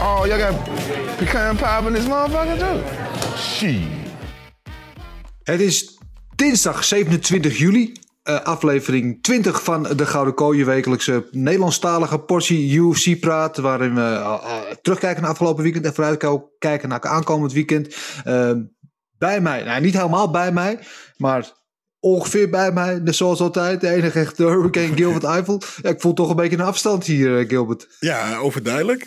[0.00, 0.54] Oh, y'all got
[1.18, 2.80] pecan pie in this motherfucker too?
[3.36, 3.80] Shit.
[5.42, 5.98] Het is
[6.36, 13.56] dinsdag 27 juli, eh, aflevering 20 van de Gouden Kooi, je wekelijkse Nederlandstalige portie UFC-praat,
[13.56, 17.96] waarin we eh, eh, terugkijken naar afgelopen weekend en vooruitkijken naar aankomend weekend.
[18.24, 18.52] Eh,
[19.18, 20.78] bij mij, nou niet helemaal bij mij,
[21.16, 21.52] maar
[22.00, 25.62] ongeveer bij mij, zoals altijd, de enige echte Hurricane Gilbert Eiffel.
[25.82, 27.86] Ja, ik voel toch een beetje een afstand hier, eh, Gilbert.
[28.00, 29.04] Ja, overduidelijk.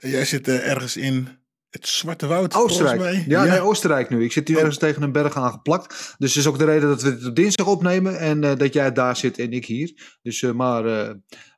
[0.00, 1.28] Jij zit eh, ergens in
[1.70, 3.00] het Zwarte Woud, Oostenrijk.
[3.00, 3.24] mij.
[3.28, 4.24] Ja, nee, Oostenrijk nu.
[4.24, 6.14] Ik zit hier ergens tegen een berg aangeplakt.
[6.18, 8.72] Dus dat is ook de reden dat we het op dinsdag opnemen en eh, dat
[8.72, 10.18] jij daar zit en ik hier.
[10.22, 10.84] Dus eh, maar,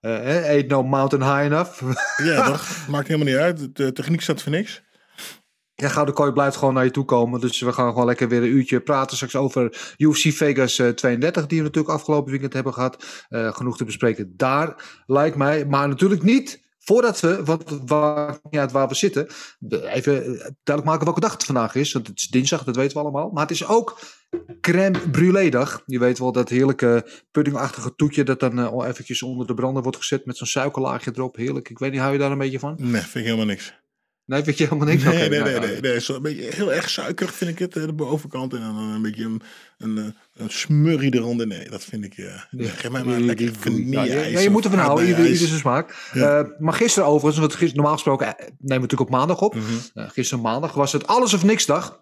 [0.00, 1.82] ain't no mountain high enough.
[2.24, 3.76] Ja, dat maakt helemaal niet uit.
[3.76, 4.82] De techniek staat voor niks.
[5.82, 7.40] Ja, Gouden Kooi blijft gewoon naar je toe komen.
[7.40, 11.46] Dus we gaan gewoon lekker weer een uurtje praten straks over UFC Vegas eh, 32,
[11.46, 13.24] die we natuurlijk afgelopen weekend hebben gehad.
[13.28, 15.66] Eh, genoeg te bespreken daar, lijkt mij.
[15.66, 17.42] Maar natuurlijk niet voordat we,
[17.86, 19.28] maakt niet uit waar we zitten,
[19.68, 21.92] even duidelijk maken welke dag het vandaag is.
[21.92, 23.30] Want het is dinsdag, dat weten we allemaal.
[23.30, 24.00] Maar het is ook
[24.60, 25.82] crème brûlée dag.
[25.86, 29.82] Je weet wel dat heerlijke puddingachtige toetje dat dan eh, al eventjes onder de brander
[29.82, 31.36] wordt gezet met zo'n suikerlaagje erop.
[31.36, 31.70] Heerlijk.
[31.70, 32.74] Ik weet niet, hou je daar een beetje van?
[32.78, 33.81] Nee, vind ik helemaal niks.
[34.24, 35.02] Nee, weet je helemaal niks?
[35.02, 36.00] Nee, nee, nee, nee, nee.
[36.00, 38.52] Zo een beetje, heel erg suikerig vind ik het, eh, de bovenkant.
[38.54, 39.42] En dan een beetje een,
[39.78, 40.04] een, eh,
[40.42, 41.46] een smurrie eronder.
[41.46, 42.18] Nee, dat vind ik...
[42.18, 45.46] eh nee, geef mij maar Die- lekker vanille ja, je moet ervan houden, ieder, ieder
[45.46, 46.10] zijn smaak.
[46.12, 46.38] Ja.
[46.38, 49.54] Eh, maar gisteren overigens, want gisteren, normaal gesproken eh, nemen we natuurlijk op maandag op.
[49.54, 49.64] Mhm.
[49.94, 52.00] Eh, gisteren maandig was het alles of niks dag.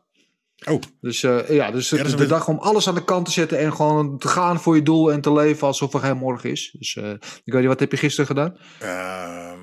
[0.69, 3.05] Oh, Dus eh, ja, dus Ja, is is de een- dag om alles aan de
[3.05, 6.01] kant te zetten en gewoon te gaan voor je doel en te leven alsof er
[6.01, 6.75] geen morgen is.
[6.79, 7.11] Dus eh,
[7.45, 8.57] ik weet niet, wat heb je gisteren gedaan?
[8.81, 9.59] Ehm,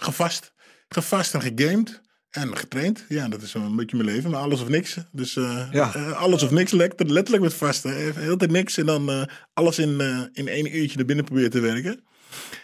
[0.00, 0.52] gevast.
[0.88, 2.00] Gevast en gegamed.
[2.30, 3.04] En getraind.
[3.08, 4.30] Ja, dat is een beetje mijn leven.
[4.30, 4.96] Maar alles of niks.
[5.12, 5.94] Dus eh, Ja.
[5.94, 6.72] eh, alles of niks.
[6.72, 7.96] Letterlijk, letterlijk met vasten.
[7.96, 8.76] Even Heel tijd niks.
[8.78, 9.22] En dan eh,
[9.52, 12.00] alles in, eh, in één uurtje er binnen proberen te werken.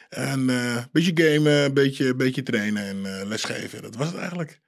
[0.09, 3.83] En eh, een beetje gamen, een beetje, beetje trainen en eh, lesgeven.
[3.83, 4.61] Dat was het eigenlijk.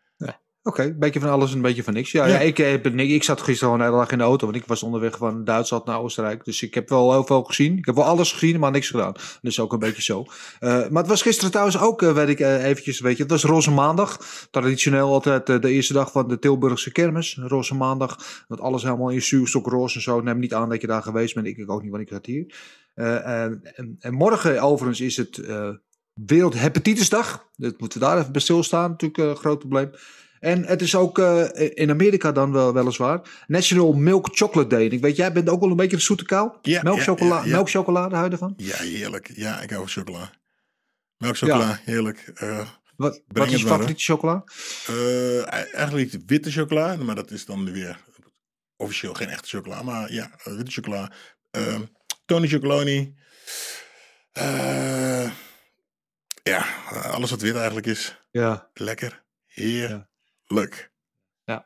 [0.66, 2.12] Oké, een beetje van alles en een beetje van niks.
[2.12, 2.32] Ja, ja.
[2.32, 2.40] Ja.
[2.40, 4.66] ik, heb, ik, ik zat gisteren gewoon de hele dag in de auto, want ik
[4.66, 6.44] was onderweg van Duitsland naar Oostenrijk.
[6.44, 7.78] Dus ik heb wel heel veel gezien.
[7.78, 9.12] Ik heb wel alles gezien, maar niks gedaan.
[9.42, 10.24] Dus ook een beetje zo.
[10.58, 13.32] Eh, maar het was gisteren trouwens ook, eh, weet ik eh, eventjes, weet je, het
[13.32, 14.18] was Roze Maandag.
[14.50, 17.38] Traditioneel altijd eh, de eerste dag van de Tilburgse kermis.
[17.40, 20.20] Roze Maandag, dat alles helemaal in zuurstok roze en zo.
[20.20, 21.46] Neem niet aan dat je daar geweest bent.
[21.46, 22.54] Ik, ik ook niet, want ik zat hier.
[22.94, 25.68] Eh, en, en, en morgen overigens is het eh
[26.24, 27.48] Wereldhepatitisdag.
[27.56, 28.90] Dat moeten we daar even bij stilstaan.
[28.90, 29.90] Natuurlijk eh, een groot probleem.
[30.40, 34.84] En het is ook eh, in Amerika dan wel weliswaar National Milk Chocolate Day.
[34.84, 36.50] Ik weet, jij bent ook wel een beetje een zoete kou.
[36.62, 38.54] Ja, Melkchocola ja, melkchocolade, hou je ervan?
[38.56, 39.30] Ja, heerlijk.
[39.34, 40.30] Ja, ik hou van chocola.
[41.16, 42.30] Melkchocola, heerlijk.
[42.34, 44.44] Eh, Wat, wat is je favoriete chocola?
[44.86, 47.98] eh, eigenlijk niet witte chocola, maar dat is dan weer
[48.76, 49.82] officieel geen echte chocola.
[49.82, 51.12] Maar ja, witte chocola.
[51.50, 51.80] Eh,
[52.24, 53.14] Tony Chocoloni.
[56.42, 56.66] Ja,
[57.02, 58.20] alles wat wit eigenlijk is.
[58.30, 58.70] Ja.
[58.74, 59.24] Lekker.
[59.46, 60.08] Ja,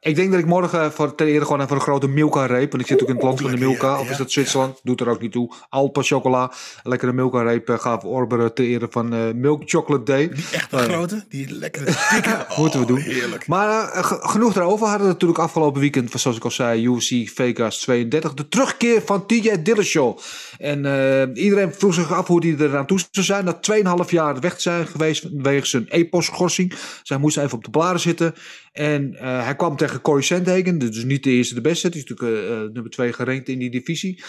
[0.00, 2.70] ik denk dat ik morgen voor, ten ere gewoon even een grote Milka-reep.
[2.70, 3.86] Want ik zit ook in het land van de Milka.
[3.86, 4.80] ja, of is ja, dat Zwitserland?
[4.82, 5.52] Doet er ook niet toe.
[5.68, 6.52] Alpa chocola.
[6.82, 10.28] Lekkere Milka-reep eh, gaan we orberen ter ere van eh, Milk Chocolate Day.
[10.28, 10.88] Die echte Oh, ja.
[10.88, 12.46] grote, die lekkere dikke.
[12.56, 12.98] Moeten we Oh, doen.
[13.00, 13.46] Heerlijk.
[13.46, 14.84] Maar eh, ge- genoeg daarover.
[14.84, 18.34] We hadden natuurlijk afgelopen weekend, zoals ik al zei, UFC Vegas 32.
[18.34, 20.18] De terugkeer van TJ Dillashaw.
[20.60, 23.44] En eh, iedereen vroeg zich af hoe hij eraan toe zou zijn.
[23.44, 23.60] Na
[24.04, 26.74] 2,5 jaar weg zijn geweest wegens een EPOS-schorsing.
[27.02, 28.34] Zij moest even op de blaren zitten.
[28.72, 30.78] En eh, hij kwam tegen Corey Sandhagen.
[30.78, 31.88] Dus niet de eerste de beste.
[31.88, 34.22] Die is natuurlijk eh, nummer 2 gerankt in die divisie.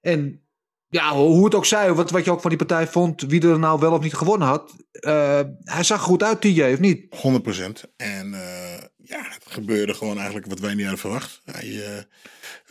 [0.00, 0.47] En
[0.90, 3.58] ja, hoe het ook zij, wat, wat je ook van die partij vond, wie er
[3.58, 4.74] nou wel of niet gewonnen had.
[4.90, 7.16] eh, hij zag er goed uit, TJ, of niet?
[7.16, 7.90] 100%.
[7.96, 11.40] En eh, ja, het gebeurde gewoon eigenlijk wat wij niet hadden verwacht.
[11.44, 12.02] Hij eh,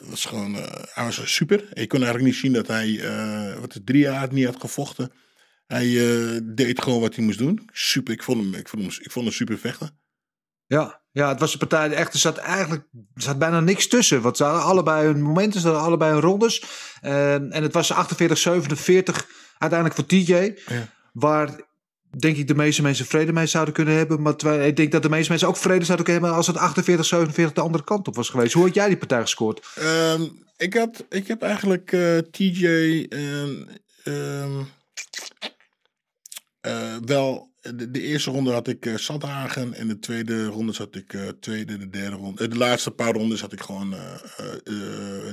[0.10, 0.54] was gewoon,
[0.94, 1.69] hij was super.
[1.74, 3.02] Je kon eigenlijk niet zien dat hij,
[3.60, 5.12] wat drie jaar niet had gevochten.
[5.68, 5.86] Hij
[6.44, 7.69] deed gewoon wat hij moest doen.
[7.72, 10.00] Super, ik vond hem, ik vond hem, ik vond hem super vechten.
[10.66, 11.92] Ja, ja, het was een partij.
[11.92, 12.84] Echt, er zat eigenlijk
[13.16, 14.22] er zat bijna niks tussen.
[14.22, 16.64] Want ze hadden allebei hun momenten, ze hadden allebei hun rondes.
[17.02, 19.25] Ehm, en het was 48-47
[19.58, 20.58] uiteindelijk voor TJ.
[21.14, 21.50] Waar
[22.19, 24.22] denk ik de meeste mensen vrede mee zouden kunnen hebben.
[24.22, 27.50] Maar terwijl, ik denk dat de meeste mensen ook vrede zouden kunnen hebben als het
[27.50, 28.54] 48-47 de andere kant op was geweest.
[28.54, 29.68] Hoe had jij die partij gescoord?
[29.75, 30.22] Ehm,
[30.58, 34.64] ik, had, ik heb eigenlijk eh, TJ ehm,
[36.62, 37.56] eh, wel.
[37.75, 39.74] De, de eerste ronde had ik uh.
[39.74, 42.48] En de tweede ronde zat ik uh, tweede, de derde ronde.
[42.48, 43.96] de laatste paar rondes had ik gewoon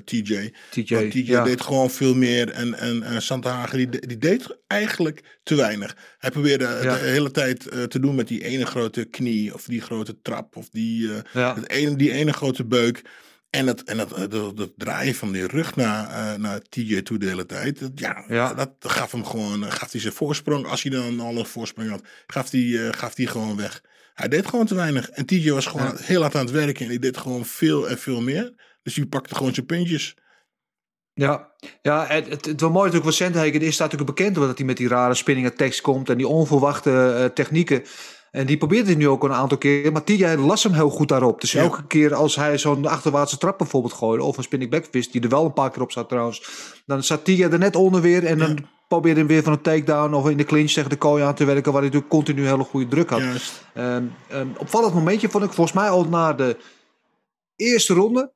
[0.05, 0.53] TJ.
[0.71, 1.45] TJ, Want TJ ja.
[1.45, 2.51] deed gewoon veel meer.
[2.51, 5.97] En, en, en Sandhagen die, die deed eigenlijk te weinig.
[6.19, 6.95] Hij probeerde Ja.
[6.99, 9.55] de hele tijd eh, te doen met die ene grote knie.
[9.55, 10.57] Of die grote trap.
[10.57, 11.55] Of die, eh, Ja.
[11.55, 13.03] het ene, die ene grote beuk.
[13.55, 17.19] En dat, en dat, dat, dat draaien van die rug naar, eh, naar TJ toe
[17.19, 17.81] de hele tijd.
[17.81, 18.55] Dat, ja, Ja.
[18.55, 20.67] dat gaf hem gewoon, eh, gaf hij zijn voorsprong.
[20.67, 23.83] Als hij dan al een voorsprong had, gaf hij, eh, gaf hij gewoon weg.
[24.15, 25.11] Hij deed gewoon te weinig.
[25.11, 25.97] En TJ was gewoon Ja.
[25.97, 26.85] heel hard aan het werken.
[26.85, 28.55] En die deed gewoon veel en veel meer.
[28.83, 30.15] Dus die pakte gewoon zijn puntjes.
[31.13, 31.53] Ja,
[31.83, 34.67] ja het, het, het was mooi natuurlijk wat Sandhagen is staat natuurlijk bekend omdat hij
[34.67, 37.83] met die rare spinning attacks komt en die onverwachte eh, technieken.
[38.35, 41.09] En die probeert hij nu ook een aantal keer, maar TJ las hem heel goed
[41.09, 41.41] daarop.
[41.41, 41.63] Dus Ja.
[41.63, 45.29] elke keer als hij zo'n achterwaartse trap bijvoorbeeld gooide, of een spinning backfist, die er
[45.29, 46.43] wel een paar keer op zat trouwens,
[46.87, 49.61] dan zat TJ er net onder weer en dan probeerde hij hem weer van een
[49.63, 52.47] takedown of in de clinch tegen de kooi aan te werken, waar hij natuurlijk continu
[52.47, 53.23] hele goede druk had.
[53.75, 56.57] Ehm, ehm, opvallend momentje vond ik volgens mij al na de
[57.57, 58.33] eerste ronde.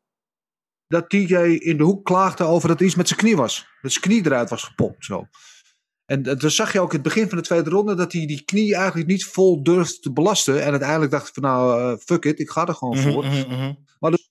[0.87, 3.67] Dat TJ in de hoek klaagde over dat er iets met zijn knie was.
[3.83, 5.05] Dat zijn knie eruit was gepopt.
[5.05, 5.27] Zo.
[6.08, 8.26] En eh, dan zag je ook in het begin van de tweede ronde dat hij
[8.26, 10.62] die knie eigenlijk niet vol durfde te belasten.
[10.64, 13.25] En uiteindelijk dacht ik van nou, eh, fuck it, ik ga er gewoon Mhm, voor.
[13.25, 13.72] mhm, mhm.
[13.99, 14.31] Maar dus,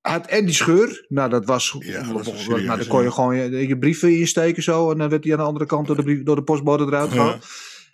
[0.00, 3.10] hij had en die scheur, nou dat was, Ja, dat was nou, dan kon je
[3.12, 4.90] gewoon je, je brieven insteken zo.
[4.90, 7.10] En dan werd hij aan de andere kant door de, brief, door de postbode eruit
[7.12, 7.46] gehaald.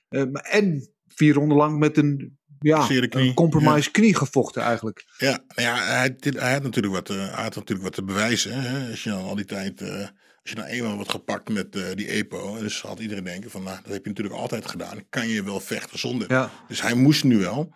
[0.08, 5.04] Eh, maar en vier ronden lang met een, ja, knie, een compromise knie gevochten eigenlijk.
[5.18, 8.60] Ja, nou ja hij, had natuurlijk wat, eh, hij had natuurlijk wat te bewijzen.
[8.60, 8.90] Hè?
[8.90, 10.06] Als je dan al die tijd, eh,
[10.42, 13.62] als je dan eenmaal wordt gepakt met eh, die EPO, dus had iedereen denken van,
[13.62, 15.04] nou, dat heb je natuurlijk altijd gedaan.
[15.10, 16.30] Kan je wel vechten zonder.
[16.30, 16.50] Ja.
[16.68, 17.74] Dus hij moest nu wel.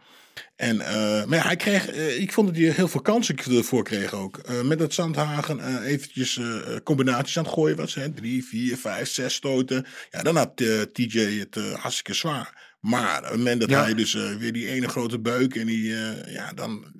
[0.57, 3.85] En, eh, maar ja, hij kreeg, eh, ik vond dat hij heel veel kansen ervoor
[3.85, 4.63] kreeg ook.
[4.65, 6.41] Met dat Zandhagen eventjes
[6.85, 7.95] combinaties aan het gooien was.
[7.95, 8.13] Hè?
[8.13, 9.87] Drie, vier, vijf, zes stoten.
[10.11, 10.57] Ja, dan had
[10.93, 12.77] TJ het hartstikke zwaar.
[12.81, 13.83] Maar op het moment dat Ja.
[13.83, 15.87] hij dus weer die ene grote buik en die,
[16.27, 16.93] ja, dan...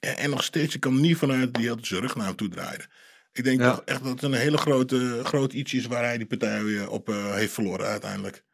[0.00, 2.84] en nog steeds, ik kan niet vanuit hij heel zijn rug naar hem toe draaide.
[3.36, 3.70] Ik denk Ja.
[3.70, 6.90] toch echt dat het een hele grote, groot iets is waar hij die partij weer
[6.90, 8.44] op eh, heeft verloren uiteindelijk.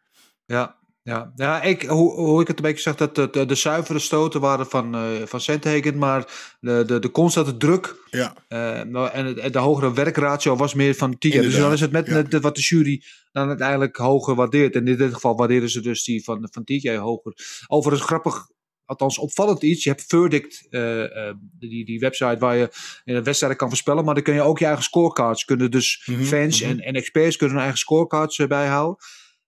[0.45, 1.33] Ja, ja.
[1.37, 4.41] ja ik, hoe, hoe ik het een beetje zag, dat de, de, de zuivere stoten
[4.41, 9.27] waren van, eh van Sandhagen, maar de, de, de constante druk Ja, eh, nou, en
[9.27, 11.41] het- de hogere werkratio was meer van TJ.
[11.41, 12.13] Dus dan is het met, ja.
[12.15, 13.03] met wat de jury
[13.33, 14.75] dan uiteindelijk hoger waardeert.
[14.75, 17.35] En in dit geval waarderen ze dus die van, van TJ hoger.
[17.67, 18.47] Overigens grappig,
[18.85, 19.85] althans opvallend iets.
[19.85, 22.69] Je hebt Verdict, eh, eh, die, die website waar je
[23.05, 24.05] in een wedstrijd kan voorspellen.
[24.05, 25.45] Maar dan kun je ook je eigen scorecards.
[25.45, 26.71] Kunnen dus Mhm, fans mhm.
[26.71, 28.97] en, en experts kunnen hun eigen scorecards eh, bijhouden.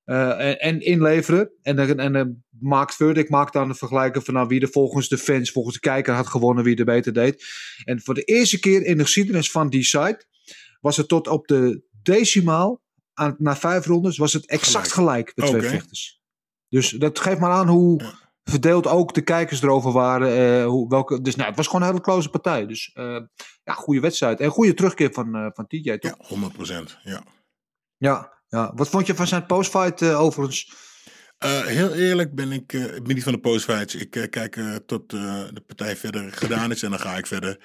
[0.05, 1.51] en, en inleveren.
[1.63, 5.09] En, dan- en, dan maakt Verdict maakt dan een vergelijking van nou, wie er volgens
[5.09, 7.45] de fans, volgens de kijker had gewonnen, wie er beter deed.
[7.85, 10.27] En voor de eerste keer in de geschiedenis van die site
[10.81, 12.83] was het tot op de decimaal,
[13.15, 15.71] aan, na vijf rondes, was het exact gelijk, met twee Oké.
[15.71, 16.21] vechters.
[16.69, 18.23] Dus dat geeft maar aan hoe.
[18.45, 20.61] Verdeeld ook de kijkers erover waren.
[20.61, 22.67] eh, hoe, welke, dus nou, het was gewoon een hele close partij.
[22.67, 23.21] Dus eh,
[23.65, 24.41] ja, goede wedstrijd.
[24.41, 26.15] En goede terugkeer van, eh, van TJ, toch?
[26.19, 26.99] ja 100 procent.
[27.03, 27.23] Ja.
[27.97, 28.33] Ja.
[28.49, 28.73] ja.
[28.75, 30.73] Wat vond je van zijn postfight overigens?
[31.65, 33.95] Heel eerlijk ben ik, ik ben niet van de postfights.
[33.95, 37.59] Ik kijk tot de partij verder gedaan is en dan ga ik verder.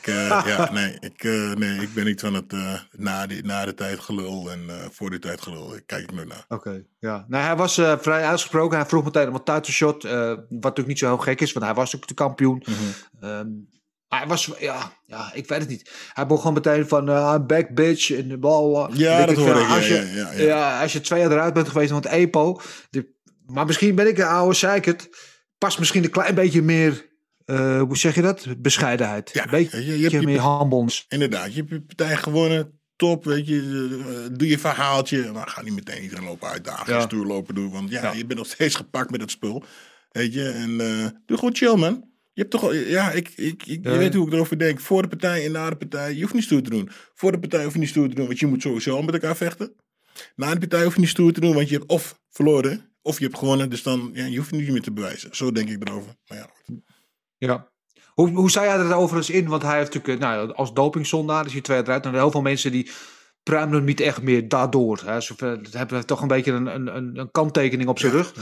[0.00, 3.44] Ik, eh, ja, nee, ik, eh, nee, ik ben niet van het eh, na, die,
[3.44, 5.76] na de tijd gelul en voor de tijd gelul.
[5.76, 6.44] Ik kijk ik nooit naar.
[6.48, 7.24] Oké, ja.
[7.28, 8.78] Nou, hij was vrij uitgesproken.
[8.78, 10.04] Hij vroeg meteen om een title shot.
[10.04, 12.64] eh, wat natuurlijk niet zo heel gek is, want hij was natuurlijk de kampioen.
[14.08, 15.90] Maar hij was, ja, ja, ik weet het niet.
[16.12, 18.10] Hij begon meteen van, I'm back bitch.
[18.10, 18.94] En de bal.
[18.94, 20.80] Ja, dat hoorde ik, Als ja, je, ja, ja, ja.
[20.82, 22.60] als je twee jaar eruit bent geweest, want EPO.
[23.46, 25.08] Maar misschien ben ik een oude zeikert.
[25.58, 27.09] Past misschien een klein beetje meer,
[27.50, 28.46] eh, hoe zeg je dat?
[28.58, 29.30] Bescheidenheid.
[29.32, 31.04] Ja, beetje je- je hebt meer humbleness.
[31.08, 32.78] Inderdaad, je hebt je partij gewonnen.
[32.96, 33.58] Top, weet je.
[34.30, 35.32] eh, doe je verhaaltje.
[35.32, 36.92] Maar ga niet meteen iedereen lopen uitdagen.
[36.94, 37.00] Ja.
[37.00, 37.70] Stoer lopen doen.
[37.70, 38.12] Want ja, Ja.
[38.12, 39.64] je bent nog steeds gepakt met dat spul.
[40.10, 40.48] Weet je.
[40.48, 42.08] En eh, doe gewoon chill, man.
[42.32, 44.80] Je hebt toch ja, ik, ik, ik, je weet hoe ik erover denk.
[44.80, 46.14] Voor de partij en na de partij.
[46.14, 46.88] Je hoeft niet stoer te doen.
[47.14, 49.14] Voor de partij hoef je niet stoer te doen, want je moet sowieso al met
[49.14, 49.72] elkaar vechten.
[50.36, 53.18] Na de partij hoef je niet stoer te doen, want je hebt of verloren, of
[53.18, 53.70] je hebt gewonnen.
[53.70, 55.28] Dus dan, ja, je hoeft niet meer te bewijzen.
[55.36, 56.14] Zo denk ik erover.
[56.26, 56.76] Nou ja, goed.
[57.48, 57.68] Ja.
[58.14, 59.48] Hoe, hoe sta jij er overigens in?
[59.48, 62.06] Want hij heeft natuurlijk, eh, nou, als dopingzondaar is hij twee jaar eruit.
[62.06, 62.90] En heel veel mensen die
[63.42, 65.02] pruimde hem niet echt meer daardoor.
[65.04, 65.20] Hè.
[65.20, 65.34] Ze
[65.70, 68.34] hebben toch een beetje een, een, een, kanttekening op zijn rug.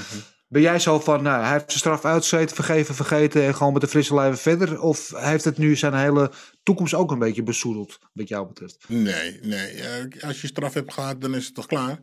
[0.49, 3.83] Ben jij zo van, nou, hij heeft zijn straf uitgezeten, vergeven, vergeten en gewoon met
[3.83, 4.81] de frisse lijven verder?
[4.81, 6.31] Of heeft het nu zijn hele
[6.63, 8.85] toekomst ook een beetje besoedeld, wat jou betreft?
[8.89, 9.85] Nee, nee.
[10.21, 11.99] Als je straf hebt gehad, dan is het toch klaar?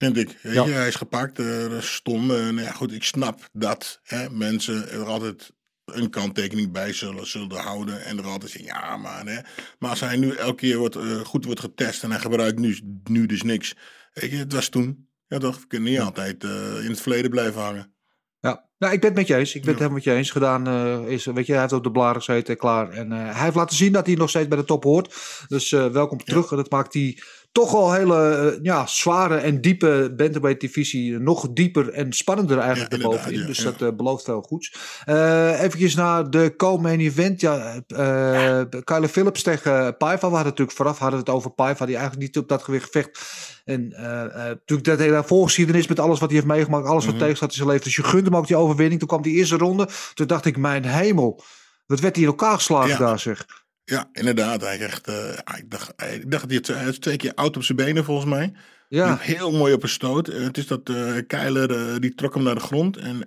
[0.00, 0.36] Vind ik.
[0.42, 0.66] Ja.
[0.66, 2.30] hij is gepakt, eh, stom.
[2.30, 5.52] Eh, nou ja, goed, ik snap dat hè, mensen er altijd
[5.84, 8.04] een kanttekening bij zullen, zullen houden.
[8.04, 9.26] En er altijd zeggen, ja, maar...
[9.26, 9.40] Hè.
[9.78, 12.78] Maar als hij nu elke keer wordt, eh, goed wordt getest en hij gebruikt nu,
[13.04, 13.76] nu dus niks.
[14.12, 15.08] Weet je, het was toen.
[15.26, 16.44] Ja toch, we kunnen niet altijd
[16.82, 17.94] in het verleden blijven hangen.
[18.40, 19.54] Ja, nou, ik ben het met je eens.
[19.54, 20.30] Ik ben het helemaal met je eens.
[20.30, 20.68] Gedaan
[21.08, 22.90] is, weet je, hij heeft op de blaren gezeten, klaar.
[22.90, 25.14] En hij heeft laten zien dat hij nog steeds bij de top hoort.
[25.48, 26.50] Dus welkom terug.
[26.50, 31.52] En dat maakt die toch al hele eh, ja, zware en diepe bantamweight divisie nog
[31.52, 33.40] dieper en spannender eigenlijk Ja, erbovenin.
[33.40, 33.64] ja, dus ja.
[33.64, 34.74] dat eh, belooft veel goeds.
[35.04, 37.40] Eh eventjes naar de co-main event.
[37.40, 40.18] Ja, eh Kyle Phillips tegen Paiva.
[40.28, 42.90] We hadden natuurlijk vooraf hadden we het over Paiva, die eigenlijk niet op dat gewicht
[42.90, 43.20] vecht.
[43.64, 47.14] En eh, eh, natuurlijk dat hele voorgeschiedenis met alles wat hij heeft meegemaakt, alles wat
[47.14, 47.22] Mhm.
[47.22, 47.84] tegenstaat in zijn leven.
[47.84, 48.98] Dus je gunt hem ook die overwinning.
[48.98, 49.88] Toen kwam die eerste ronde.
[50.14, 51.42] Toen dacht ik, mijn hemel.
[51.86, 53.46] Wat werd hij in elkaar geslagen daar zeg.
[53.90, 54.60] Ja, inderdaad.
[54.60, 55.28] Hij echt, eh,
[55.58, 58.04] ik, dacht, hij- ik dacht dat hij het is twee keer oud op zijn benen
[58.04, 58.52] volgens mij.
[58.88, 60.28] Ja, heel mooi op een stoot.
[60.28, 62.96] Eh, het is dat eh Keiler, eh, die trok hem naar de grond.
[62.96, 63.26] En,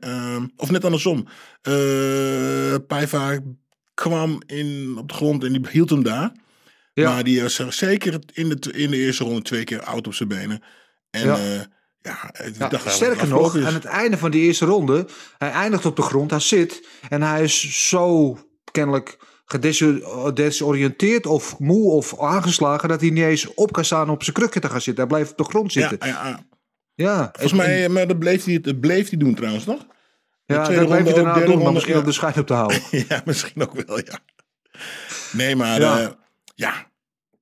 [0.58, 1.27] of net andersom.
[1.62, 3.39] Eh Paiva
[3.93, 6.32] kwam in, op de grond en die hield hem daar.
[6.93, 7.10] ja.
[7.13, 10.13] Maar die was er zeker in de, in de eerste ronde twee keer oud op
[10.13, 10.63] zijn benen.
[11.10, 11.38] En Ja.
[12.01, 13.63] ja, ja, sterker nog, is.
[13.65, 17.22] aan het einde van die eerste ronde, hij eindigt op de grond, hij zit en
[17.22, 18.38] hij is zo
[18.72, 19.17] kennelijk
[19.60, 24.62] gedesoriënteerd of moe of aangeslagen dat hij niet eens op kan staan op zijn krukken
[24.62, 25.03] te gaan zitten.
[25.03, 26.07] Hij blijft op de grond ja, zitten.
[26.07, 26.45] ja, ja.
[26.95, 29.86] Ja, Volgens mij, maar dat bleef hij, dat bleef hij doen trouwens, toch?
[30.45, 32.00] ja, dat bleef hij daarna doen, maar ronde, misschien ja.
[32.00, 32.81] om de schijn op te houden.
[33.10, 34.19] ja, misschien ook wel, ja.
[35.31, 36.00] Nee, maar Ja.
[36.00, 36.15] ja,
[36.55, 36.91] ja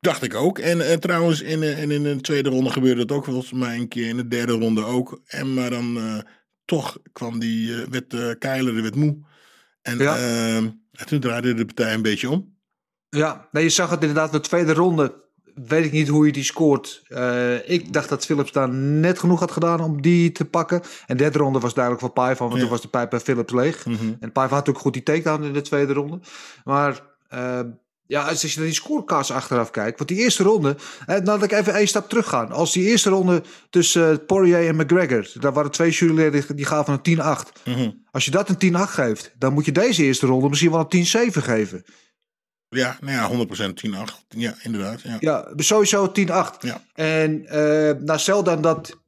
[0.01, 0.59] dacht ik ook.
[0.59, 3.77] En eh, trouwens, in, eh, en in de tweede ronde gebeurde het ook volgens mij
[3.77, 4.07] een keer.
[4.07, 5.21] In de derde ronde ook.
[5.25, 6.17] En maar dan eh,
[6.65, 9.17] toch kwam die, eh werd Keiler werd moe.
[9.81, 10.17] En Ja.
[10.91, 12.55] En toen draaide de partij een beetje om.
[13.09, 14.31] Ja, nee, je zag het inderdaad.
[14.31, 15.19] De tweede ronde
[15.55, 17.01] weet ik niet hoe je die scoort.
[17.07, 20.81] Eh, ik dacht dat Philips daar net genoeg had gedaan om die te pakken.
[20.81, 22.59] En de derde ronde was duidelijk voor Paiva, want Ja.
[22.61, 23.85] toen was de pijp bij Philips leeg.
[23.85, 23.95] Mhm.
[24.19, 26.19] En Paiva had natuurlijk goed die takedown in de tweede ronde.
[26.63, 27.59] Maar eh,
[28.11, 29.97] ja, als je naar die scorekaars achteraf kijkt.
[29.97, 30.75] Want die eerste ronde,
[31.05, 32.43] eh, dat ik even één stap terug ga.
[32.43, 35.31] Als die eerste ronde tussen eh, Poirier en McGregor.
[35.33, 37.51] Daar waren twee juryleden die, gaven een 10-8.
[37.65, 37.91] Mhm.
[38.11, 41.31] Als je dat een 10-8 geeft, dan moet je deze eerste ronde misschien wel een
[41.31, 41.83] 10-7 geven.
[42.69, 44.25] Ja, nou ja, 100% 10-8.
[44.27, 45.01] Ja, inderdaad.
[45.01, 45.17] Ja.
[45.19, 46.61] Ja, sowieso 10-8.
[46.61, 46.83] Ja.
[46.93, 48.99] En eh nou, stel dan dat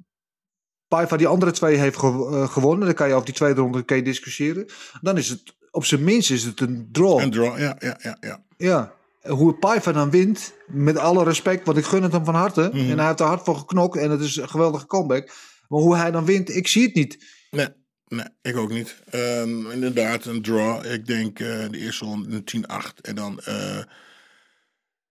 [0.88, 2.86] Paiva die andere twee heeft gew- gewonnen.
[2.86, 4.66] Dan kan je over die tweede ronde kan je discussiëren.
[5.02, 7.20] Dan is het, op zijn minst is het een draw.
[7.20, 8.18] En draw, ja, ja, ja.
[8.20, 8.44] ja.
[8.64, 8.94] Ja.
[9.22, 12.70] Hoe Paiva dan wint, met alle respect, want ik gun het hem van harte.
[12.74, 12.90] Mhm.
[12.90, 15.26] En hij heeft er hard voor geknokt en het is een geweldige comeback.
[15.68, 17.26] Maar hoe hij dan wint, ik zie het niet.
[17.52, 17.68] Nee,
[18.08, 19.04] nee, ik ook niet.
[19.10, 20.86] Ehm, inderdaad, een draw.
[20.86, 23.02] Ik denk eh, de eerste ronde een 10-8.
[23.02, 23.40] En dan...
[23.40, 23.84] eh,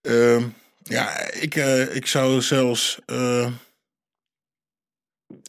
[0.01, 0.49] ehm,
[0.83, 2.99] ja, ik, eh, ik zou zelfs...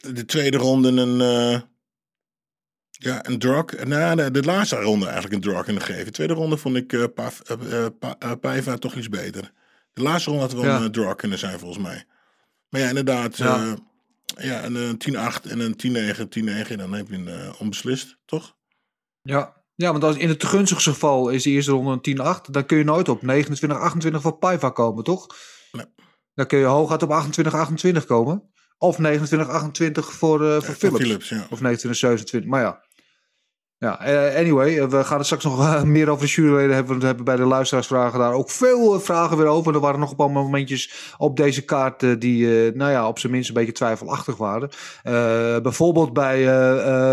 [0.01, 1.71] de tweede ronde een...
[3.05, 3.83] eh, ja, een drug.
[3.85, 6.05] Nou, de, de laatste ronde eigenlijk een drug kunnen geven.
[6.05, 9.51] De tweede ronde vond ik eh Pav- eh, eh, Pa- eh, Paiva toch iets beter.
[9.93, 10.81] De laatste ronde had wel Ja.
[10.81, 12.05] een drug kunnen zijn volgens mij.
[12.69, 13.37] Maar ja, inderdaad...
[13.37, 13.57] Ja.
[13.63, 13.73] eh,
[14.45, 16.77] ja, een, eh, 10-8 en een 10-9, 10-9.
[16.77, 18.55] Dan heb je een eh, onbeslist, toch?
[19.21, 19.61] Ja.
[19.75, 22.51] Ja, want als in het gunstigste geval is de eerste ronde een 10-8.
[22.51, 25.27] Dan kun je nooit op 29, 28 voor Paiva komen, toch?
[25.71, 25.85] Nee.
[26.33, 28.51] Dan kun je hooguit op 28, 28 komen.
[28.77, 30.97] Of 29, 28 voor, eh, voor Philips.
[31.03, 31.47] Philips, ja.
[31.49, 32.49] Of 29, 27.
[32.49, 32.83] Maar ja.
[33.83, 36.99] Ja, eh, anyway, eh, we gaan het straks nog eh, meer over de juryleden hebben.
[36.99, 39.73] We hebben bij de luisteraarsvragen daar ook veel vragen weer over.
[39.73, 43.49] Er waren nog een paar momentjes op deze kaart die, nou ja, op zijn minst
[43.49, 44.69] een beetje twijfelachtig waren.
[45.63, 46.37] Bijvoorbeeld bij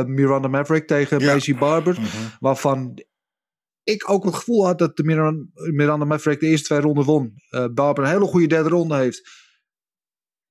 [0.05, 1.33] Miranda Maverick tegen Ja.
[1.33, 1.95] Macy Barber.
[1.95, 2.07] Mhm.
[2.41, 3.03] Waarvan
[3.85, 7.35] ik ook het gevoel had dat de Miranda, Miranda Maverick de eerste twee ronden won.
[7.75, 9.31] Barber een hele goede derde ronde heeft.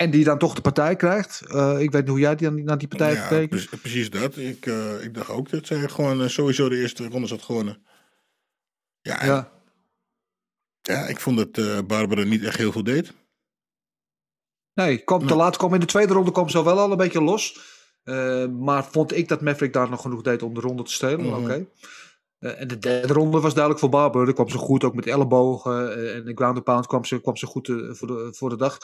[0.02, 1.42] En die dan toch de partij krijgt.
[1.42, 4.38] Eh, ik weet niet hoe jij die, naar die partij Ja, pre- precies dat.
[4.38, 7.86] Ik, eh, ik dacht ook dat zij gewoon eh, sowieso de eerste ronde had gewonnen.
[9.02, 9.52] Ja, en- ja.
[10.82, 11.08] Ja.
[11.08, 13.14] ik vond dat eh Barbara niet echt heel veel deed.
[14.74, 15.58] Nee, kwam te laat.
[15.58, 17.60] Kwam in de tweede ronde kwam ze wel al een beetje los.
[18.60, 21.26] Maar vond ik dat Maverick daar nog genoeg deed om de ronde te stelen.
[21.26, 21.44] Mhm.
[21.44, 21.66] Oké.
[22.40, 24.26] En de derde ronde was duidelijk voor Barber.
[24.26, 25.92] Daar kwam ze goed, ook met ellebogen.
[26.14, 28.78] en de ground and pound kwam ze, kwam ze goed voor, de, voor de dag.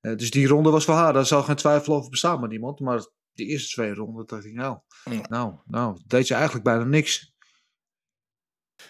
[0.00, 1.12] Eh, dus die ronde was voor haar.
[1.12, 2.80] Daar zal geen twijfel over bestaan met niemand.
[2.80, 2.98] Maar
[3.32, 5.20] de eerste twee ronden dacht ik, nou, Ja.
[5.28, 7.32] nou, nou, deed ze eigenlijk bijna niks.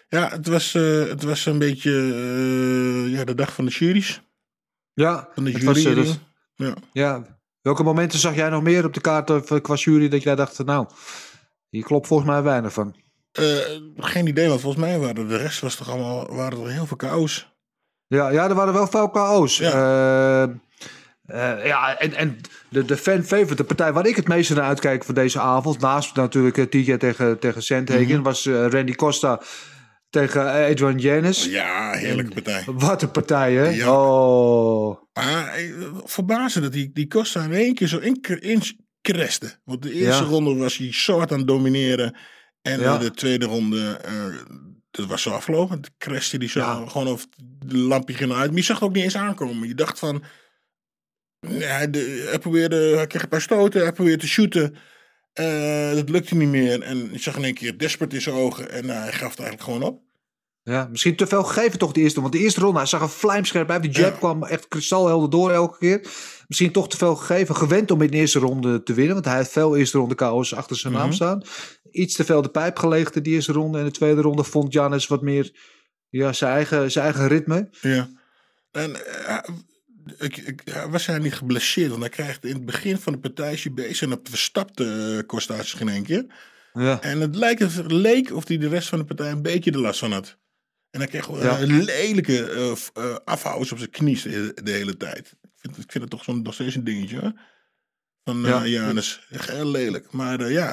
[0.09, 4.23] Ja, het was, eh, het was een beetje eh, ja, de dag van de juries.
[4.93, 5.95] Ja, Van de het was, jury.
[5.95, 6.19] dus-
[6.55, 6.75] ja.
[6.93, 7.37] ja.
[7.61, 10.65] Welke momenten zag jij nog meer op de kaart of, qua jury dat jij dacht,
[10.65, 10.87] nou,
[11.69, 12.97] hier klopt volgens mij weinig van.
[13.33, 16.87] Eh, geen idee, want volgens mij waren de rest was toch allemaal waren er heel
[16.87, 17.57] veel chaos.
[18.07, 19.59] Ja, ja er waren wel veel KO's.
[19.59, 20.59] Ja.
[21.33, 24.65] Ja, ja en, en de, de fan favorite, de partij waar ik het meeste naar
[24.65, 29.41] uitkijk voor deze avond, naast natuurlijk eh, TJ tegen, tegen Sandhagen, was eh, Randy Costa
[30.11, 31.45] tegen eh, Adrian Janis.
[31.45, 32.63] Ja, heerlijke partij.
[32.67, 33.69] Wat een partij, hè?
[33.69, 33.93] Ja.
[34.03, 34.99] Oh.
[35.13, 35.65] Maar eh,
[36.05, 39.59] verbazen dat die, die Costa in één keer zo in, increste.
[39.65, 40.29] Want de eerste Ja.
[40.29, 42.17] ronde was hij zo hard aan het domineren.
[42.63, 42.95] En Ja.
[42.95, 44.13] eh, de tweede ronde, eh,
[44.91, 45.81] dat was zo afgelopen.
[45.81, 47.27] De crashte die zo gewoon of
[47.67, 48.49] de lampje ging uit.
[48.49, 49.69] Maar je zag het ook niet eens aankomen.
[49.69, 50.23] Je dacht van...
[51.41, 54.75] De, hij, probeerde, hij kreeg een paar stoten, hij probeerde te shooten.
[55.33, 56.83] Eh, dat lukte niet meer.
[56.83, 58.71] En je zag in één keer desperate in zijn ogen.
[58.71, 60.03] En eh, hij gaf het eigenlijk gewoon op.
[60.63, 62.21] Ja, misschien te veel gegeven toch de eerste.
[62.21, 63.83] Want de eerste ronde, hij zag een vlijmscherp uit.
[63.83, 64.19] Die jab Ja.
[64.19, 66.01] kwam echt kristalhelder door elke keer.
[66.47, 67.57] Misschien toch te veel gegeven.
[67.57, 69.15] Gewend om in de eerste ronde te winnen.
[69.15, 71.15] Want hij heeft veel eerste ronde KO's achter zijn naam Mhm.
[71.15, 71.43] staan.
[71.91, 73.79] Iets te veel de pijp gelegen in de eerste ronde.
[73.79, 75.51] En de tweede ronde vond Janis wat meer
[76.09, 77.69] ja, zijn, eigen, zijn eigen ritme.
[77.81, 78.09] Ja.
[78.71, 79.39] En eh,
[80.19, 83.61] ik, ik, was hij niet geblesseerd, want hij krijgt in het begin van de partij
[83.73, 86.27] bezig en dat verstapte uh, Costa zich in één keer.
[86.73, 87.01] Ja.
[87.01, 89.79] En het lijkt, het leek of hij de rest van de partij een beetje de
[89.79, 90.39] last van had.
[90.91, 91.61] En hij kreeg gewoon Ja.
[91.61, 95.37] een lelijke uh, uh, afhouders op zijn knie de, de hele tijd.
[95.43, 97.33] Ik vind, ik vind het toch zo'n, nog steeds een dingetje hoor.
[98.25, 98.67] Van uh, Ja.
[98.67, 99.27] Janus.
[99.31, 100.13] Echt heel lelijk.
[100.13, 100.71] Maar uh, ja,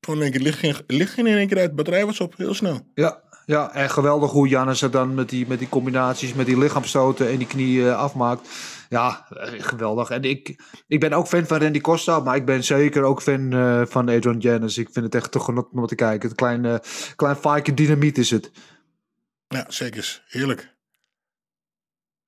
[0.00, 1.68] gewoon in één keer licht ging, licht ging in één keer uit.
[1.68, 2.90] De batterij was op, heel snel.
[2.94, 6.58] Ja, ja, en geweldig hoe Jannes het dan met die, met die combinaties, met die
[6.58, 8.48] lichaamstoten en die knie uh, afmaakt.
[8.88, 10.10] Ja, eh, geweldig.
[10.10, 13.54] En ik, ik ben ook fan van Randy Costa, maar ik ben zeker ook fan
[13.54, 14.78] uh, van Adrian Janus.
[14.78, 16.28] Ik vind het echt te genot om te kijken.
[16.28, 16.74] Het klein, uh,
[17.16, 18.50] klein vaakje dynamiet is het.
[19.48, 20.24] Ja, zeker.
[20.28, 20.74] Heerlijk.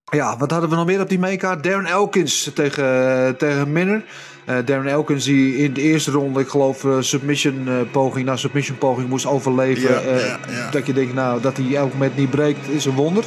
[0.04, 1.62] Ja, wat hadden we nog meer op die meekaart?
[1.62, 4.04] Darren Elkins tegen, tegen Minner.
[4.48, 8.36] Uh, Darren Elkins die in de eerste ronde, ik geloof, uh, submission uh, poging na
[8.36, 9.92] submission poging moest overleven.
[9.92, 10.70] Ja, ja, ja.
[10.70, 13.24] Dat je denkt, nou, dat hij elk moment niet breekt, is een wonder.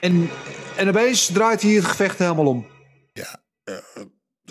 [0.00, 0.30] En,
[0.76, 2.66] en opeens draait hij het gevecht helemaal om.
[3.12, 3.40] Ja,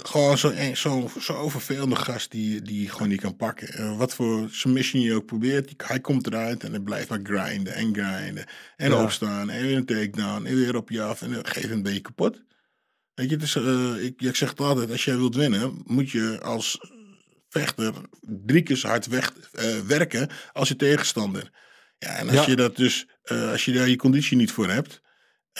[0.03, 3.97] gewoon zo'n zo, zo vervelende gast die, die gewoon niet kan pakken.
[3.97, 7.93] wat voor submission je ook probeert, hij komt eruit en hij blijft maar grinden en
[7.93, 8.45] grinden.
[8.77, 9.03] En Ja.
[9.03, 12.01] opstaan en weer een takedown en weer op je af en dan geef een beetje
[12.01, 12.43] kapot.
[13.15, 16.39] Weet je, het uh, ik, ik zeg het altijd, als jij wilt winnen, moet je
[16.41, 16.79] als
[17.49, 21.51] vechter drie keer zo hard weg, uh, werken als je tegenstander.
[21.97, 22.45] Ja, en als Ja.
[22.49, 25.01] je dat dus, uh, als je daar je conditie niet voor hebt,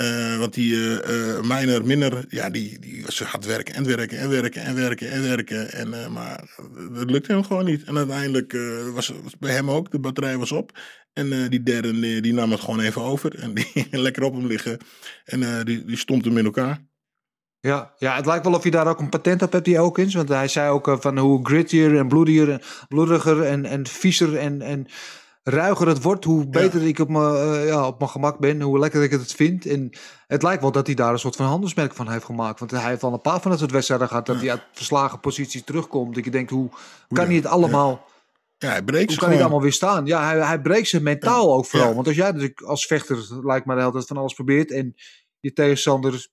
[0.02, 4.30] uh, want die uh, Mijner, Minner, ja, die, die was hard werken en werken en
[4.30, 5.72] werken en werken en werken.
[5.72, 6.56] En, uh, maar
[6.94, 7.84] dat lukte hem gewoon niet.
[7.84, 8.58] En uiteindelijk
[8.94, 10.80] was, was bij hem ook, de batterij was op.
[11.14, 13.36] En die derde, die, nam het gewoon even over.
[13.40, 14.78] En die lekker op hem liggen.
[15.26, 16.82] En die, die stond hem in elkaar.
[17.66, 20.14] Ja, ja, het lijkt wel of je daar ook een patent op hebt, die Elkins.
[20.14, 24.38] Want hij zei ook uh, van hoe grittier en bloediger en bloediger en, en viezer
[24.38, 24.88] en, en
[25.44, 26.88] ruiger het wordt, hoe beter ja.
[26.88, 29.66] ik op mijn, uh, ja, op mijn gemak ben, hoe lekker ik het vind.
[29.66, 29.90] En
[30.28, 32.60] het lijkt wel dat hij daar een soort van handelsmerk van heeft gemaakt.
[32.60, 34.42] Want hij heeft al een paar van dat soort wedstrijden gehad, dat ja.
[34.42, 36.16] hij uit verslagen posities terugkomt.
[36.16, 36.70] Dat je denkt, hoe,
[37.08, 38.06] kan hij het allemaal...
[38.58, 40.06] Ja, hij breekt Hoe kan hij allemaal weer staan?
[40.06, 41.96] Ja, hij, hij breekt ze mentaal ook vooral.
[41.96, 44.96] Want als jij natuurlijk als vechter, lijkt me de hele tijd van alles probeert en
[45.40, 46.28] je tegenstander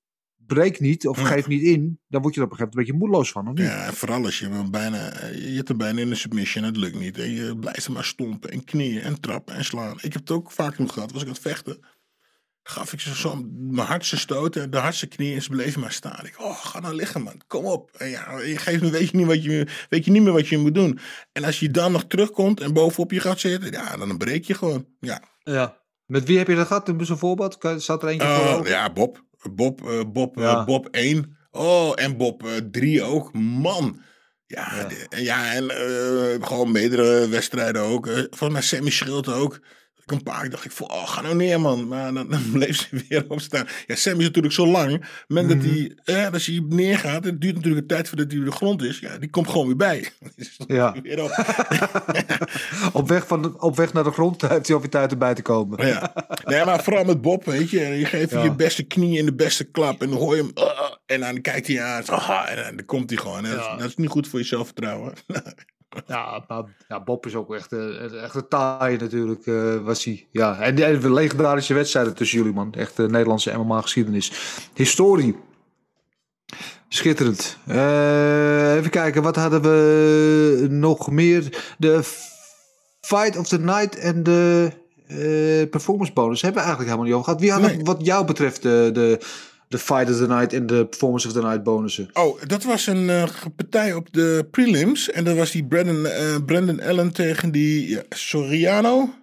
[0.52, 2.78] breekt niet of geeft niet in, dan word je er op een gegeven moment een
[2.78, 3.66] beetje moedeloos van, of niet?
[3.66, 6.76] Ja, en vooral als je hem bijna, je hebt hem bijna in een submission, het
[6.76, 7.18] lukt niet.
[7.18, 9.96] En je blijft hem maar stompen en knieën en trappen en slaan.
[9.96, 11.84] Ik heb het ook vaak nog gehad, was ik aan het vechten.
[12.62, 16.26] Gaf ik ze zo mijn hardste stoten, de hardste knieën en ze bleven maar staan.
[16.26, 17.90] Ik, oh, ga nou liggen man, kom op.
[17.96, 20.48] En ja, je geeft me, weet je, niet wat je, weet je niet meer wat
[20.48, 20.98] je moet doen.
[21.32, 24.54] En als je dan nog terugkomt en bovenop je gaat zitten, ja, dan breek je
[24.54, 24.86] gewoon.
[25.00, 25.80] Ja, Ja.
[26.12, 26.88] Met wie heb je dat gehad?
[26.88, 27.58] Een voorbeeld?
[27.76, 29.24] Zat er eentje Uh, ja, Bob.
[29.50, 30.64] Bob, eh, Bob, eh, Ja.
[30.64, 31.36] Bob 1.
[31.50, 33.32] Oh, en Bob 3 ook.
[33.34, 34.00] Man.
[34.46, 34.84] Ja, Ja.
[34.84, 38.06] de- en ja en eh, gewoon meerdere wedstrijden ook.
[38.06, 39.60] Eh, volgens mij Sammy Schild ook.
[40.04, 41.88] Ik een paar keer dacht ik, van, oh, ga nou neer man.
[41.88, 43.66] Maar dan, dan bleef ze weer opstaan.
[43.86, 44.92] Ja, Sammy is natuurlijk zo lang.
[44.94, 45.68] Op moment dat Mhm.
[45.68, 48.82] hij, eh, als hij neergaat, het duurt natuurlijk een tijd voordat hij op de grond
[48.82, 48.98] is.
[48.98, 50.08] Ja, die komt gewoon weer bij.
[50.66, 50.94] Ja.
[51.02, 51.30] weer op.
[52.92, 55.42] op, weg van de- op weg naar de grond heeft hij alweer tijd erbij te
[55.42, 55.86] komen.
[55.86, 56.12] Ja.
[56.44, 57.80] Nee, maar vooral met Bob, weet je.
[57.80, 58.42] Je geeft Ja.
[58.42, 60.02] je beste knie en de beste klap.
[60.02, 60.50] En dan hoor je hem.
[60.54, 62.02] uh, uh, en dan kijkt hij aan.
[62.48, 63.44] en dan, komt hij gewoon.
[63.44, 63.76] Ja.
[63.76, 65.12] dat is niet goed voor je zelfvertrouwen.
[66.06, 67.72] Ja, maar ja, Bob is ook echt,
[68.22, 70.26] echt een taai natuurlijk, eh, was hij.
[70.30, 72.72] Ja, en die en legendarische wedstrijden tussen jullie, man.
[72.74, 74.32] Echt eh, Nederlandse MMA-geschiedenis.
[74.74, 75.36] Historie.
[76.88, 77.56] Schitterend.
[77.66, 81.74] Eh, even kijken, wat hadden we nog meer?
[81.78, 82.00] De
[83.00, 84.70] Fight of the Night en de
[85.70, 87.40] performance bonus hebben we eigenlijk helemaal niet over gehad.
[87.40, 87.84] Wie had Nee.
[87.84, 89.20] wat jou betreft de, de,
[89.72, 92.08] de Fight of the Night en de Performance of the Night bonussen?
[92.12, 95.10] Oh, dat was een eh, partij op de prelims.
[95.10, 99.14] En dat was die Brandon, eh, Brandon Allen tegen die ja, Soriano.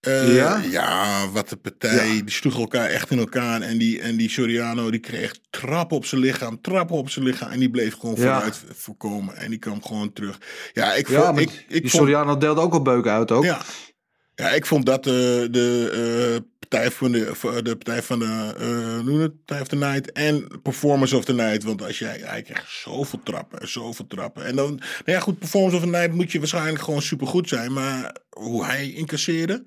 [0.00, 0.62] Eh, Ja?
[0.70, 2.06] Ja, wat een partij.
[2.06, 2.22] Ja.
[2.22, 3.60] Die sloegen elkaar echt in elkaar.
[3.60, 7.50] En die, en die Soriano die kreeg trappen op zijn lichaam, trappen op zijn lichaam.
[7.50, 9.36] En die bleef gewoon vooruit voorkomen.
[9.36, 10.38] En die kwam gewoon terug.
[10.72, 11.38] Ja, ik vond...
[11.38, 13.44] ik, die ik vond Soriano deelde ook al beuken uit ook.
[13.44, 13.60] ja.
[14.34, 19.36] ja, ik vond dat de partij van de, partij van de, eh, hoe noem het?
[19.44, 21.62] Partij of the Night en Performance of the Night.
[21.62, 24.44] Want als jij, hij krijgt zoveel trappen, zoveel trappen.
[24.44, 27.72] En dan, nou ja, goed, Performance of the Night moet je waarschijnlijk gewoon supergoed zijn.
[27.72, 29.64] Maar hoe hij incasseerde,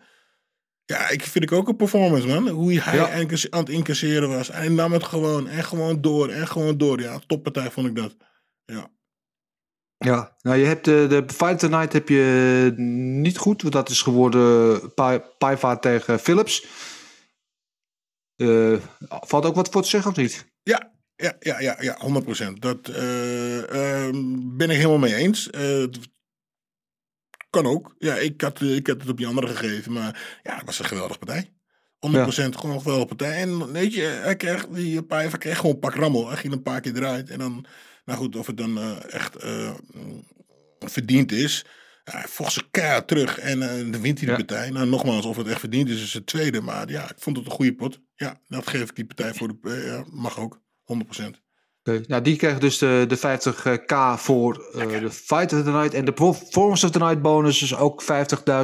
[0.86, 2.48] ja, ik vind ik ook een performance, man.
[2.48, 3.12] Hoe hij Ja.
[3.50, 4.50] aan het incasseren was.
[4.50, 7.02] En hij nam het gewoon en gewoon door en gewoon door.
[7.02, 8.16] Ja, toppartij vond ik dat.
[8.66, 8.94] Ja.
[9.98, 12.74] Ja, nou je hebt de, de Fight Night heb je
[13.22, 16.66] niet goed, want dat is geworden Pa- Paiva tegen Philips.
[18.36, 20.46] Eh, valt ook wat voor te zeggen of niet?
[20.64, 22.60] Ja, ja, ja, ja, ja 100%.
[22.60, 25.50] Dat eh, ehm, ben ik helemaal mee eens.
[25.50, 25.84] Eh,
[27.50, 27.96] kan ook.
[27.98, 30.86] Ja, ik had, ik had het op die andere gegeven, maar ja, het was een
[30.86, 31.54] geweldige partij.
[32.00, 33.42] 100% gewoon een geweldige partij.
[33.42, 36.28] En weet je, hij kreeg, die Paiva kreeg gewoon een pak rammel.
[36.28, 37.30] Hij ging een paar keer eruit.
[37.30, 37.66] En dan,
[38.06, 39.74] nou goed, of het dan echt eh,
[40.80, 41.66] verdiend is.
[42.12, 44.70] Hij vocht ze keihard terug en eh, dan wint hij de partij.
[44.70, 46.62] Nou, nogmaals, of het echt verdiend is, is het tweede.
[46.62, 48.00] Maar ja, ik vond het een goede pot.
[48.16, 49.56] Ja, dat geef ik die partij voor de...
[49.72, 50.62] eh, mag ook,
[51.22, 51.26] 100%.
[51.84, 55.94] Oké, Nou, die kreeg dus de, de 50k voor eh, de Fight of the Night.
[55.94, 58.04] En de Performance of the Night bonus is ook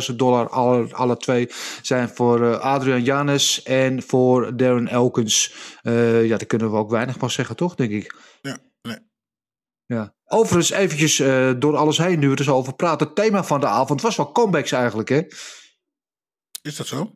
[0.10, 0.50] 50.000 dollar.
[0.50, 1.50] Alle, alle twee
[1.82, 5.54] zijn voor eh, Adrian Janes en voor Darren Elkins.
[5.84, 8.16] Ja, daar kunnen we ook weinig van zeggen, toch, denk ik.
[8.42, 8.98] Ja, nee.
[9.86, 10.16] Ja.
[10.34, 13.08] Overigens, eventjes eh, door alles heen nu we er zo over praten.
[13.08, 15.22] Het thema van de avond was wel comebacks eigenlijk, hè?
[16.62, 17.16] Is dat zo?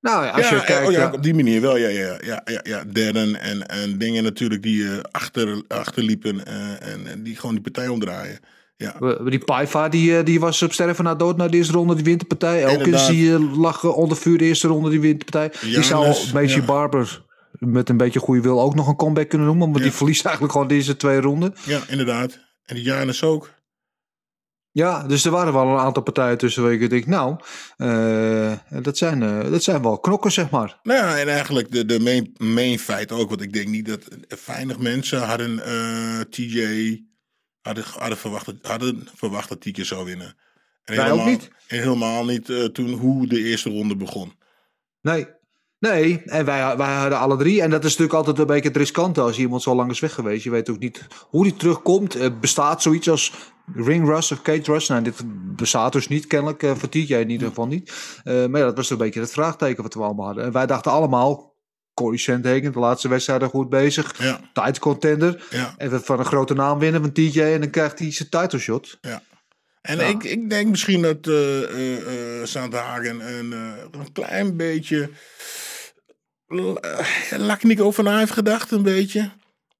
[0.00, 0.86] Nou ja, als ja, je kijkt...
[0.86, 1.76] oh, ja, eh, op die manier wel.
[1.76, 2.84] Ja, ja, ja, ja, ja.
[2.84, 7.62] Derden en, en dingen natuurlijk die eh, achter, achterliepen eh, en, en die gewoon die
[7.64, 8.40] partij omdraaien.
[8.76, 11.94] Ja, Die Paiva die, eh, die was op sterven na dood na de eerste ronde,
[11.94, 12.62] die wint de partij.
[12.62, 13.08] Elkins Inderdaad.
[13.08, 15.70] die eh, lag eh, onder vuur de eerste ronde, die wint de partij.
[15.70, 16.64] die zou Macy ja.
[16.64, 17.23] Barber
[17.66, 19.64] met een beetje goede wil ook nog een comeback kunnen noemen.
[19.66, 19.84] Want Ja.
[19.84, 21.54] die verliest eigenlijk gewoon deze twee ronden.
[21.64, 22.38] ja, inderdaad.
[22.64, 23.52] En die Janus ook.
[24.70, 27.36] Ja, dus er waren wel een aantal partijen tussen waar ik denk, nou,
[27.76, 30.78] eh, dat, zijn, eh, dat zijn wel knokken, zeg maar.
[30.82, 33.28] Nou ja, en eigenlijk de, de main, main feit ook.
[33.28, 34.08] Want ik denk niet dat
[34.46, 37.02] weinig mensen hadden eh, TJ
[37.62, 40.36] hadden, hadden, verwacht, dat- hadden verwacht dat TJ zou winnen.
[40.84, 41.50] En Wij ook helemaal, niet.
[41.66, 44.32] En helemaal niet toen hoe de eerste ronde begon.
[45.00, 45.26] Nee.
[45.78, 47.62] Nee, en wij, wij hadden alle drie.
[47.62, 50.14] En dat is natuurlijk altijd een beetje het riskante als iemand zo lang is weg
[50.14, 50.44] geweest.
[50.44, 52.14] Je weet ook niet hoe die terugkomt.
[52.14, 53.32] Er bestaat zoiets als
[53.74, 54.88] ring rust of cage rust.
[54.88, 55.14] Nou, dit
[55.56, 56.62] bestaat dus niet kennelijk.
[56.62, 57.92] eh, voor TJ in ieder geval niet.
[58.24, 60.44] Eh, maar ja, dat was een beetje het vraagteken wat we allemaal hadden.
[60.44, 61.52] En wij dachten allemaal,
[61.94, 64.18] Corey Sandhagen, de laatste wedstrijden goed bezig.
[64.22, 65.46] Ja, Title contender.
[65.50, 65.74] ja.
[65.76, 67.40] En we van een grote naam winnen van TJ.
[67.40, 68.98] En dan krijgt hij zijn title shot.
[69.00, 69.22] Ja.
[69.82, 70.02] En Ja.
[70.04, 75.10] ik, ik denk misschien dat eh eh eh, Sandhagen een, eh, een klein beetje
[76.48, 76.74] uh,
[77.36, 79.30] lak over na heeft gedacht, een beetje.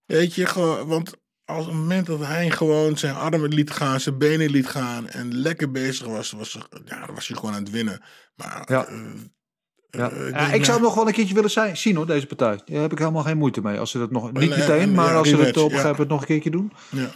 [0.06, 1.12] Weet je, gewoon, want
[1.44, 5.34] als het moment dat hij gewoon zijn armen liet gaan, zijn benen liet gaan en
[5.34, 8.02] lekker bezig was, was, er- ja, dan was hij gewoon aan het winnen.
[8.34, 8.86] Maar Ja.
[8.86, 8.96] eh,
[9.90, 10.10] Ja.
[10.10, 12.60] eh, Ja, ik zou het nog wel een keertje willen zijn, zien hoor, deze partij.
[12.64, 13.78] Daar heb ik helemaal geen moeite mee.
[13.78, 15.90] Als ze dat nog, niet meteen, en- maar als ze het rematch, op een gegeven
[15.90, 16.72] moment nog een keertje doen.
[16.90, 17.10] Ja.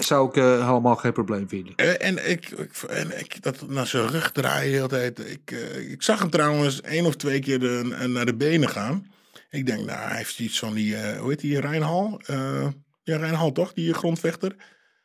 [0.00, 1.74] Zou ik eh, helemaal geen probleem vinden.
[1.76, 5.18] Eh, En ik, ik, en ik dat naar zijn rug draaien de hele tijd.
[5.30, 9.06] Ik, eh, ik zag hem trouwens één of twee keer de, naar de benen gaan.
[9.50, 12.20] Ik denk, nou, hij heeft iets van die, eh, hoe heet die, Rijnhal?
[12.26, 12.66] Eh
[13.02, 14.54] ja, Rijnhal toch, die grondvechter?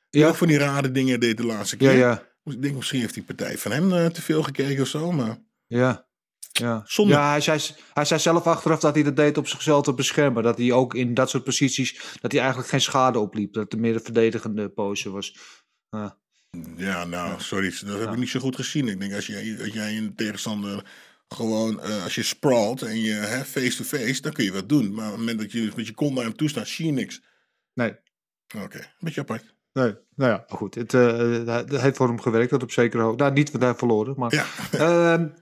[0.10, 0.28] Die Ja.
[0.28, 1.92] ook van die rare dingen deed de laatste keer.
[1.92, 5.38] ja, Ik denk, misschien heeft die partij van hem te veel gekeken of zo, maar...
[5.68, 6.05] ja.
[6.60, 7.14] Ja, Zonde.
[7.14, 7.60] ja hij, zei,
[7.94, 10.44] hij zei zelf achteraf dat hij dat deed op zichzelf te beschermen.
[10.44, 13.54] Dat hij ook in dat soort posities, dat hij eigenlijk geen schade opliep.
[13.54, 15.38] Dat het meer een verdedigende pose was.
[15.90, 16.18] Ja.
[16.78, 18.88] Ja, nou, sorry, dat heb ik niet zo goed gezien.
[18.88, 20.86] Ik denk, als jij, als jij een tegenstander
[21.28, 24.94] gewoon, eh, als je sprawlt en je hè, face-to-face, dan kun je wat doen.
[24.94, 26.92] Maar op het moment dat je met je kont naar hem toe staat, zie je
[26.92, 27.22] niks.
[27.74, 27.96] Nee,
[28.64, 29.54] Oké, beetje apart.
[29.74, 30.76] nee, nou ja, maar goed.
[30.76, 33.24] Het, eh, het heeft voor hem gewerkt, dat op zekere hoogte.
[33.24, 34.14] Nou, niet, verloren.
[34.18, 34.34] Maar,
[34.72, 35.34] Ja.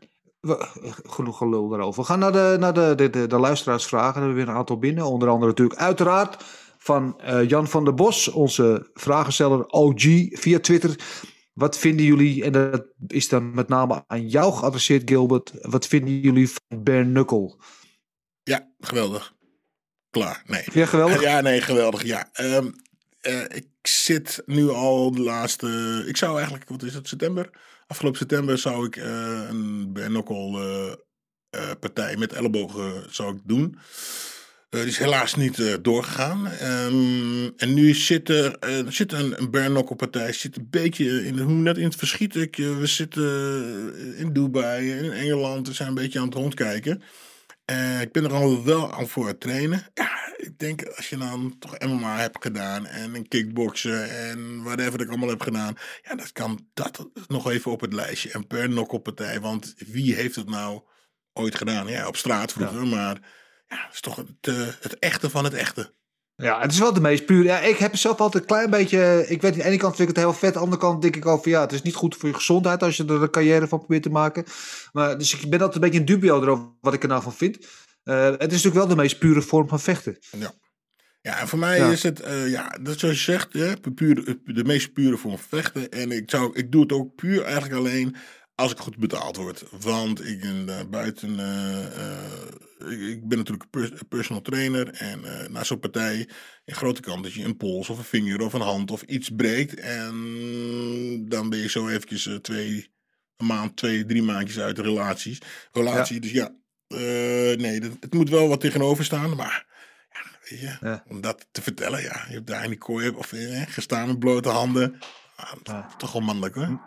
[0.47, 0.67] We-
[1.05, 2.01] genoeg gelul daarover.
[2.01, 4.13] We gaan naar de, naar de, de, de, de luisteraarsvragen.
[4.13, 5.05] We hebben weer een aantal binnen.
[5.05, 6.43] Onder andere natuurlijk uiteraard
[6.77, 10.95] van eh, Jan van der Bos, onze vragensteller OG via Twitter.
[11.53, 16.19] Wat vinden jullie, en dat is dan met name aan jou geadresseerd Gilbert, wat vinden
[16.19, 17.55] jullie van Bare Knuckle?
[18.43, 19.33] Ja, geweldig.
[20.09, 20.61] Klaar, nee.
[20.63, 21.21] Vind je geweldig?
[21.21, 22.03] Ja, nee, geweldig.
[22.03, 22.71] Ja, Ehm,
[23.21, 26.03] eh, ik zit nu al de laatste.
[26.07, 27.49] Ik zou eigenlijk, wat is het, september?
[27.93, 33.77] Afgelopen september zou ik eh, een knuckle eh, eh, partij met ellebogen zou ik doen.
[34.69, 36.47] Die is helaas niet doorgegaan.
[36.47, 41.53] Ehm, en nu zit er, zit een, een knuckle partij zit een beetje in, hoe
[41.53, 42.35] net in het verschiet.
[42.35, 43.23] Ik, we zitten
[44.17, 45.67] in Dubai, in Engeland.
[45.67, 47.01] We zijn een beetje aan het rondkijken.
[48.01, 49.85] Ik ben er al wel aan voor het trainen.
[49.93, 50.22] Ja,
[50.63, 55.09] denk als je dan toch MMA hebt gedaan en een kickboksen en whatever dat ik
[55.09, 55.77] allemaal heb gedaan.
[56.01, 58.31] Ja, dat kan dat nog even op het lijstje.
[58.31, 60.81] En per knokkelpartij, want wie heeft het nou
[61.33, 61.87] ooit gedaan?
[61.87, 63.19] Ja, op straat vroeger, maar
[63.67, 65.93] ja, het is toch het, eh, het echte van het echte.
[66.35, 67.43] Ja, het is wel de meest puur.
[67.43, 69.25] Ja, ik heb zelf altijd een klein beetje.
[69.27, 70.47] Ik weet, aan de ene kant vind ik het heel vet.
[70.47, 72.35] Aan de andere kant denk ik al van ja, het is niet goed voor je
[72.35, 74.45] gezondheid als je er een carrière van probeert te maken.
[74.91, 77.33] Maar, dus ik ben altijd een beetje in dubio erover wat ik er nou van
[77.33, 77.67] vind.
[78.03, 80.17] Eh, het is natuurlijk wel de meest pure vorm van vechten.
[80.39, 80.53] Ja.
[81.21, 81.91] Ja, en voor mij Ja.
[81.91, 83.49] is het, eh, ja, dat zoals je zegt,
[83.95, 85.89] puur, de meest pure vorm van vechten.
[85.89, 88.15] En ik, zou, ik doe het ook puur eigenlijk alleen
[88.55, 89.63] als ik goed betaald word.
[89.79, 91.29] Want ik ben eh, buiten,
[92.89, 94.87] ik, ik ben natuurlijk pers- personal trainer.
[94.89, 96.29] En na zo'n partij,
[96.65, 99.29] een grote kans dat je een pols of een vinger of een hand of iets
[99.29, 99.73] breekt.
[99.79, 102.91] En dan ben je zo eventjes twee,
[103.37, 105.37] een maand, twee, drie maandjes uit de relaties,
[105.71, 106.19] relatie.
[106.19, 106.55] Dus ja,
[106.93, 109.35] eh, nee, dat, het moet wel wat tegenover staan.
[109.35, 109.65] Maar
[110.11, 111.03] ja, weet je, Ja.
[111.07, 114.19] om dat te vertellen, ja, je hebt daar in die kooi of eh, gestaan met
[114.19, 114.99] blote handen.
[115.63, 116.79] Ah, Toch wel mannelijk hoor.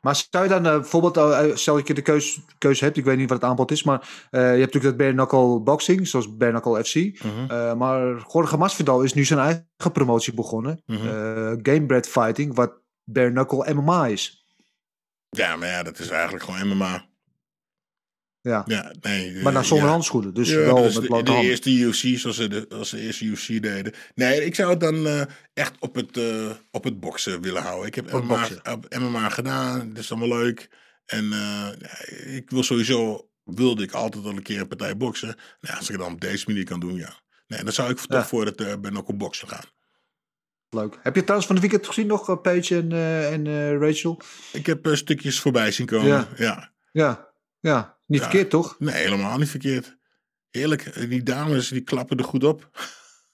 [0.00, 3.16] Maar zou je dan eh, bijvoorbeeld, stel dat je de keuze, keuze hebt, ik weet
[3.16, 6.50] niet wat het aanbod is, maar je hebt natuurlijk dat bare knuckle boxing, zoals bare
[6.60, 7.22] knuckle FC.
[7.24, 7.76] Mhm.
[7.78, 10.82] Maar Jorge Masvidal is nu zijn eigen promotie begonnen.
[10.86, 11.06] Mhm.
[11.06, 12.72] Eh, Gamebred Fighting, wat
[13.04, 14.44] bare knuckle MMA is.
[15.30, 17.06] Ja, maar ja, dat is eigenlijk gewoon MMA.
[18.44, 18.62] Ja.
[18.66, 19.42] Ja, nee.
[19.42, 19.92] Maar dan eh, zonder ja.
[19.92, 22.96] handschoenen, dus Ja, wel is met de, de eerste UFC, zoals ze de, als ze
[22.96, 23.92] de eerste UFC deden.
[24.14, 25.22] Nee, ik zou het dan eh,
[25.54, 27.86] echt op het, eh, op het boksen willen houden.
[27.86, 30.68] Ik heb Op MMA, op MMA gedaan, dat is allemaal leuk.
[31.06, 31.32] En
[32.26, 35.36] ik wil sowieso, wilde ik altijd al een keer een partij boksen.
[35.60, 37.22] Nou, als ik het dan op deze manier kan doen, ja.
[37.46, 39.64] Nee, dan zou ik toch voor het uh, Benokkel boksen gaan.
[40.70, 40.98] Leuk.
[41.02, 42.92] Heb je trouwens van de weekend gezien nog, Paige en,
[43.32, 44.20] en Rachel?
[44.52, 46.28] Ik heb stukjes voorbij zien komen.
[46.36, 46.72] Ja.
[46.92, 47.93] Ja, ja.
[48.06, 48.26] Niet Ja.
[48.28, 48.76] verkeerd toch?
[48.78, 49.96] Nee, helemaal niet verkeerd.
[50.50, 51.08] Heerlijk.
[51.08, 52.70] Die dames, die klappen er goed op.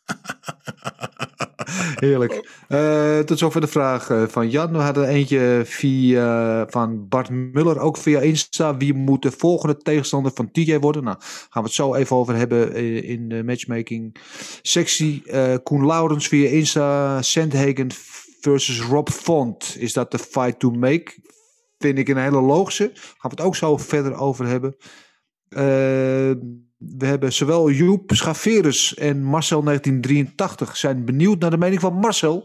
[2.01, 2.49] Heerlijk.
[2.69, 4.73] Eh, tot zover de vraag eh, van Jan.
[4.73, 8.77] We hadden eentje via, van Bart Muller, ook via Insta.
[8.77, 11.05] Wie moet de volgende tegenstander van TJ worden?
[11.05, 14.17] Nou, gaan we het zo even over hebben eh, in de matchmaking
[14.63, 15.23] sectie.
[15.63, 17.23] Koen Laurens via Insta.
[17.23, 17.89] Sandhagen
[18.41, 19.77] versus Rob Font.
[19.79, 21.15] Is dat de fight to make?
[21.81, 22.91] Vind ik een hele logische.
[22.95, 24.77] Gaan we het ook zo verder over hebben.
[25.49, 25.61] Eh,
[26.77, 32.45] we hebben zowel Joep Schaverus en Marcel 1983 zijn benieuwd naar de mening van Marcel.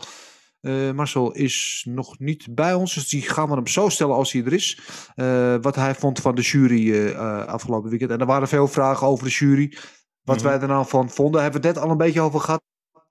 [0.61, 4.31] Eh, Marcel is nog niet bij ons, dus die gaan we hem zo stellen als
[4.31, 4.79] hij er is.
[5.15, 7.13] Eh, wat hij vond van de jury
[7.45, 8.11] afgelopen weekend.
[8.11, 9.77] En er waren veel vragen over de jury.
[10.23, 10.45] Wat Mhm.
[10.45, 11.41] wij er nou van vonden.
[11.41, 12.61] Hebben we het net al een beetje over gehad,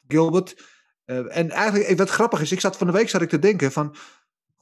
[0.08, 0.62] Gilbert.
[1.28, 3.94] En eigenlijk, wat grappig is, ik zat van de week zat ik te denken van...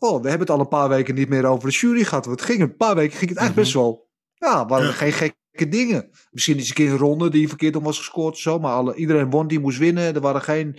[0.03, 2.25] Oh, we hebben het al een paar weken niet meer over de jury gehad.
[2.27, 4.11] Want het ging een paar weken ging het eigenlijk best wel...
[4.35, 4.93] Ja, waren Mhm.
[4.93, 4.99] Ja.
[4.99, 6.11] geen gekke dingen.
[6.31, 8.59] Misschien is een keer een ronde die verkeerd om was gescoord zo.
[8.59, 10.15] Maar alle, iedereen won die moest winnen.
[10.15, 10.77] Er waren geen,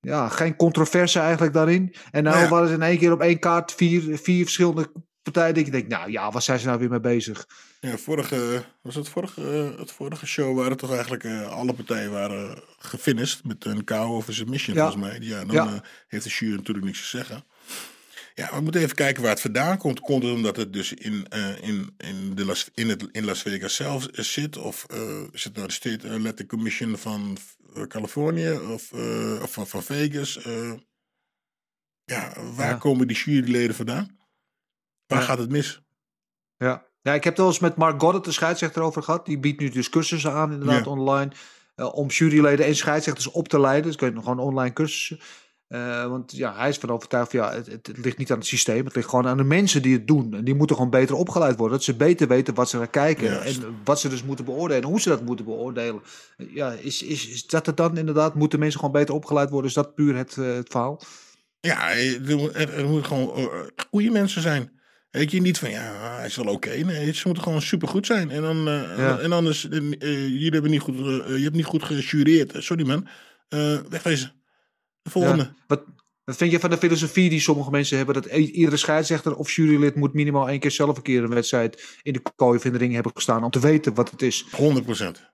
[0.00, 1.94] ja, geen controverse eigenlijk daarin.
[2.10, 2.48] En nou ja.
[2.48, 5.54] waren ze in één keer op één kaart vier, vier verschillende partijen.
[5.54, 7.46] Dat je denkt, nou ja, waar zijn ze nou weer mee bezig?
[7.80, 12.62] Ja, vorige, was het vorige, het vorige show waren toch eigenlijk eh, alle partijen waren
[12.78, 14.90] gefinished met een KO of een submission Ja.
[14.90, 15.18] volgens mij.
[15.28, 15.66] Ja, dan Ja.
[15.66, 17.44] eh, heeft de jury natuurlijk niks te zeggen.
[18.38, 20.00] Ja, we moeten even kijken waar het vandaan komt.
[20.00, 23.42] Komt het omdat het dus in, eh, in, in, de Las, in, het, in Las
[23.42, 24.56] Vegas zelf eh, zit?
[24.56, 27.36] Of eh, is het nou de State Athletic Commission van
[27.74, 30.42] eh, Californië of, eh, of van, van Vegas?
[30.42, 30.72] Eh,
[32.04, 32.74] ja, waar Ja.
[32.76, 34.18] komen die juryleden vandaan?
[35.06, 35.24] Waar Ja.
[35.24, 35.82] gaat het mis?
[36.56, 36.86] Ja.
[37.02, 39.26] ja, ik heb het wel eens met Mark Goddard, de scheidsrechter, over gehad.
[39.26, 40.90] Die biedt nu dus cursussen aan, inderdaad, Ja.
[40.90, 41.32] online.
[41.74, 43.86] eh, om juryleden en scheidsrechters op te leiden.
[43.86, 45.20] Dus kun je nog gewoon online cursussen.
[45.68, 48.84] Eh, want ja, hij is van overtuigd, ja, het, het, ligt niet aan het systeem.
[48.84, 50.34] Het ligt gewoon aan de mensen die het doen.
[50.34, 51.76] En die moeten gewoon beter opgeleid worden.
[51.76, 53.24] Dat ze beter weten wat ze naar kijken.
[53.24, 53.62] Juist.
[53.62, 54.82] En wat ze dus moeten beoordelen.
[54.82, 56.02] En hoe ze dat moeten beoordelen.
[56.36, 58.34] Ja, is, is, is dat het dan inderdaad?
[58.34, 59.68] Moeten mensen gewoon beter opgeleid worden?
[59.68, 61.00] Is dat puur het, eh, het verhaal?
[61.60, 63.46] Ja, er, moet- moeten gewoon eh,
[63.90, 64.70] goede mensen zijn.
[65.10, 66.70] Weet je, niet van ja, hij is wel oké.
[66.70, 68.30] Nee, ze moeten gewoon supergoed zijn.
[68.30, 68.56] En dan,
[68.96, 69.18] Ja.
[69.18, 69.80] en is, eh,
[70.28, 72.52] jullie hebben niet goed, je hebt niet goed gejureerd.
[72.58, 73.08] Sorry man.
[73.88, 74.32] Wegwezen.
[75.02, 75.42] De volgende.
[75.42, 75.54] Ja.
[75.66, 75.84] Wat,
[76.24, 78.14] wat vind je van de filosofie die sommige mensen hebben?
[78.14, 82.12] Dat iedere scheidsrechter of jurylid moet minimaal één keer zelf een keer een wedstrijd in
[82.12, 83.44] de kooi of in de ring hebben gestaan.
[83.44, 84.46] Om te weten wat het is.
[84.50, 85.30] 100 procent.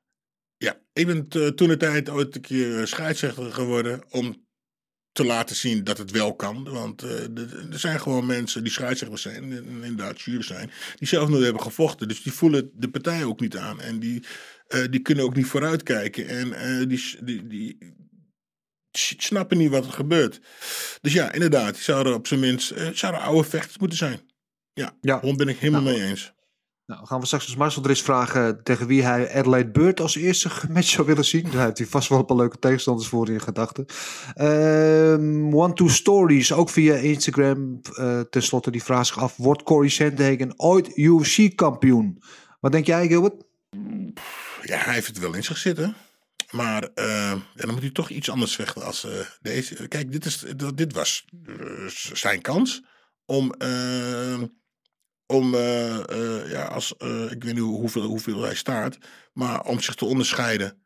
[0.56, 4.44] Ja, ik ben toen de tijd ooit een keer scheidsrechter geworden om
[5.14, 6.64] te laten zien dat het wel kan.
[6.64, 7.38] Want eh,
[7.70, 11.62] er zijn gewoon mensen die scheidsrechters zijn, en inderdaad jury zijn, die zelf nooit hebben
[11.62, 12.08] gevochten.
[12.08, 13.80] Dus die voelen de partij ook niet aan.
[13.80, 14.24] En die,
[14.66, 16.28] eh, die kunnen ook niet vooruitkijken.
[16.28, 17.94] En eh, die, die, die
[18.98, 20.40] snappen niet wat er gebeurt.
[21.00, 24.20] Dus ja, inderdaad, zouden op zijn minst eh, zouden oude vechters moeten zijn.
[24.72, 25.20] Ja, Ja.
[25.20, 26.32] daar ben ik helemaal mee eens.
[26.86, 30.16] Nou, dan gaan we straks als Marcel eens vragen tegen wie hij Adelaide Bird als
[30.16, 31.50] eerste match zou willen zien.
[31.50, 33.84] Daar heeft hij vast wel een paar leuke tegenstanders voor in gedachten.
[34.34, 37.80] Ehm One Two Stories, ook via Instagram.
[37.96, 42.22] eh Ten slotte die vraag zich af, wordt Corey Sandhagen ooit UFC-kampioen?
[42.60, 43.42] Wat denk jij, Gilbert?
[44.62, 45.94] Ja, hij heeft het wel in zich zitten.
[46.50, 49.88] Maar eh, dan moet hij toch iets anders vechten als eh, deze.
[49.88, 52.82] Kijk, dit, is, dit was eh, zijn kans
[53.24, 54.42] om, eh,
[55.26, 55.56] om
[56.46, 56.92] ja, als,
[57.30, 58.98] ik weet niet hoeveel, hoeveel hij staat,
[59.32, 60.82] maar om zich te onderscheiden.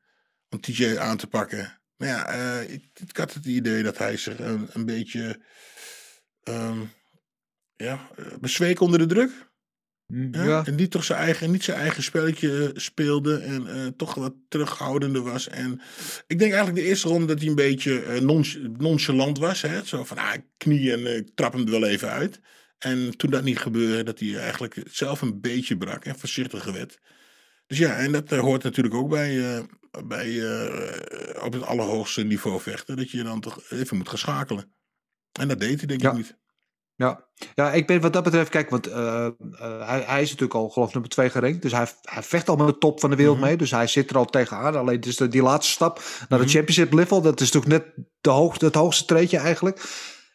[0.51, 1.81] Om TJ aan te pakken.
[1.97, 2.29] Maar ja,
[2.61, 5.41] ik, ik had het idee dat hij zich een, een beetje
[6.43, 6.81] ehm,
[7.77, 9.48] ja, bezweek onder de druk.
[10.33, 13.37] Ja, En die toch zijn eigen, niet zijn eigen spelletje eh, speelde.
[13.37, 15.49] En eh, toch wat terughoudender was.
[15.49, 15.81] En
[16.27, 19.63] ik denk eigenlijk de eerste ronde dat hij een beetje eh, nonch- nonchalant was.
[19.63, 19.85] Hè?
[19.85, 22.41] Zo van, ah, ik knie en ik trap hem er wel even uit.
[22.79, 26.99] En toen dat niet gebeurde, dat hij eigenlijk zelf een beetje brak en voorzichtiger werd.
[27.67, 29.63] Dus ja, en dat hoort natuurlijk ook bij,
[30.05, 30.43] bij
[31.41, 32.97] op het allerhoogste niveau vechten.
[32.97, 34.73] Dat je dan toch even moet gaan schakelen.
[35.33, 36.11] En dat deed hij denk Ja.
[36.11, 36.37] ik niet.
[36.99, 37.25] Ja.
[37.55, 39.33] ja, ik ben wat dat betreft, kijk, want eh, eh,
[39.89, 41.63] hij, hij is natuurlijk al geloof ik nummer 2 gerankt.
[41.63, 43.57] Dus hij, hij vecht al met de top van de wereld mee.
[43.57, 44.77] Dus hij zit er al tegenaan.
[44.77, 48.31] Alleen dus de, die laatste stap naar de championship level, dat is natuurlijk net de
[48.31, 49.81] hoogste, het hoogste treedje eigenlijk.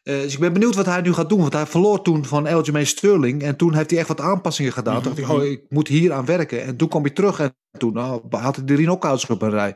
[0.03, 1.39] Eh, dus ik ben benieuwd wat hij nu gaat doen.
[1.39, 3.43] Want hij verloor toen van Aljamain Sterling.
[3.43, 5.01] En toen heeft hij echt wat aanpassingen gedaan.
[5.01, 6.63] Toen dacht hij, oh, ik moet hier aan werken.
[6.63, 7.39] En toen kwam hij terug.
[7.39, 9.75] En toen nou, had hij drie knockouts op een rij.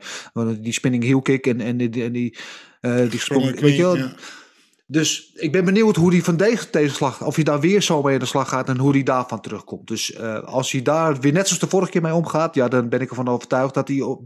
[0.60, 2.36] Die spinning heel kick en, en die, en die,
[3.08, 3.60] die sprong.
[3.60, 4.14] Weet je wel, ja.
[4.90, 8.14] Dus ik ben benieuwd hoe hij van deze tegenslag, of hij daar weer zo mee
[8.14, 9.86] aan de slag gaat en hoe hij daarvan terugkomt.
[9.86, 12.88] Dus eh, als hij daar weer net zoals de vorige keer mee omgaat, ja, dan
[12.88, 14.22] ben ik ervan overtuigd dat hij op-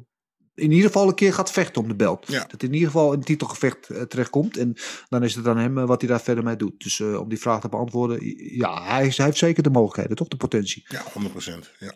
[0.55, 2.27] in ieder geval een keer gaat vechten om de belt.
[2.29, 2.41] Ja.
[2.41, 4.57] Dat hij in ieder geval in een titelgevecht eh, terechtkomt.
[4.57, 4.75] En
[5.09, 6.83] dan is het aan hem eh, wat hij daar verder mee doet.
[6.83, 8.19] Dus om die vraag te beantwoorden,
[8.57, 10.29] ja, hij, hij heeft zeker de mogelijkheden, toch?
[10.29, 10.85] De potentie.
[10.89, 11.71] Ja, 100%.
[11.79, 11.95] Ja.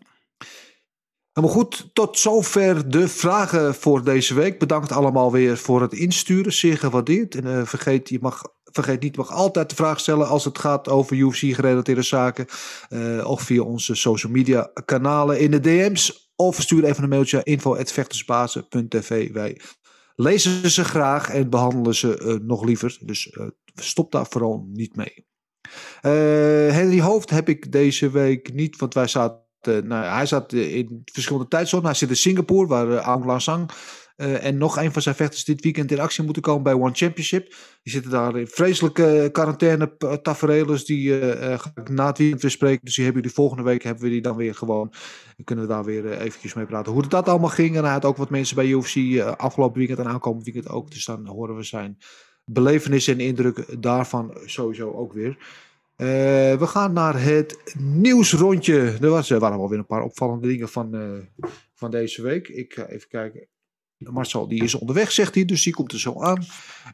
[1.37, 4.59] Helemaal goed, tot zover de vragen voor deze week.
[4.59, 7.35] Bedankt allemaal weer voor het insturen, zeer gewaardeerd.
[7.35, 10.59] En eh, vergeet, je mag, vergeet niet, je mag altijd de vraag stellen als het
[10.59, 12.47] gaat over UFC-gerelateerde zaken.
[12.89, 16.33] Eh, of via onze social media kanalen in de DM's.
[16.37, 19.33] Of stuur even een mailtje info.vechtersbazen.tv.
[19.33, 19.61] Wij
[20.15, 22.99] lezen ze graag en behandelen ze eh, nog liever.
[23.01, 23.37] Dus
[23.75, 25.25] stop daar vooral niet mee.
[26.71, 29.46] Henry Hoofd heb ik deze week niet, want wij zaten.
[29.67, 31.87] Nou, ja, hij zat eh, in verschillende tijdzones.
[31.87, 33.71] Hij zit in Singapore, waar uh, Aung La Sang
[34.17, 36.95] eh, en nog een van zijn vechters dit weekend in actie moeten komen bij One
[36.95, 37.55] Championship.
[37.83, 40.85] Die zitten daar in vreselijke quarantaine tafereelen.
[40.85, 42.85] Die eh, eh, ga ik na het weekend weer spreken.
[42.85, 44.93] Dus die hebben jullie volgende week hebben we die dan weer gewoon.
[45.45, 46.93] Kunnen we daar weer eh, eventjes mee praten.
[46.93, 47.77] Hoe dat allemaal ging.
[47.77, 50.91] En hij had ook wat mensen bij UFC eh, afgelopen weekend en aankomend weekend ook.
[50.91, 51.99] Dus dan horen we zijn
[52.45, 55.39] belevenissen en indrukken daarvan sowieso ook weer.
[55.97, 56.09] Uh,
[56.59, 58.97] we gaan naar het nieuwsrondje.
[59.01, 62.49] Er, was, er waren wel weer een paar opvallende dingen van, uh, van deze week.
[62.49, 63.49] Ik ga even kijken.
[63.99, 66.45] Marcel, die is onderweg, zegt hij, dus die komt er zo aan.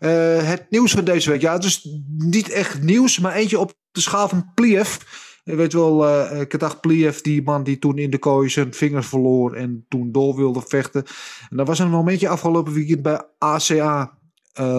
[0.00, 1.40] Uh, het nieuws van deze week.
[1.40, 1.88] Ja, het is
[2.18, 4.96] niet echt nieuws, maar eentje op de schaal van Pliev.
[5.44, 9.06] Je weet wel, uh, dacht Pliev, die man die toen in de kooi zijn vingers
[9.06, 11.04] verloor en toen door wilde vechten.
[11.50, 14.18] En er was een momentje afgelopen weekend bij ACA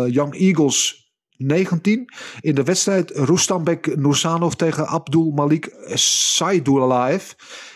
[0.08, 1.03] Young Eagles
[1.46, 2.10] 19.
[2.40, 7.32] In de wedstrijd Rustambek Nursanov tegen Abdul Malik Saidulaev.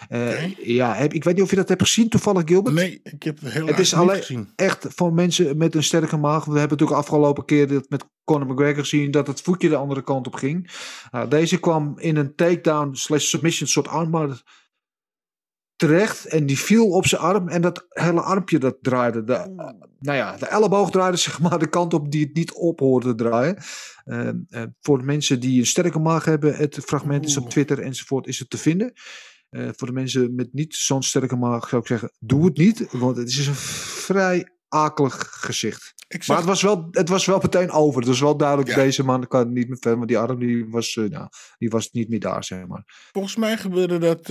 [0.09, 0.57] Uh, okay.
[0.63, 2.75] Ja, heb, ik weet niet of je dat hebt gezien toevallig, Gilbert.
[2.75, 4.49] Nee, ik heb het heel Het is alleen gezien.
[4.55, 6.45] echt voor mensen met een sterke maag.
[6.45, 10.27] We hebben natuurlijk afgelopen keer met Conor McGregor gezien dat het voetje de andere kant
[10.27, 10.71] op ging.
[11.15, 14.41] Uh, deze kwam in een takedown slash submission soort armbar
[15.77, 19.23] terecht en die viel op zijn arm en dat hele armpje dat draaide.
[19.23, 22.53] De, uh, nou ja, de elleboog draaide zeg maar de kant op die het niet
[22.53, 23.57] op hoorde draaien.
[24.05, 27.79] Uh, uh, voor de mensen die een sterke maag hebben, het fragment is op Twitter
[27.79, 28.93] enzovoort is het te vinden.
[29.49, 32.91] Uh, voor de mensen met niet zo'n sterke maag zou ik zeggen, doe het niet,
[32.91, 35.95] want het is een vrij akelig gezicht.
[36.27, 37.99] Maar het was, wel, het was wel meteen over.
[37.99, 38.75] Het was wel duidelijk, ja.
[38.75, 41.91] deze man kan niet meer verder, maar die arm die was, uh, nou, die was
[41.91, 43.09] niet meer daar, zeg maar.
[43.11, 44.29] Volgens mij gebeurde dat,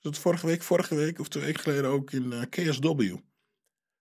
[0.00, 3.16] dat vorige week, vorige week of twee weken geleden ook in uh, KSW.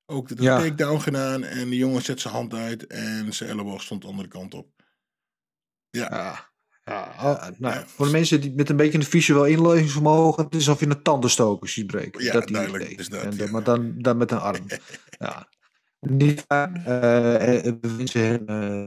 [0.06, 0.58] Ook de ja.
[0.58, 4.28] takedown gedaan en de jongen zet zijn hand uit en zijn elleboog stond de andere
[4.28, 4.68] kant op.
[5.90, 6.08] Ja.
[6.12, 6.50] ja.
[6.90, 7.84] Ja, uh, nou, ja.
[7.88, 11.02] voor de mensen die met een beetje een visueel inlevingsvermogen, het is alsof je een
[11.02, 12.24] tandenstoker ziet breken.
[12.24, 13.10] Ja, dat duidelijk.
[13.10, 13.52] Dat, en, ja.
[13.52, 14.66] Maar dan, dan met een arm.
[15.20, 15.48] ja.
[16.00, 18.82] Niet hem uh,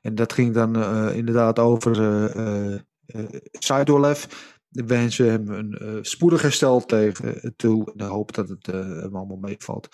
[0.00, 3.24] En dat ging dan eh, inderdaad over uh, uh.
[4.68, 7.92] We wensen hem een uh, spoedig herstel tegen toe.
[7.96, 9.88] En hoop dat het hem allemaal meevalt.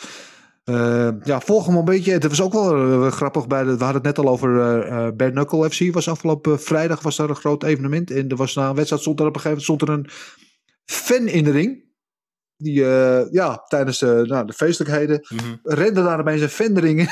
[0.64, 2.12] Uh, ja, volg hem een beetje.
[2.12, 3.46] Het was ook wel uh, grappig.
[3.46, 5.92] Bij de, we hadden het net al over uh, Bare Knuckle FC.
[5.92, 8.10] Was afgelopen vrijdag was daar een groot evenement.
[8.10, 10.36] En er was na een wedstrijd stond er op een gegeven moment stond er een
[10.84, 11.90] fan in de ring.
[12.56, 12.80] Die
[13.30, 15.60] ja, tijdens nou, de feestelijkheden mm -hmm.
[15.62, 17.08] rende daar bij zijn fan de ring in.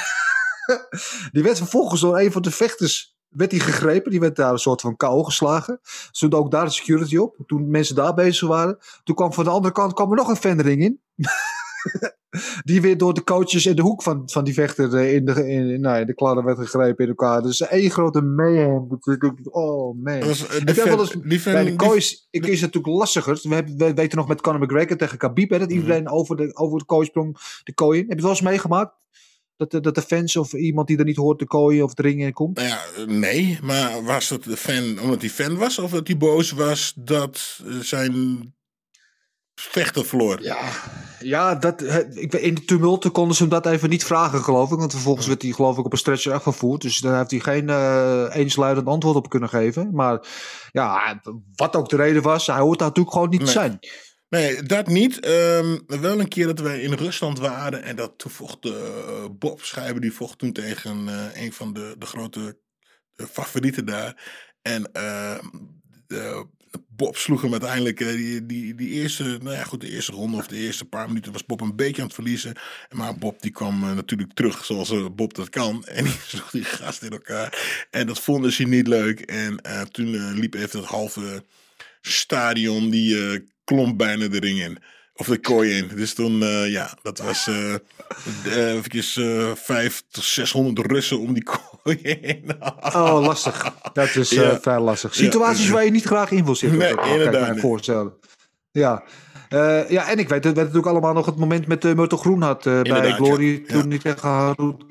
[1.32, 4.10] die werd vervolgens door een van de vechters werd hij gegrepen.
[4.10, 5.80] Die werd daar een soort van kou geslagen.
[6.10, 7.36] Stond ook daar de security op.
[7.46, 8.78] Toen mensen daar bezig waren.
[9.04, 11.00] Toen kwam van de andere kant kwam er nog een fan de ring in.
[12.64, 15.80] die weer door de coaches in de hoek van, van die vechter in de, in,
[15.80, 17.42] nou, in de kladden werd gegrepen in elkaar.
[17.42, 18.88] Dus één grote mayhem.
[19.44, 20.20] Oh man.
[20.20, 20.54] Was, uh,
[20.86, 21.96] eens, die fan, bij de coach
[22.30, 23.40] is het natuurlijk lastiger.
[23.42, 25.50] We, hebben, we weten nog met Conor McGregor tegen Khabib.
[25.50, 27.36] Hè, dat iedereen over, de, over de kooi sprong.
[27.64, 28.08] De kooi in.
[28.08, 28.94] Heb je het wel eens meegemaakt?
[29.60, 32.02] Dat de, dat de fans of iemand die er niet hoort de kooi of de
[32.02, 32.56] ring in komt?
[32.56, 36.16] Nou ja, nee, maar was het de fan omdat hij fan was of dat hij
[36.16, 38.54] boos was dat eh, zijn
[39.54, 40.42] vechter verloor?
[40.42, 40.68] Ja,
[41.20, 44.70] ja dat, het- ik, in de tumulten konden ze hem dat even niet vragen, geloof
[44.70, 44.78] ik.
[44.78, 46.82] Want vervolgens werd hij, geloof ik, op een stretcher afgevoerd.
[46.82, 49.90] Dus daar heeft hij geen eh eensluidend antwoord op kunnen geven.
[49.94, 50.26] Maar
[50.70, 51.20] ja,
[51.54, 53.54] wat ook de reden was, hij hoort daar natuurlijk gewoon niet te Nee.
[53.54, 53.78] zijn.
[54.30, 55.20] Nee, dat niet.
[55.20, 59.62] Ehm, wel een keer dat wij in Rusland waren en dat toen vocht eh, Bob
[59.62, 62.58] Schijber, die vocht toen tegen eh, een van de, de grote
[63.16, 64.22] eh, favorieten daar.
[64.62, 65.38] En eh,
[66.06, 66.46] de-
[66.88, 70.36] Bob sloeg hem uiteindelijk, eh, die, die, die eerste, nou ja goed, de eerste ronde
[70.36, 72.56] of de eerste paar minuten was Bob een beetje aan het verliezen.
[72.90, 75.84] Maar Bob die kwam natuurlijk terug zoals Bob dat kan.
[75.86, 77.86] En die sloeg die gast in elkaar.
[77.90, 79.20] En dat vonden ze niet leuk.
[79.20, 79.60] En
[79.90, 81.44] toen liep even het halve
[82.00, 83.16] stadion, die
[83.74, 84.78] klom bijna de ring in.
[85.14, 85.90] Of de kooi in.
[85.94, 87.74] Dus toen, eh, ja, dat was eh,
[88.74, 89.20] eventjes
[89.54, 91.42] vijf tot 600 Russen om die
[91.82, 92.44] kooi heen.
[92.94, 93.74] Oh, lastig.
[93.92, 94.60] Dat is Ja.
[94.60, 95.14] vrij lastig.
[95.14, 95.72] Situaties Ja.
[95.72, 96.78] waar je niet graag in wil zitten.
[96.78, 97.60] Nee, kan ik me inderdaad niet.
[97.60, 98.12] voorstellen.
[98.70, 99.02] Ja.
[99.88, 102.42] Ja, en ik weet dat we natuurlijk allemaal nog het moment met uh, Myrtle Groen
[102.42, 103.62] had eh, bij Inderdaad, Glory.
[103.66, 103.80] ja.
[103.80, 104.84] Toen hij tegen Harut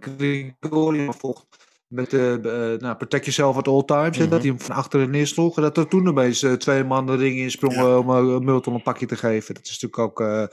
[0.00, 1.49] Grigorian vocht.
[1.90, 4.18] Met eh, eh, nou, Protect Yourself at All Times.
[4.18, 4.28] Mhm.
[4.28, 5.56] dat hij hem van achteren neersloeg.
[5.56, 7.98] En dat er toen opeens eh, twee man de ring insprongen Ja.
[7.98, 9.54] om uh, Myrtle een pakje te geven.
[9.54, 10.48] Dat is natuurlijk ook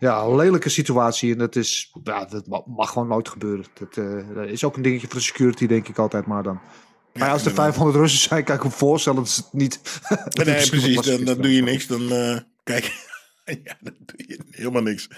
[0.00, 1.32] ja, een lelijke situatie.
[1.32, 3.64] En dat, is, ja, dat ma- mag gewoon nooit gebeuren.
[3.74, 3.94] Dat,
[4.34, 6.60] dat is ook een dingetje voor de security, denk ik altijd maar dan.
[7.12, 7.74] Maar ja, als er inderdaad.
[7.74, 9.80] 500 Russen zijn, kan ik me voorstellen dat ze het niet.
[10.44, 11.00] Nee, precies.
[11.00, 11.86] Dan, dan doe je niks.
[11.86, 12.08] Dan,
[12.64, 12.84] kijk,
[13.64, 15.08] ja, dan doe je helemaal niks.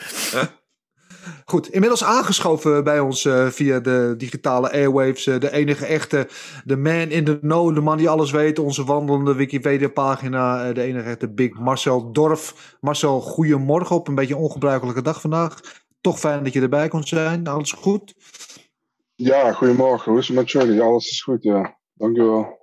[1.44, 5.26] Goed, inmiddels aangeschoven bij ons eh, via de digitale airwaves.
[5.26, 6.28] eh, de enige echte,
[6.64, 8.58] de man in the know, de man die alles weet.
[8.58, 10.68] Onze wandelende Wikipedia-pagina.
[10.68, 12.76] eh, de enige echte Big Marcel Dorf.
[12.80, 15.60] Marcel, goedemorgen op een beetje ongebruikelijke dag vandaag.
[16.00, 17.46] Toch fijn dat je erbij kon zijn.
[17.46, 18.14] Alles goed?
[19.14, 20.10] Ja, goedemorgen.
[20.10, 20.82] Hoe is het met jullie?
[20.82, 21.78] Alles is goed, ja.
[21.94, 22.61] Dankjewel.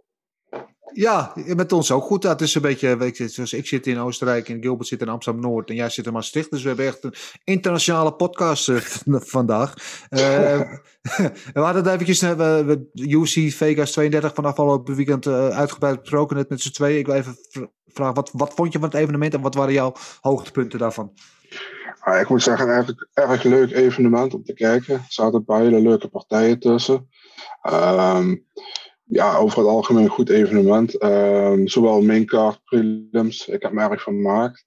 [0.94, 2.24] Ja, met ons ook goed.
[2.24, 5.10] Het is een beetje, weet je, zoals ik zit in Oostenrijk en Gilbert zit in
[5.10, 6.52] Amsterdam-Noord en jij zit in Maastricht.
[6.52, 7.14] Dus we hebben echt een
[7.44, 8.78] internationale podcast eh,
[9.36, 9.74] vandaag.
[10.10, 10.20] Eh,
[11.54, 12.64] we hadden het eventjes, eh, we,
[12.94, 17.00] we, UC Vegas 32 van afgelopen weekend uitgebreid besproken net met z'n tweeën.
[17.00, 19.74] Ik wil even vr- vragen, wat, wat vond je van het evenement en wat waren
[19.74, 21.14] jouw hoogtepunten daarvan?
[22.00, 24.94] Ah, ik moet zeggen, een erg, leuk evenement om te kijken.
[24.94, 27.10] Er zaten een paar hele leuke partijen tussen.
[27.62, 28.36] Ehm,
[29.10, 30.97] ja, over het algemeen een goed evenement.
[30.97, 33.47] Ehm, zowel maincard, prelims.
[33.47, 34.66] Ik heb me erg vermaakt.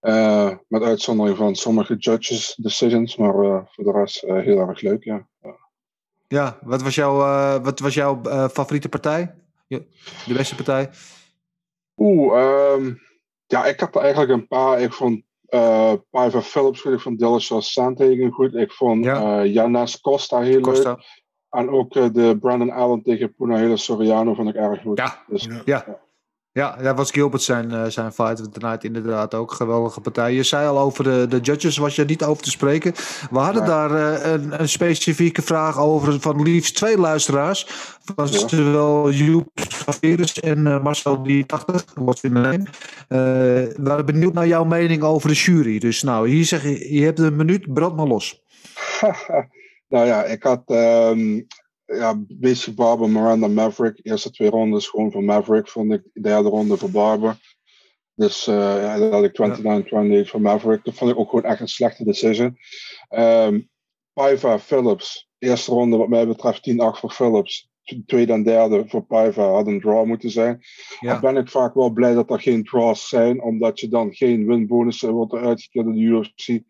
[0.00, 3.16] Eh, met uitzondering van sommige judges decisions.
[3.16, 5.26] Maar eh, voor de rest eh, heel erg leuk, ja.
[6.28, 9.34] Ja, wat was jouw, eh, wat was jouw favoriete partij?
[10.26, 10.90] De beste partij?
[11.96, 12.94] Oeh, ehm,
[13.46, 14.80] ja, ik had er eigenlijk een paar.
[14.80, 16.92] Ik vond eh Piper Phillips goed.
[16.92, 18.54] Ik vond Dillashaw Sandhagen goed.
[18.54, 19.44] Ik vond Ja.
[19.44, 20.96] Janas Costa heel leuk.
[21.54, 24.98] En ook eh, de Brandon Allen tegen Punahele Soriano vond ik erg goed.
[24.98, 25.62] Ja, Dus, Ja.
[25.64, 26.02] Ja.
[26.52, 29.52] Ja, dat was Gilbert zijn, eh, zijn fight of the night inderdaad ook.
[29.52, 30.32] Geweldige partij.
[30.34, 32.92] Je zei al over de, de judges, was je niet over te spreken.
[33.30, 33.68] We hadden Ja.
[33.68, 37.66] daar eh, een, een specifieke vraag over van liefst twee luisteraars.
[38.14, 38.48] Van Ja.
[38.48, 42.52] zowel Joep Saveris en eh, Marcel die 80, wat in de naam.
[42.60, 42.66] Eh,
[43.08, 45.78] we waren benieuwd naar jouw mening over de jury.
[45.78, 48.42] Dus nou, hier zeg je, je hebt een minuut, brand maar los.
[49.88, 51.42] nou ja, ik had ehm
[51.86, 54.00] ja, beetje Barber, Miranda, Maverick.
[54.02, 56.02] Eerste twee rondes gewoon voor Maverick, vond ik.
[56.12, 57.36] De derde ronde voor Barber.
[58.14, 59.62] Dus eh ja, dan had ik
[60.26, 60.84] 29-28 voor Maverick.
[60.84, 62.56] Dat vond ik ook gewoon echt een slechte decision.
[63.08, 63.60] Ehm
[64.12, 65.28] Paiva, Phillips.
[65.38, 67.68] Eerste ronde wat mij betreft 10-8 voor Phillips.
[68.06, 70.60] Tweede en derde voor Paiva had een draw moeten zijn.
[71.00, 71.12] Ja.
[71.12, 74.46] Dan ben ik vaak wel blij dat er geen draws zijn, omdat je dan geen
[74.46, 76.62] winbonussen wordt uitgekeerd in de UFC.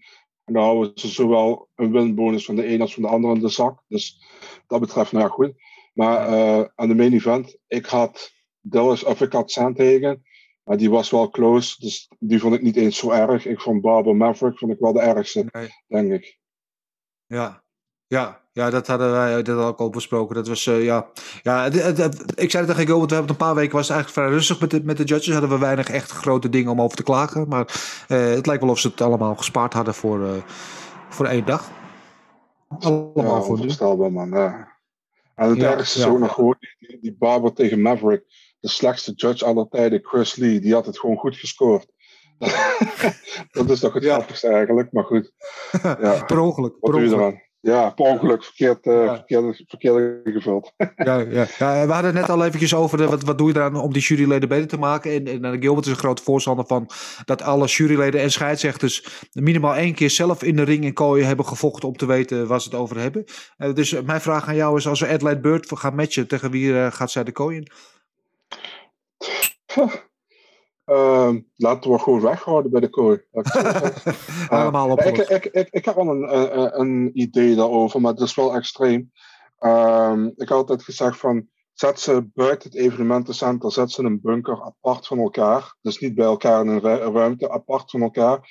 [0.45, 3.41] En dan houden ze zowel een winbonus van de een als van de ander in
[3.41, 3.83] de zak.
[3.89, 4.23] Dus
[4.67, 5.53] dat betreft, nou ja, goed.
[5.93, 10.23] Maar uh, aan de main event, ik had Dallas, of ik had Sandhagen.
[10.65, 13.47] Maar die was wel close, dus die vond ik niet eens zo erg.
[13.47, 16.39] Ik vond Barber Maverick vond ik wel de ergste, denk ik.
[17.27, 17.64] Ja,
[18.07, 20.35] ja, ja, dat hadden wij dat ook al besproken.
[20.35, 21.07] Dat was, uh, ja,
[21.43, 23.97] ja het, het, ik zei het tegen want we hebben een paar weken was het
[23.97, 25.33] eigenlijk vrij rustig met de, met de judges.
[25.33, 27.49] Hadden we weinig echt grote dingen om over te klagen.
[27.49, 27.67] Maar
[28.09, 30.31] uh, het lijkt wel of ze het allemaal gespaard hadden voor, uh,
[31.09, 31.71] voor één dag.
[32.69, 34.31] Allemaal ja, voor onvoorstelbaar, man.
[34.31, 34.73] Ja.
[35.35, 38.25] En het ja, ergste is ook nog gewoon die, die Barber tegen Maverick.
[38.61, 41.87] De slechtste judge aller tijden, Chris Lee, die had het gewoon goed gescoord.
[43.53, 44.15] dat is toch het ja.
[44.15, 45.33] grappigste eigenlijk, maar goed.
[45.83, 46.25] Ja.
[46.25, 46.77] per ongeluk.
[46.81, 47.43] Wat per eraan?
[47.65, 49.15] Ja, per ongeluk verkeerd, uh, ja.
[49.15, 50.73] verkeerd, verkeerd ingevuld.
[50.97, 51.47] ja, ja.
[51.59, 53.93] ja, we hadden het net al eventjes over de, wat, wat doe je eraan om
[53.93, 55.13] die juryleden beter te maken.
[55.13, 56.91] En, en, en Gilbert is een groot voorstander van
[57.25, 61.47] dat alle juryleden en scheidsrechters minimaal één keer zelf in de ring en kooien hebben
[61.47, 63.25] gevochten om te weten waar ze het over hebben.
[63.59, 66.67] Uh, dus mijn vraag aan jou is, als we Adelaide Bird gaan matchen, tegen wie
[66.67, 67.73] uh, gaat zij de kooien?
[70.87, 73.23] Uh, laten we gewoon weghouden bij de kooi.
[74.49, 75.01] Allemaal op.
[75.01, 78.55] ik, ik, ik, ik heb wel een, een, een, idee daarover, maar het is wel
[78.55, 79.13] extreem.
[79.61, 84.63] Uh, ik had altijd gezegd van, zet ze buiten het evenementencentrum, zet ze een bunker
[84.63, 85.77] apart van elkaar.
[85.81, 88.49] Dus niet bij elkaar in een ruimte, apart van elkaar.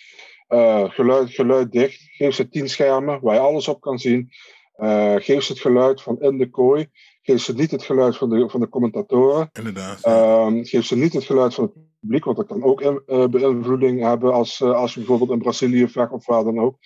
[0.49, 2.01] Uh, geluid, geluid dicht.
[2.01, 4.29] Geef ze tien schermen waar je alles op kan zien.
[4.77, 6.88] Uh, geef ze het geluid van in de kooi.
[7.21, 9.49] Geef ze niet het geluid van de, van de commentatoren.
[9.51, 10.07] Inderdaad.
[10.07, 11.73] Uh, geef ze niet het geluid van het
[12.04, 15.88] publiek, want dat kan ook uh, beïnvloeding hebben als, uh, als je bijvoorbeeld in Brazilië
[15.88, 16.78] vecht of waar dan ook.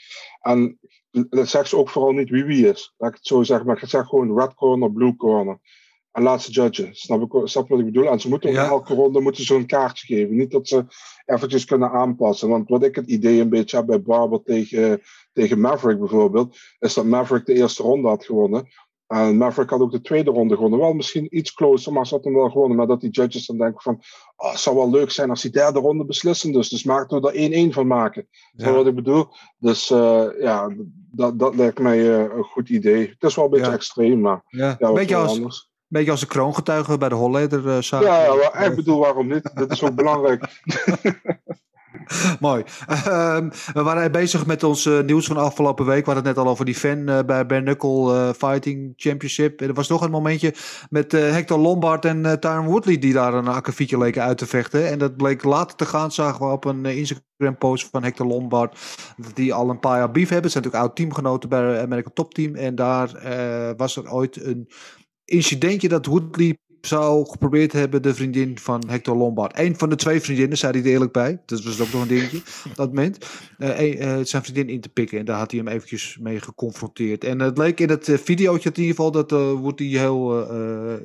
[0.42, 0.80] En
[1.30, 2.94] zegt ze ook vooral niet wie wie is.
[2.98, 5.60] Laat ik het zo zeggen, maar je zegt gewoon red corner, blue corner.
[6.12, 6.96] En laat ze judgen.
[6.96, 8.10] Snap, ik, snap wat ik bedoel?
[8.10, 8.68] En ze moeten ja.
[8.68, 10.36] elke ronde moeten ze een kaartje geven.
[10.36, 10.86] Niet dat ze
[11.26, 12.50] eventjes kunnen aanpassen.
[12.50, 15.02] Want wat ik het idee een beetje heb bij Barber tegen,
[15.34, 18.68] tegen Maverick bijvoorbeeld, is dat Maverick de eerste ronde had gewonnen.
[19.08, 20.80] En Maverick had ook de tweede ronde gewonnen.
[20.80, 22.78] Wel misschien iets closer, maar ze had hem wel gewonnen.
[22.78, 24.02] Maar dat die judges dan denken van...
[24.36, 26.52] Oh, het zou wel leuk zijn als die derde ronde beslissen.
[26.52, 28.28] Dus, dus maakten we er 1-1 van maken.
[28.52, 28.66] Ja.
[28.66, 29.28] Dat wat ik bedoel.
[29.58, 30.76] Dus uh, ja,
[31.12, 33.08] dat, dat lijkt mij uh, een goed idee.
[33.08, 33.74] Het is wel een beetje ja.
[33.74, 34.76] extreem, maar ja.
[34.80, 35.70] ja beetje als, anders.
[35.88, 39.52] beetje als de kroongetuige bij de Holleder uh, Ja, ja ik bedoel, waarom niet?
[39.54, 40.46] Dat is ook belangrijk.
[42.40, 42.64] Mooi.
[42.90, 43.38] Uh,
[43.74, 46.06] we waren bezig met ons uh, nieuws van afgelopen week.
[46.06, 49.62] We hadden het net al over die fan uh, bij Bare Knuckle Fighting Championship.
[49.62, 50.54] En er was nog een momentje
[50.90, 54.88] met Hector Lombard en Tyron Woodley die daar een akkefietje leken uit te vechten.
[54.90, 58.78] En dat bleek later te gaan, zagen we op een Instagram post van Hector Lombard.
[59.18, 60.52] Dat die al een paar jaar beef hebben.
[60.52, 62.56] Ze zijn natuurlijk oud teamgenoten bij American Top Team.
[62.56, 63.12] En daar
[63.78, 64.70] was er ooit een
[65.26, 69.60] incidentje dat Woodley zou geprobeerd hebben de vriendin van Hector Lombard.
[69.60, 71.42] Eén van de twee vriendinnen, zei hij er eerlijk bij.
[71.46, 73.26] Dat was ook nog een dingetje op dat moment.
[73.58, 75.20] Uh, uh, zijn vriendin in te pikken.
[75.20, 77.24] En daar had hij hem eventjes mee geconfronteerd.
[77.24, 80.28] En het leek in het uh, videootje in ieder geval dat wordt hij heel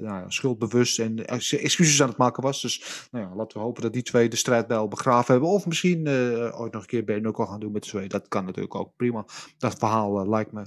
[0.00, 2.60] nou, schuldbewust en excuses aan het maken was.
[2.62, 5.50] Dus nou ja, laten we hopen dat die twee de strijd wel begraven hebben.
[5.50, 6.08] Of misschien
[6.54, 8.08] ooit nog een keer Ben ook al gaan doen met twee.
[8.08, 9.24] Dat kan natuurlijk ook prima.
[9.58, 10.62] Dat verhaal lijkt me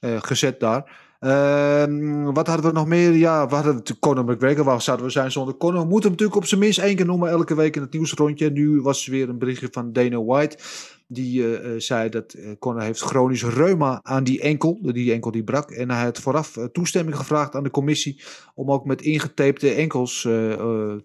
[0.00, 1.07] gezet daar.
[1.20, 3.12] Uh, wat hadden we nog meer?
[3.12, 4.64] Ja, we hadden Conor McGregor.
[4.64, 5.80] Waar zouden we zijn zonder Conor?
[5.80, 8.50] We moeten hem natuurlijk op zijn minst één keer noemen elke week in het nieuwsrondje.
[8.50, 10.58] Nu was er weer een berichtje van Dana White.
[11.06, 14.78] Die uh, zei dat uh, Conor heeft chronisch reuma aan die enkel.
[14.82, 15.70] Die enkel die brak.
[15.70, 18.22] En hij had vooraf toestemming gevraagd aan de commissie.
[18.54, 20.20] Om ook met ingetapte enkels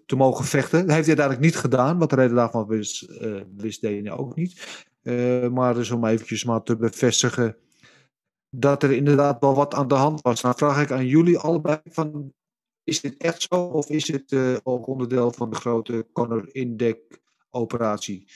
[0.06, 0.86] te mogen vechten.
[0.86, 1.98] Dat heeft hij uiteindelijk niet gedaan.
[1.98, 3.06] Wat de reden daarvan wist,
[3.56, 4.86] wist Dana ook niet.
[5.52, 7.56] maar dus om eventjes maar te bevestigen
[8.58, 10.40] dat er inderdaad wel wat aan de hand was.
[10.40, 12.32] Nou vraag ik aan jullie allebei van,
[12.84, 17.20] is dit echt zo of is het uh, ook onderdeel van de grote Conor Indek
[17.50, 18.28] operatie?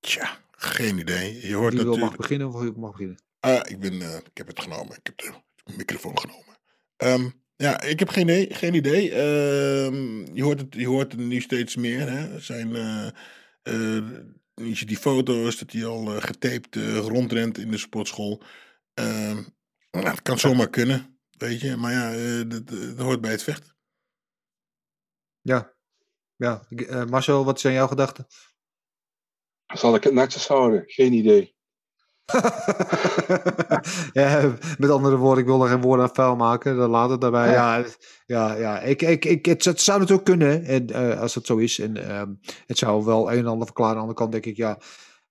[0.00, 1.46] Tja, geen idee.
[1.46, 2.10] Je hoort Wie natuurlijk...
[2.10, 3.18] mag beginnen of ik mag beginnen?
[3.40, 4.96] Ah, ik, ben, uh, ik heb het genomen.
[4.96, 5.32] Ik heb de
[5.76, 6.58] microfoon genomen.
[6.96, 8.54] Um, ja, ik heb geen, idee.
[8.54, 9.18] Geen idee.
[9.84, 12.10] Um, je, hoort het, je hoort het nu steeds meer.
[12.10, 12.34] Hè.
[12.34, 12.68] Er zijn...
[12.74, 13.08] Uh,
[14.54, 16.76] je die foto's dat hij al getaped
[17.06, 18.42] rondrent in de sportschool.
[18.98, 19.38] Uh,
[19.90, 21.76] nou, het kan zomaar kunnen, weet je.
[21.76, 23.76] Maar ja, uh, dat, dat, hoort bij het vechten.
[25.40, 25.76] Ja.
[26.36, 26.62] Ja.
[26.68, 28.26] Uh, Marcel, wat zijn jouw gedachten?
[29.66, 30.82] Zal ik het netjes houden?
[30.86, 31.56] Geen idee.
[34.12, 36.76] ja, met andere woorden, ik wil er geen woorden aan vuil maken.
[36.76, 37.50] Dan laat het daarbij.
[37.50, 37.84] Ja,
[38.26, 38.80] ja, ja.
[38.80, 41.78] Ik, ik, ik, het, het zou natuurlijk kunnen, en, uh, als het zo is.
[41.78, 42.22] En uh,
[42.66, 43.96] het zou wel een en ander verklaren.
[43.96, 44.78] Aan de andere kant denk ik, ja,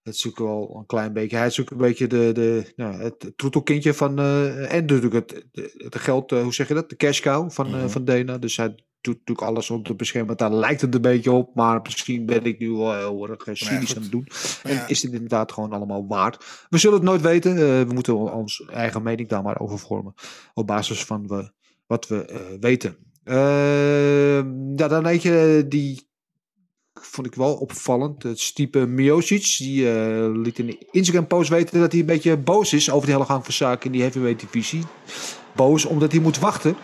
[0.07, 1.37] het is natuurlijk wel een klein beetje.
[1.37, 4.19] Hij is ook een beetje de, de, nou, het troetelkindje van.
[4.19, 5.45] Uh, en natuurlijk het,
[5.77, 6.89] het, geld, uh, hoe zeg je dat?
[6.89, 8.37] De cash cow van, uh, van Dena.
[8.37, 8.67] Dus hij
[9.01, 10.37] doet natuurlijk alles om te beschermen.
[10.37, 11.55] Daar lijkt het een beetje op.
[11.55, 14.27] Maar misschien ben ik nu wel heel erg cynisch aan het doen.
[14.63, 16.65] En is dit inderdaad gewoon allemaal waard?
[16.69, 17.55] We zullen het nooit weten.
[17.87, 20.13] we moeten ons eigen mening daar maar over vormen.
[20.53, 21.51] Op basis van we
[21.87, 22.97] wat we eh, weten.
[23.23, 24.35] Uh,
[24.75, 26.06] ja, dan eentje die
[27.17, 28.23] vond ik wel opvallend.
[28.23, 32.91] Het Stipe Miocic, die uh, liet in Instagram-post weten dat hij een beetje boos is
[32.91, 34.83] over de hele gang van zaken in die heavyweight divisie.
[35.55, 36.75] Boos omdat hij moet wachten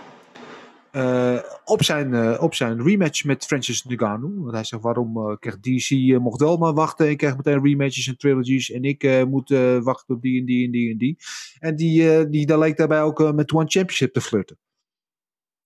[0.92, 4.40] uh, op, zijn, uh, op zijn rematch met Francis Ngannou.
[4.40, 8.18] Want hij zegt, waarom krijgt DC mocht wel maar wachten en krijgt meteen rematches en
[8.18, 9.50] trilogies en ik moet
[9.84, 11.18] wachten op die en die en die en die.
[11.60, 14.58] En die, die daar leek daarbij ook met One Championship te flirten.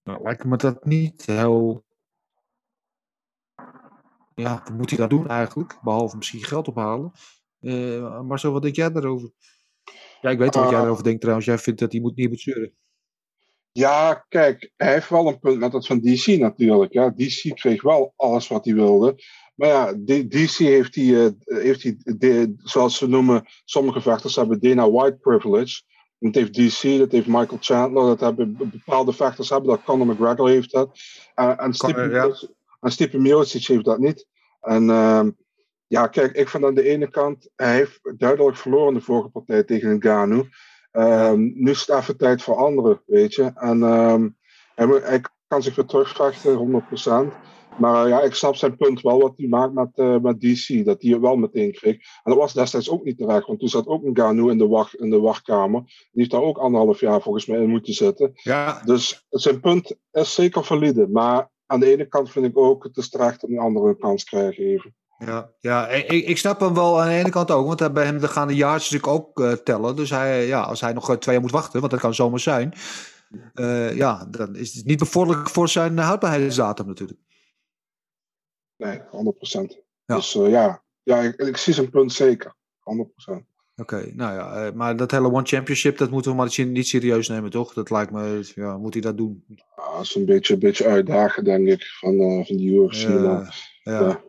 [0.04, 1.86] Nou, lijkt me dat niet heel
[4.42, 5.80] ja, wat moet hij dan doen eigenlijk?
[5.82, 7.12] Behalve misschien geld ophalen.
[7.62, 9.32] Uh, Marcel, wat denk jij daarover?
[10.22, 11.48] Ja, ik weet wat jij erover denkt trouwens.
[11.48, 12.74] Jij vindt dat hij moet, niet moet zeuren.
[13.72, 16.94] Ja, kijk, hij heeft wel een punt met dat van DC natuurlijk.
[16.94, 17.10] Ja.
[17.10, 19.16] DC kreeg wel alles wat hij wilde.
[19.56, 19.94] Maar ja,
[20.28, 25.18] DC heeft die, uh, heeft die de, zoals ze noemen, sommige vechters hebben Dana White
[25.18, 25.82] privilege.
[26.20, 29.84] Dat heeft DC, dat heeft Michael Chandler, dat hebben bepaalde vechters hebben dat.
[29.84, 31.00] Conor McGregor heeft dat.
[31.36, 33.20] En Stipe, ja.
[33.20, 34.27] Miocic heeft dat niet.
[34.68, 35.24] En uh,
[35.88, 39.64] ja, kijk, ik vind aan de ene kant, hij heeft duidelijk verloren de vorige partij
[39.64, 40.50] tegen Ngannou.
[40.92, 43.52] Um, nu is het even tijd voor anderen, weet je.
[43.56, 44.38] En um,
[44.76, 46.84] hij, hij, kan zich weer terugvechten,
[47.30, 47.34] 100%.
[47.80, 50.86] Maar uh, ja, ik snap zijn punt wel wat hij maakt met, uh, met DC.
[50.86, 51.96] Dat hij het wel meteen kreeg.
[51.96, 53.48] En dat was destijds ook niet terecht.
[53.48, 55.82] Want toen zat ook een Ganu in de, wacht, in de wachtkamer.
[55.82, 58.32] Die heeft daar ook anderhalf jaar volgens mij in moeten zitten.
[58.34, 58.82] Ja.
[58.86, 61.08] Dus zijn punt is zeker valide.
[61.08, 64.00] Maar aan de ene kant vind ik ook, het is terecht om een andere een
[64.00, 64.96] kans krijgen even.
[65.18, 67.68] Ja, ja ik, ik snap hem wel aan de ene kant ook.
[67.68, 69.96] Want bij hem gaan de jaartjes natuurlijk ook uh, tellen.
[69.96, 72.74] Dus hij, ja, als hij nog twee jaar moet wachten, want dat kan zomaar zijn.
[73.54, 77.20] Uh, ja, dan is het niet bevorderlijk voor zijn houdbaarheidsdatum natuurlijk.
[78.76, 79.04] Nee, 100%.
[80.06, 80.16] Ja.
[80.16, 82.56] Dus uh, ja, ja ik, ik, zie zijn punt zeker.
[83.32, 83.57] 100%.
[83.82, 87.28] Oké, nou ja, uh, maar dat hele One Championship, dat moeten we maar niet serieus
[87.28, 87.74] nemen, toch?
[87.74, 89.44] Dat lijkt me, ja, moet hij dat doen?
[89.48, 93.08] Ja, dat is een beetje, een beetje uitdagen, denk ik, van, uh, van die UFC.
[93.08, 93.52] Ja,
[93.84, 94.22] ja.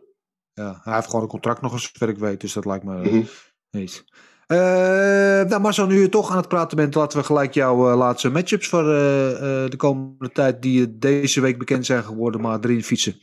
[0.53, 0.79] ja.
[0.83, 3.03] hij heeft gewoon een contract nog eens, zover ik weet, dus dat lijkt me mm
[3.03, 3.27] -hmm.
[3.71, 4.03] niet.
[4.47, 4.57] Uh,
[5.43, 8.29] nou, Marcel, nu je toch aan het praten bent, laten we gelijk jouw uh, laatste
[8.29, 13.15] matchups voor de komende tijd, die deze week bekend zijn geworden, maar erin fietsen.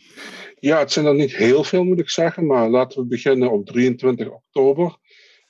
[0.58, 3.66] Ja, het zijn er niet heel veel, moet ik zeggen, maar laten we beginnen op
[3.66, 4.96] 23 oktober.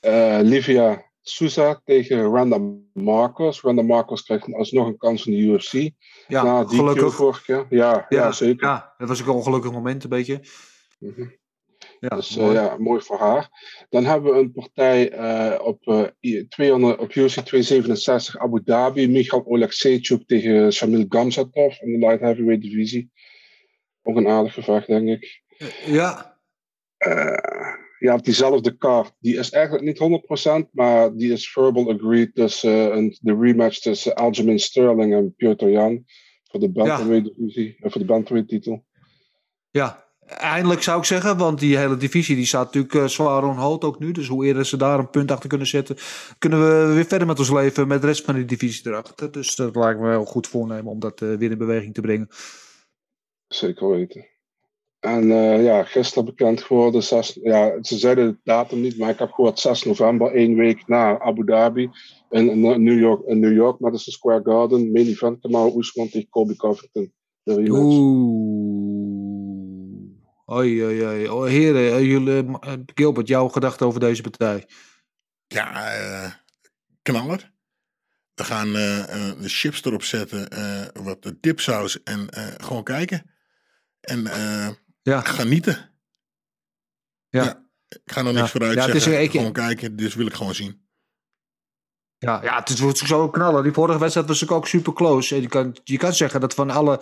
[0.06, 2.58] Uh, Livia Souza tegen Randa
[2.92, 3.60] Marcos.
[3.60, 5.90] Randa Marcos krijgt alsnog een kans in de UFC.
[6.28, 7.14] Ja, Na die gelukkig.
[7.14, 7.66] Vorige keer.
[7.68, 8.66] Ja, ja, ja, zeker.
[8.66, 10.40] Ja, dat was ook een ongelukkig moment een beetje.
[10.98, 11.36] Mm -hmm.
[12.00, 12.56] Ja, dus mooi.
[12.56, 13.48] Uh, ja, mooi voor haar.
[13.88, 15.86] Dan hebben we een partij uh, op,
[16.20, 19.08] uh, 200, op UFC 267 Abu Dhabi.
[19.08, 23.10] Michal Oleksiejczuk tegen Shamil Gamzatov in de light heavyweight divisie.
[24.02, 25.42] Ook een aardig gevecht, denk ik.
[25.86, 26.38] Ja.
[27.98, 29.12] Ja, diezelfde kaart.
[29.18, 30.22] Die is eigenlijk niet
[30.66, 35.64] 100%, maar die is verbal agreed tussen uh, de rematch tussen Aljamain Sterling en Piotr
[35.64, 36.04] Jan
[36.44, 37.88] voor de bantamweight divisie, ja.
[37.88, 38.84] voor de bantamweight titel.
[39.70, 43.56] Ja, eindelijk zou ik zeggen, want die hele divisie die staat natuurlijk uh, zwaar on
[43.56, 44.12] hold ook nu.
[44.12, 45.96] Dus hoe eerder ze daar een punt achter kunnen zetten,
[46.38, 49.32] kunnen we weer verder met ons leven met de rest van die divisie erachter.
[49.32, 52.28] Dus dat lijkt me wel goed voornemen om dat weer in beweging te brengen.
[53.48, 54.26] Zeker weten.
[55.06, 59.18] En uh, ja, gisteren bekend geworden, 6, ja, ze zeiden de datum niet, maar ik
[59.18, 61.90] heb gehoord 6 november, één week na Abu Dhabi
[62.30, 66.56] in, New York, in New York, Madison Square Garden, main event, Kamaru Usman tegen Colby
[66.56, 67.12] Covington.
[67.44, 67.64] Oeh.
[70.52, 71.28] Oei, oei, oei.
[71.28, 72.44] Oh, heren, jullie,
[72.94, 74.66] Gilbert, jouw gedachten over deze partij?
[75.46, 76.30] Ja, uh,
[77.02, 77.52] knaller.
[78.34, 78.74] We gaan uh,
[79.40, 80.48] de chips erop zetten,
[81.02, 83.30] wat dipsaus en gewoon kijken.
[84.00, 84.26] En
[85.10, 85.20] ja.
[85.20, 85.90] genieten.
[87.28, 87.44] Ja.
[87.44, 87.64] ja.
[87.88, 89.22] Ik ga nog niks vooruit ja, zeggen.
[89.22, 90.84] Is gewoon kijken, dus wil ik gewoon zien.
[92.18, 93.62] Ja, ja het wordt zo knallen.
[93.62, 95.34] Die vorige wedstrijd was ook super close.
[95.34, 97.00] En je kan, je kan zeggen dat van alle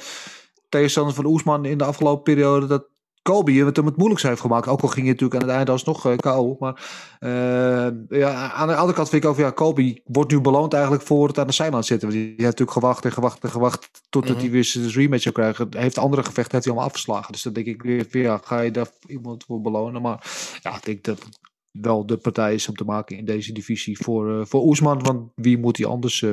[0.69, 2.67] tegenstanders van Oesman in de afgelopen periode...
[2.67, 2.89] dat
[3.25, 4.69] Kobe het hem het moeilijkst heeft gemaakt.
[4.69, 6.57] Ook al ging je natuurlijk aan het einde alsnog uh, KO.
[6.59, 6.75] Maar
[7.21, 11.05] uh, ja, aan de andere kant vind ik ook, ja, Kobe wordt nu beloond eigenlijk
[11.05, 12.09] voor het aan de zijland zitten.
[12.09, 14.45] Want hij heeft natuurlijk gewacht en gewacht en gewacht totdat mm -hmm.
[14.45, 15.67] hij weer zijn rematch zou krijgen.
[15.71, 17.33] Hij heeft andere gevechten heeft hij allemaal afgeslagen.
[17.33, 20.03] Dus dan denk ik weer, ja, ga je daar iemand voor belonen?
[20.03, 20.27] Maar
[20.63, 21.29] ja, ik denk dat
[21.71, 25.03] wel de partij is om te maken in deze divisie voor, uh, voor Oesman.
[25.03, 26.25] Want wie moet hij anders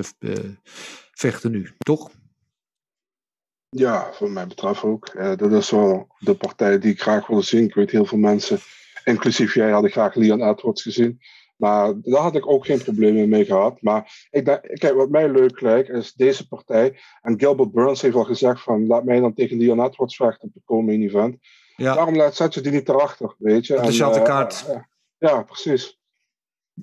[1.12, 2.10] vechten nu, toch?
[3.76, 5.14] Ja, voor mij betreft ook.
[5.14, 7.64] Uh, dat is wel de partij die ik graag wilde zien.
[7.64, 8.60] Ik weet heel veel mensen,
[9.04, 11.20] inclusief jij, hadden graag Leon Edwards gezien.
[11.56, 13.82] Maar daar had ik ook geen problemen mee gehad.
[13.82, 17.00] Maar ik denk, kijk, wat mij leuk lijkt, is deze partij.
[17.22, 20.54] En Gilbert Burns heeft al gezegd van, laat mij dan tegen Leon Edwards vechten op
[20.54, 21.38] de komende event.
[21.76, 21.96] Ja.
[21.96, 23.82] Waarom laat, zet je die niet erachter, weet je?
[23.82, 24.66] Dezelfde en, kaart.
[24.70, 24.76] Uh,
[25.18, 26.01] ja, precies.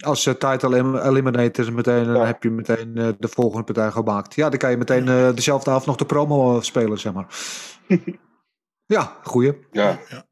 [0.05, 2.25] Als uh, title elim- eliminator meteen, dan Ja.
[2.27, 4.35] heb je meteen eh, de volgende partij gemaakt.
[4.35, 7.27] Ja, dan kan je meteen eh, dezelfde avond nog de promo eh, spelen, zeg maar.
[8.97, 9.59] ja, goeie.
[9.71, 10.27] Ja, Ja.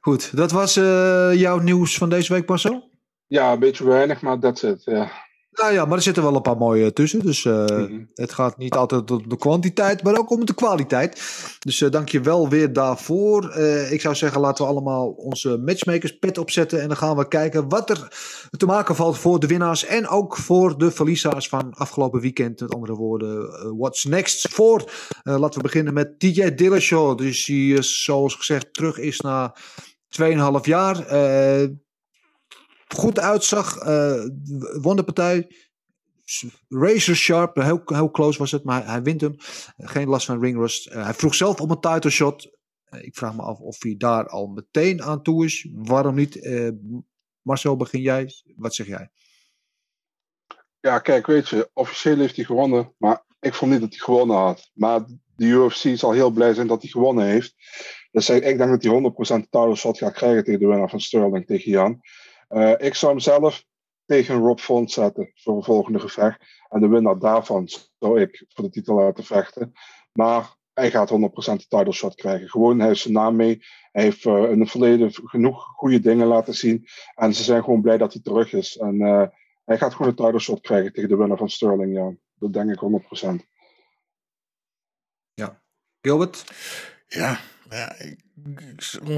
[0.00, 2.90] Goed, dat was eh, jouw nieuws van deze week, Marcel?
[3.26, 4.84] Ja, een beetje weinig, maar that's it.
[4.84, 5.10] Ja.
[5.54, 7.20] Nou ja, maar er zitten wel een paar mooie tussen.
[7.20, 8.04] Dus eh, Mhm.
[8.14, 11.22] het gaat niet altijd om de kwantiteit, maar ook om de kwaliteit.
[11.58, 13.48] Dus eh dank je wel weer daarvoor.
[13.48, 16.80] Eh, ik zou zeggen, laten we allemaal onze matchmakers pet opzetten.
[16.80, 18.08] En dan gaan we kijken wat er
[18.56, 19.84] te maken valt voor de winnaars.
[19.84, 22.60] En ook voor de verliezers van afgelopen weekend.
[22.60, 23.48] Met andere woorden,
[23.78, 24.90] what's next voor?
[25.22, 27.18] laten we beginnen met TJ Dillashaw.
[27.18, 29.54] Dus die, zoals gezegd, terug is na
[30.08, 30.96] 2,5 jaar.
[32.94, 33.76] Goed uitzag.
[33.76, 34.24] eh
[34.82, 35.48] won de partij.
[36.68, 39.34] Razor sharp, heel, close was het, maar hij, wint hem.
[39.76, 40.86] Geen last van ringrust.
[40.86, 42.50] Eh, hij vroeg zelf om een title shot.
[42.84, 45.68] Eh, ik vraag me af of hij daar al meteen aan toe is.
[45.72, 46.48] Waarom niet?
[47.42, 48.30] Marcel, begin jij.
[48.56, 49.10] Wat zeg jij?
[50.84, 54.36] ja, kijk, weet je, officieel heeft hij gewonnen, maar ik vond niet dat hij gewonnen
[54.36, 54.70] had.
[54.74, 55.04] Maar
[55.36, 57.54] de UFC zal heel blij zijn dat hij gewonnen heeft.
[58.10, 61.00] Dus ik denk dat hij 100% de title shot gaat krijgen tegen de winnaar van
[61.00, 62.00] Sterling, tegen Jan.
[62.48, 63.64] Eh, ik zou hem zelf
[64.06, 66.64] tegen Rob Font zetten voor een volgende gevecht.
[66.68, 67.68] En de winnaar daarvan
[67.98, 69.72] zou ik voor de titel laten vechten.
[70.12, 72.48] Maar hij gaat 100% de title shot krijgen.
[72.48, 73.62] Gewoon, hij heeft zijn naam mee.
[73.92, 76.86] Hij heeft eh, in het verleden genoeg goede dingen laten zien.
[77.14, 78.76] En ze zijn gewoon blij dat hij terug is.
[78.76, 79.26] En eh,
[79.64, 82.12] hij gaat gewoon de title shot krijgen tegen de winnaar van Sterling, ja.
[82.34, 82.80] Dat denk ik
[83.42, 83.52] 100%.
[86.04, 86.44] Gilbert?
[87.06, 87.40] Ja,
[87.74, 88.20] ja ik,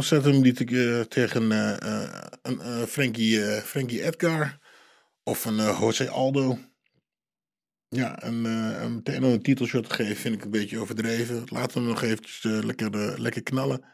[0.00, 4.58] zet hem niet eh, tegen eh, eh, een Frankie, Frankie Edgar
[5.22, 6.58] of een Jose Aldo.
[7.88, 8.42] Ja, en
[8.94, 11.44] meteen nog een titelshot geven vind ik een beetje overdreven.
[11.46, 13.84] Laat hem nog eventjes lekker, lekker knallen.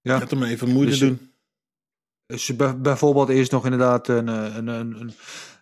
[0.00, 0.18] Ja.
[0.18, 1.32] Laat hem even moeite Dus- doen.
[2.26, 5.12] Dus bij- bijvoorbeeld eerst nog inderdaad een, een, een, een,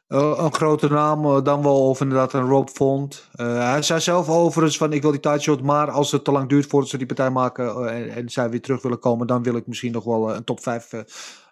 [0.09, 3.29] een grote naam, eh, dan wel of inderdaad een Rob Font.
[3.33, 6.33] Eh, hij zei zelf overigens van ik wil die title shot, maar als het te
[6.33, 9.43] lang duurt voordat ze die partij maken eh, en, zij weer terug willen komen, dan
[9.43, 11.01] wil ik misschien nog wel eh, een top 5 eh,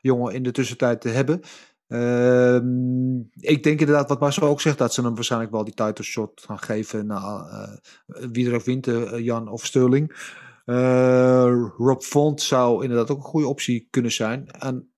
[0.01, 1.41] jongen in de tussentijd hebben.
[1.89, 6.05] Ehm, ik denk inderdaad, wat Marcel ook zegt, dat ze hem waarschijnlijk wel die title
[6.05, 10.33] shot gaan geven naar eh, wie er ook wint, eh, Jan of Sterling.
[10.65, 14.51] Eh, Rob Font zou inderdaad ook een goede optie kunnen zijn.
[14.51, 14.93] En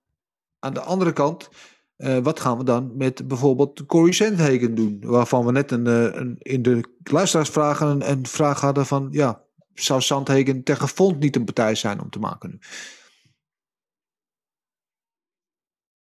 [0.59, 1.49] aan de andere kant,
[1.97, 4.99] eh, wat gaan we dan met bijvoorbeeld Corey Sandhagen doen?
[5.05, 9.09] Waarvan we net een, eh, een, in de luisteraarsvragen een, een vraag hadden van...
[9.11, 9.43] ja,
[9.75, 12.59] zou Sandhagen tegen Font niet een partij zijn om te maken nu?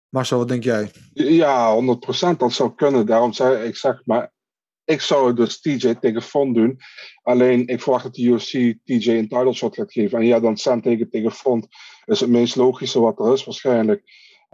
[0.10, 0.92] Marcel, wat denk jij?
[1.14, 1.82] Ja,
[2.34, 3.06] 100% dat zou kunnen.
[3.06, 4.34] Daarom zei ik, zeg maar,
[4.84, 6.80] ik zou dus TJ tegen Font doen.
[7.22, 10.20] Alleen, ik verwacht dat de TJ een title shot gaat geven.
[10.20, 11.68] En ja, dan Sam tegen, Font
[12.06, 14.04] is het meest logische wat er is waarschijnlijk.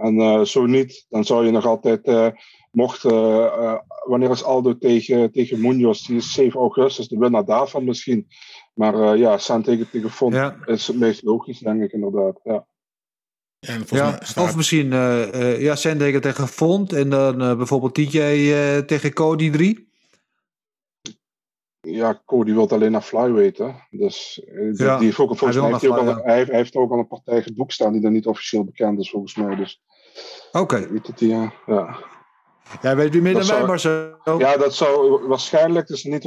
[0.01, 2.27] En eh, zo niet, dan zou je nog altijd, eh,
[2.71, 6.05] mocht, eh, eh, wanneer is Aldo tegen, tegen Munoz?
[6.07, 8.27] Die is 7 augustus, de winnaar daarvan misschien.
[8.73, 10.57] Maar eh, ja, Sam tegen, tegen Font Ja.
[10.65, 12.39] is het meest logisch, denk ik inderdaad.
[12.43, 12.67] Ja.
[13.59, 17.93] En Ja, staat- of misschien uh, uh, ja, Sandhagen tegen Font en dan uh, bijvoorbeeld
[17.93, 19.89] TJ uh, tegen Cody 3.
[21.87, 23.71] Ja, Cody wil alleen naar flyweight, hè.
[23.89, 26.35] Dus uh, Ja, die heeft ook, volgens hij mij heeft hij, ook al, fly, hij,
[26.35, 29.09] heeft, hij heeft ook al een partij geboekt staan die dan niet officieel bekend is,
[29.09, 29.55] volgens mij.
[29.55, 29.81] Dus
[30.51, 30.59] Oké.
[30.59, 31.01] Okay.
[31.03, 31.53] het, ja.
[31.65, 32.09] ja.
[32.81, 34.17] Jij weet wie meer dan maar zo.
[34.37, 36.23] Ja, dat zou waarschijnlijk, is niet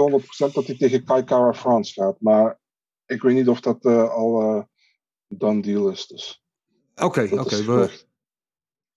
[0.49, 2.17] 100% dat hij tegen Kai Kara France gaat.
[2.21, 2.61] Maar
[3.07, 4.63] ik weet niet of dat uh, al uh,
[5.29, 6.07] done deal is.
[6.07, 6.45] Dus.
[6.95, 7.41] Oké, okay, oké.
[7.41, 7.65] Okay.
[7.65, 7.91] We,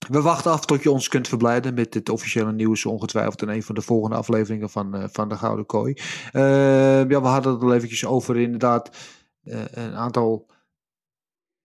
[0.10, 2.86] we, wachten af tot je ons kunt verblijden met dit officiële nieuws.
[2.86, 5.94] Ongetwijfeld in een van de volgende afleveringen van, uh, van de Gouden Kooi.
[6.32, 8.90] ja, we hadden het al eventjes over inderdaad
[9.72, 10.46] een aantal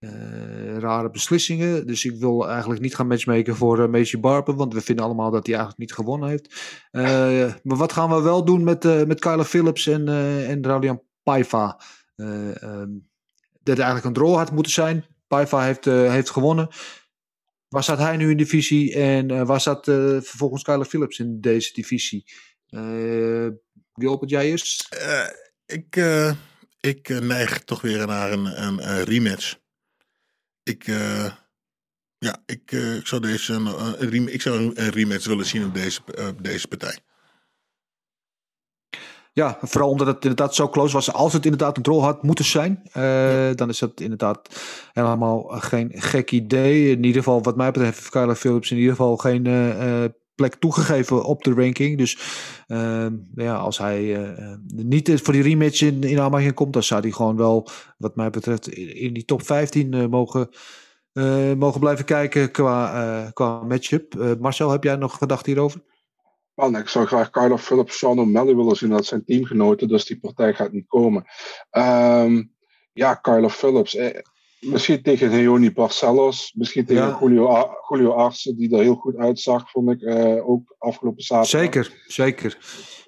[0.03, 1.87] uh, rare beslissingen.
[1.87, 4.55] Dus ik wil eigenlijk niet gaan matchmaken voor uh, Macy Barber.
[4.55, 6.55] Want we vinden allemaal dat hij eigenlijk niet gewonnen heeft.
[6.93, 7.03] Uh,
[7.63, 11.03] maar wat gaan we wel doen met, uh, met Kyla Phillips en, uh, en Raulian
[11.23, 11.81] Paiva?
[12.17, 13.11] Um,
[13.63, 15.05] dat eigenlijk een draw had moeten zijn.
[15.27, 16.69] Paiva heeft, heeft gewonnen.
[17.69, 18.95] Waar staat hij nu in de divisie?
[18.95, 22.25] En waar staat vervolgens Kyla Phillips in deze divisie?
[23.93, 24.89] Gilbert, jij eerst?
[25.67, 25.97] ik
[26.81, 29.61] ik neig toch weer naar een, een, een rematch
[30.63, 31.31] ik, uh,
[32.19, 33.67] ja, ik, uh, ik zou deze een,
[34.15, 36.99] een, ik zou een rematch willen zien op deze, op deze partij.
[39.35, 41.13] Ja, vooral omdat het inderdaad zo close was.
[41.13, 43.53] Als het inderdaad een rol had moeten zijn, ja.
[43.53, 46.91] dan is dat inderdaad helemaal geen gek idee.
[46.91, 49.45] In ieder geval, wat mij betreft, heeft Kyla Phillips in ieder geval geen
[50.35, 51.99] plek toegegeven op de ranking.
[51.99, 52.19] Dus
[52.67, 57.11] uh, ja, als hij uh, niet voor die rematch in, in komt, dan zou hij
[57.11, 57.69] gewoon wel,
[57.99, 60.49] wat mij betreft, in die top 15 uh, mogen
[61.13, 64.15] eh, mogen blijven kijken qua, eh, qua matchup.
[64.15, 65.83] Eh, Marcel, heb jij nog gedacht hierover?
[66.55, 68.91] Ik zou graag Kyler Phillips, Sean O'Malley willen zien.
[68.91, 71.25] Dat zijn teamgenoten, dus die partij gaat niet komen.
[71.71, 72.43] Ehm,
[72.93, 73.95] ja, Kyler Phillips.
[73.95, 74.21] Eh,
[74.67, 76.53] misschien tegen Leoni Barcelos.
[76.57, 77.19] Misschien tegen Ja.
[77.21, 80.03] Julio, Julio Arce, die er heel goed uitzag, vond ik.
[80.03, 81.61] eh, ook afgelopen zaterdag.
[81.63, 82.59] Zeker, zeker.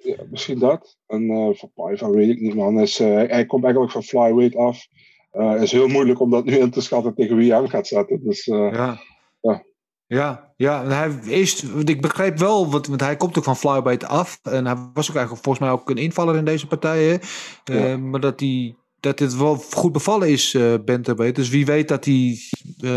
[0.02, 0.96] Ja, misschien dat.
[1.06, 2.80] En eh voor Paiva weet ik niet, man.
[2.80, 4.86] Is, eh, hij komt eigenlijk van flyweight af.
[5.30, 7.86] Het is heel moeilijk om dat nu in te schatten tegen wie hij hem gaat
[7.86, 8.20] zetten.
[8.24, 8.98] Dus Ja.
[9.40, 9.64] Ja.
[10.06, 14.38] Ja, ja, hij is, ik begreep wel, want, want hij komt ook van Flyweight af.
[14.42, 17.20] En hij was ook eigenlijk volgens mij ook een invaller in deze partijen.
[17.64, 17.96] Ja.
[17.96, 18.74] maar dat hij
[19.04, 21.36] dat dit wel goed bevallen is, eh Bantamweight.
[21.36, 22.38] Dus wie weet dat hij
[22.78, 22.88] eh,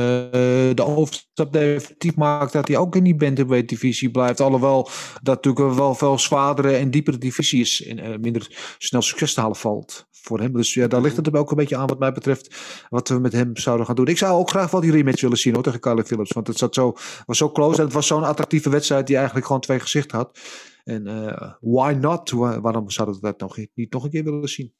[0.75, 4.39] de overstap definitief maakt, dat hij ook in die Bantamweight divisie blijft.
[4.41, 4.89] Alhoewel
[5.21, 9.39] dat natuurlijk wel veel zwaardere en diepere divisie is en eh, minder snel succes te
[9.41, 10.53] halen valt voor hem.
[10.53, 12.55] Dus ja, daar ligt het ook een beetje aan wat mij betreft,
[12.89, 14.07] wat we met hem zouden gaan doen.
[14.07, 16.57] Ik zou ook graag wel die rematch willen zien hoor, tegen Kyler Phillips, want het
[16.57, 16.93] zat zo,
[17.25, 20.39] was zo close en het was zo'n attractieve wedstrijd die eigenlijk gewoon twee gezichten had.
[20.83, 21.03] En
[21.61, 22.29] why not?
[22.31, 24.73] Wa- Waarom zouden we dat nog niet nog een keer willen zien?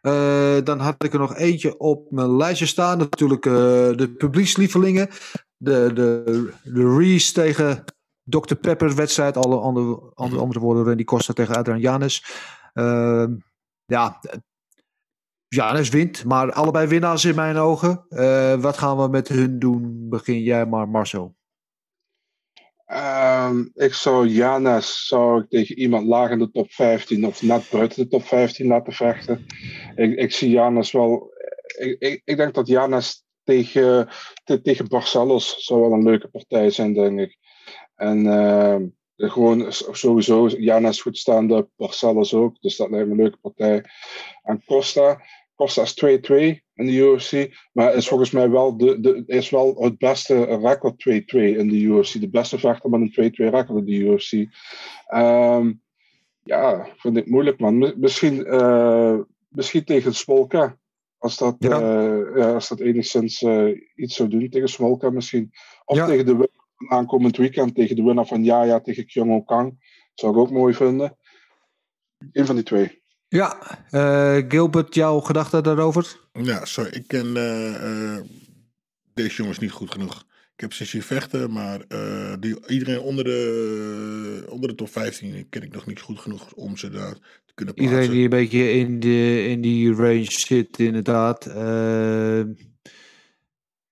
[0.00, 2.98] Eh, dan had ik er nog eentje op mijn lijstje staan.
[2.98, 3.52] Natuurlijk eh,
[3.96, 5.08] de publiekslievelingen.
[5.56, 7.84] De, de, de Reese tegen
[8.22, 8.54] Dr.
[8.54, 9.36] Pepper wedstrijd.
[9.36, 10.84] Alle andere, andere, andere woorden.
[10.84, 12.24] Randy Costa tegen Adrian Janis.
[12.72, 13.34] Ehm,
[13.84, 14.20] ja,
[15.48, 16.24] Janis wint.
[16.24, 18.04] Maar allebei winnaars in mijn ogen.
[18.08, 20.08] Eh, wat gaan we met hun doen?
[20.08, 21.34] Begin jij maar Marcel.
[22.90, 27.68] Ehm, ik zou Janes zou ik tegen iemand laag in de top 15 of net
[27.70, 29.46] buiten de top 15 laten vechten.
[29.94, 31.32] Ik, ik zie Janes wel.
[31.78, 34.08] Ik, ik, denk dat Janes tegen,
[34.44, 37.36] te- tegen Barcelos zou wel een leuke partij zijn, denk ik.
[37.94, 38.86] En ehm,
[39.16, 42.60] gewoon sowieso, Janes goed staande, Barcelos ook.
[42.60, 43.84] Dus dat lijkt me een leuke partij.
[44.42, 45.22] En Costa,
[45.54, 47.50] Costa is 2-2 in de UFC.
[47.72, 51.80] Maar is volgens mij wel, de, de, is wel het beste record 2-2 in de
[51.80, 52.20] UFC.
[52.20, 54.32] De beste vechter met een 2-2 record in de UFC.
[55.06, 55.72] Ehm,
[56.42, 57.78] ja, vind ik moeilijk, man.
[57.78, 59.18] Mi- Misschien, eh,
[59.48, 60.78] misschien tegen Smolka.
[61.18, 61.80] Als dat, Ja.
[61.80, 65.50] eh, ja, als dat enigszins eh, iets zou doen tegen Smolka misschien.
[65.84, 66.06] Of Ja.
[66.06, 67.74] tegen de winnaar van aankomend weekend.
[67.74, 69.78] Tegen de winnaar van Yaya tegen Kyung Kang.
[70.14, 71.16] Zou ik ook mooi vinden.
[72.32, 72.99] Een van die twee.
[73.30, 76.20] Ja, eh, Gilbert, jouw gedachten daarover?
[76.32, 76.90] Ja, sorry.
[76.92, 78.24] Ik ken eh, eh,
[79.14, 80.24] deze jongens niet goed genoeg.
[80.54, 81.80] Ik heb ze zien vechten, maar
[82.40, 86.76] die, iedereen onder de, onder de top 15 ken ik nog niet goed genoeg om
[86.76, 87.14] ze daar
[87.44, 87.96] te kunnen plaatsen.
[87.96, 91.44] Iedereen die een beetje in, de, in die range zit, inderdaad.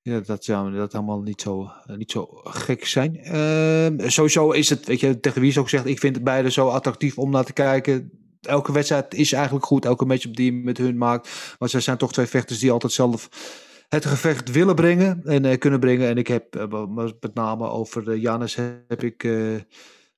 [0.09, 3.17] Ja, dat zou dat allemaal niet zo, niet zo gek zijn.
[3.17, 6.51] Eh, sowieso is het, weet je, tegen wie is ook zegt, ik vind het beide
[6.51, 8.11] zo attractief om naar te kijken.
[8.49, 11.57] Elke wedstrijd is eigenlijk goed, elke matchup die je met hun maakt.
[11.59, 13.29] Maar ze zijn toch twee vechters die altijd zelf
[13.89, 16.09] het gevecht willen brengen en eh, kunnen brengen.
[16.09, 16.85] En ik heb eh,
[17.21, 18.55] met name over uh, Janus
[18.89, 19.33] heb ik eh,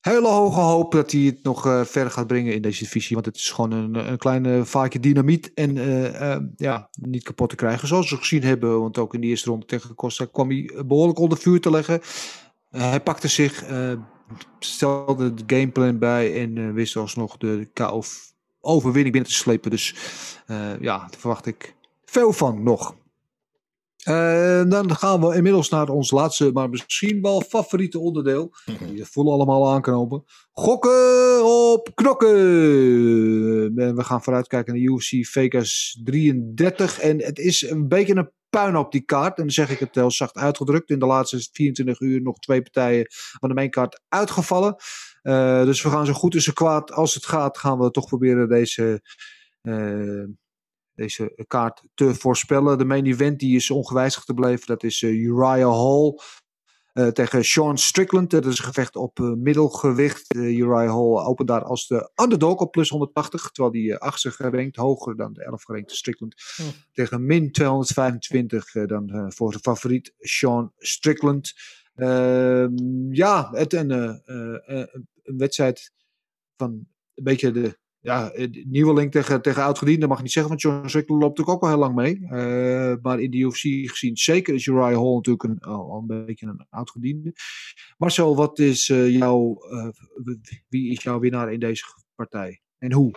[0.01, 3.15] hele hoge hoop dat hij het nog verder gaat brengen in deze divisie.
[3.15, 5.75] Want het is gewoon een, kleine vaakje dynamiet en
[6.57, 7.89] ja, niet kapot te krijgen.
[7.89, 11.19] Zoals we gezien hebben, want ook in de eerste ronde tegen Costa kwam hij behoorlijk
[11.19, 12.01] onder vuur te leggen.
[12.71, 13.65] Hij pakte zich,
[14.59, 18.03] stelde de gameplan bij en wist alsnog de KO
[18.61, 19.71] overwinning binnen te slepen.
[19.71, 19.95] Dus
[20.81, 21.75] ja, daar verwacht ik
[22.05, 22.95] veel van nog.
[24.09, 28.55] Uh, dan gaan we inmiddels naar ons laatste, maar misschien wel favoriete onderdeel.
[28.95, 30.25] Die voelen allemaal aanknopen.
[30.53, 32.29] Gokken op knokken!
[33.77, 36.99] En we gaan vooruitkijken naar UFC Vegas 33.
[36.99, 39.37] En het is een beetje een puin op die kaart.
[39.37, 40.91] En dan zeg ik het heel zacht uitgedrukt.
[40.91, 44.77] In de laatste 24 uur nog twee partijen van de mainkaart uitgevallen.
[45.23, 48.07] Uh, dus we gaan zo goed en zo kwaad als het gaat, gaan we toch
[48.07, 49.03] proberen deze...
[49.63, 50.25] Uh,
[50.95, 52.79] deze kaart te voorspellen.
[52.79, 54.67] De main event die is ongewijzigd gebleven.
[54.67, 56.19] Dat is uh, Uriah Hall
[56.95, 58.31] uh, tegen Sean Strickland.
[58.31, 60.35] Dat is een gevecht op uh, middelgewicht.
[60.35, 63.51] Uriah Hall opent daar als de underdog op plus 180.
[63.51, 66.35] Terwijl die achtste gerankt, hoger dan de 11 gerankte Strickland.
[66.61, 66.67] Oh.
[66.93, 71.53] Tegen min 225 dan voor de favoriet Sean Strickland.
[71.95, 75.93] Ehm, ja, het een, een wedstrijd
[76.57, 76.71] van
[77.15, 78.33] een beetje de ja,
[78.65, 81.77] nieuweling tegen, tegen oud-gediende mag ik niet zeggen, want John Strickland loopt natuurlijk ook al
[81.77, 82.21] heel lang mee.
[82.21, 86.47] Uh, maar in de UFC gezien, zeker is Uriah Hall natuurlijk een, al een beetje
[86.47, 87.33] een oud-gediende.
[87.99, 89.59] Marcel, wat is uh, jouw,
[90.69, 91.85] wie is jouw winnaar in deze
[92.15, 93.15] partij en hoe?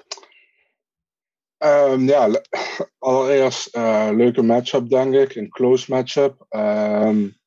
[1.57, 2.41] Um, ja,
[2.99, 3.75] allereerst
[4.15, 6.45] leuke matchup denk ik, een close matchup.
[6.49, 7.41] Um,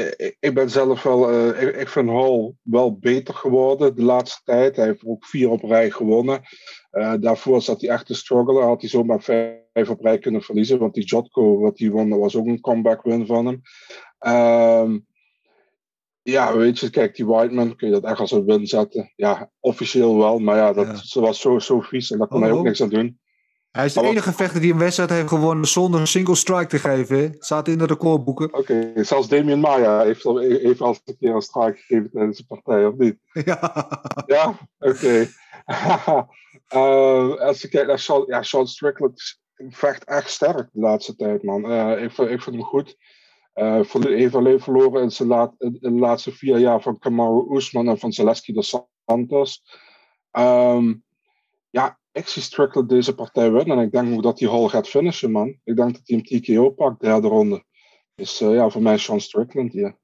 [0.00, 4.40] ik, ik ben zelf wel, uh, ik, ik, vind Hall wel beter geworden de laatste
[4.44, 4.76] tijd.
[4.76, 6.40] Hij heeft ook vier op rij gewonnen.
[6.92, 8.64] Uh, daarvoor zat hij echt te struggelen.
[8.64, 10.78] Had hij zomaar vijf op rij kunnen verliezen.
[10.78, 13.62] Want die Jotko, wat hij won, dat was ook een comeback win van hem.
[14.32, 15.06] Um,
[16.22, 19.12] ja, weet je, kijk, die Whiteman, kun je dat echt als een win zetten?
[19.16, 20.38] Ja, officieel wel.
[20.38, 21.20] Maar ja, dat ja.
[21.20, 23.18] was zo, zo vies en daar kon oh, hij ook niks aan doen.
[23.74, 26.78] Hij is de enige vechter die een wedstrijd heeft gewonnen zonder een single strike te
[26.78, 27.36] geven.
[27.38, 28.46] Staat in de recordboeken.
[28.46, 29.04] Oké, okay.
[29.04, 32.86] zelfs Damien Maya heeft al, heeft al een keer een strike gegeven tijdens de partij,
[32.86, 33.16] of niet?
[33.44, 33.88] Ja.
[34.26, 34.58] Ja?
[34.78, 34.90] Oké.
[34.90, 35.28] Okay.
[36.74, 41.42] uh, als je kijkt naar Sean, ja, Sean Strickland vecht echt sterk de laatste tijd,
[41.42, 41.70] man.
[41.70, 42.96] Uh, ik, ik vind hem goed.
[43.54, 47.88] Uh, heeft alleen verloren in, zijn laat, in, de laatste vier jaar van Kamaru Usman
[47.88, 49.62] en van Zaleski dos Santos.
[50.32, 51.04] Um,
[51.70, 53.78] ja, Strickland deze partij winnen.
[53.78, 55.48] En ik denk ook dat hij Hall gaat finishen, man.
[55.64, 57.64] Ik denk dat hij hem TKO pakt, derde ronde.
[58.14, 59.98] Dus uh, ja, voor mij Sean Strickland hier.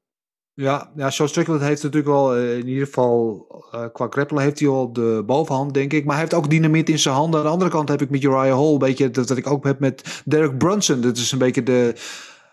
[0.54, 4.58] Ja, ja, Sean Strickland heeft natuurlijk wel, uh, in ieder geval uh, qua grappelen heeft
[4.58, 6.04] hij al de bovenhand, denk ik.
[6.04, 7.40] Maar hij heeft ook dynamiet in zijn handen.
[7.40, 9.64] Aan de andere kant heb ik met Uriah Hall een beetje dat, dat ik ook
[9.64, 11.00] heb met Derek Brunson.
[11.00, 11.94] Dat is een beetje de,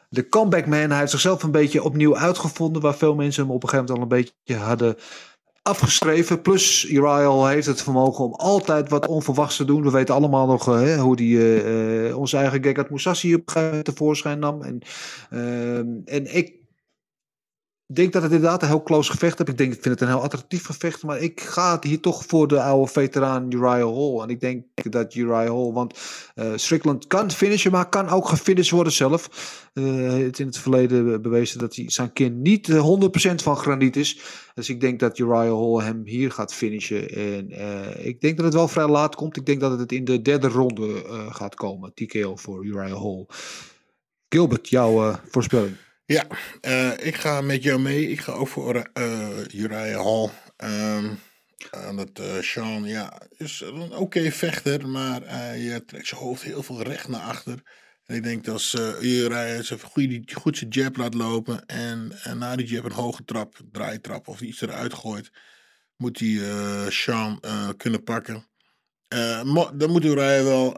[0.10, 0.90] de comeback man.
[0.90, 2.82] Hij heeft zichzelf een beetje opnieuw uitgevonden.
[2.82, 4.96] Waar veel mensen hem op een gegeven moment al een beetje hadden
[5.68, 6.42] afgestreven.
[6.42, 9.84] Plus Uriah heeft het vermogen om altijd wat onverwachts te doen.
[9.84, 13.46] We weten allemaal nog uh, hoe die uh, onze eigen Gegard Moussassi op
[13.84, 14.62] tevoorschijn nam.
[14.62, 14.80] En,
[15.30, 16.54] ehm, en ik
[17.96, 19.46] denk dat het inderdaad een heel close gevecht is.
[19.48, 21.04] Ik, denk, ik vind het een heel attractief gevecht.
[21.04, 24.22] Maar ik ga hier toch voor de oude veteraan Uriah Hall.
[24.22, 25.72] En ik denk dat Uriah Hall...
[25.72, 26.00] Want
[26.36, 29.30] uh, Strickland kan finishen, maar kan ook gefinished worden zelf.
[29.74, 32.76] Uh, het in het verleden bewezen dat hij zijn kind niet 100%
[33.36, 34.20] van graniet is.
[34.54, 37.10] Dus ik denk dat Uriah Hall hem hier gaat finishen.
[37.10, 37.50] En
[38.06, 39.38] ik denk dat het wel vrij laat komt.
[39.38, 41.94] Ik denk dat het in de derde ronde gaat komen.
[41.94, 43.26] TKO voor Uriah Hall.
[44.30, 45.76] Gilbert, jouw voorspelling.
[46.08, 46.28] Ja,
[46.62, 48.10] uh, ik ga met jou mee.
[48.10, 50.30] Ik ga ook voor uh, Uriah Hall.
[50.58, 51.20] Um,
[52.42, 57.22] Sean, ja, is een oké vechter, maar hij trekt zijn hoofd heel veel recht naar
[57.22, 57.62] achter.
[58.06, 62.38] En ik denk dat als Uriah zijn goed, goed zijn jab laat lopen en, en
[62.38, 65.32] na die jab een hoge trap, draaitrap of iets eruit gooit,
[65.96, 66.42] moet hij
[66.92, 67.40] Sean
[67.78, 68.48] kunnen pakken.
[69.74, 70.76] dan moet Uriah wel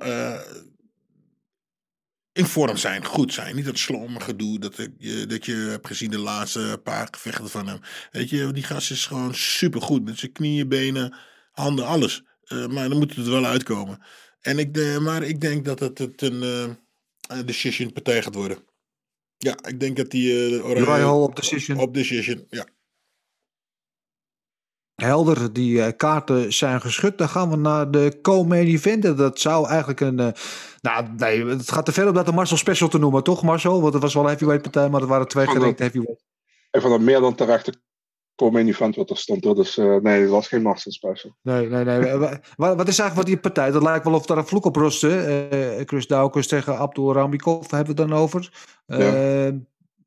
[2.40, 3.56] in vorm zijn, goed zijn.
[3.56, 7.68] Niet dat slomme gedoe dat, je, dat je hebt gezien de laatste paar gevechten van
[7.68, 7.80] hem.
[8.12, 10.06] Weet je, die gast is gewoon supergoed.
[10.06, 11.16] Met zijn knieën, benen,
[11.52, 12.24] handen, alles.
[12.48, 14.04] Uh, maar dan moet het er wel uitkomen.
[14.42, 16.42] En ik, de, maar ik denk dat het, het een
[17.32, 18.58] uh, decision partij gaat worden.
[19.38, 20.50] Ja, ik denk dat die...
[20.52, 21.80] Uh, Oranje op decision.
[21.80, 22.66] Op decision, ja.
[25.02, 27.18] Helder, die uh, kaarten zijn geschud.
[27.18, 29.18] Dan gaan we naar de co-main event.
[29.18, 30.20] Dat zou eigenlijk een...
[30.20, 30.28] Uh,
[30.82, 33.82] nou, nee, het gaat te ver om dat een Marcel Special te noemen, toch Marcel?
[33.82, 36.24] Want het was wel een heavyweight partij, maar het waren twee gelijke heavyweight.
[36.72, 37.70] Ik vond meer dan terecht
[38.36, 39.44] co-main event wat er stond.
[39.44, 41.36] Dus uh, nee, het was geen Marcel Special.
[41.42, 42.18] Nee, nee, nee.
[42.56, 43.72] wat, is eigenlijk wat die partij?
[43.72, 45.84] Dat lijkt wel of daar een vloek op rustte.
[45.86, 48.52] Chris Daukers tegen Abdul Ramikov hebben we het dan over.
[48.86, 49.52] Ja.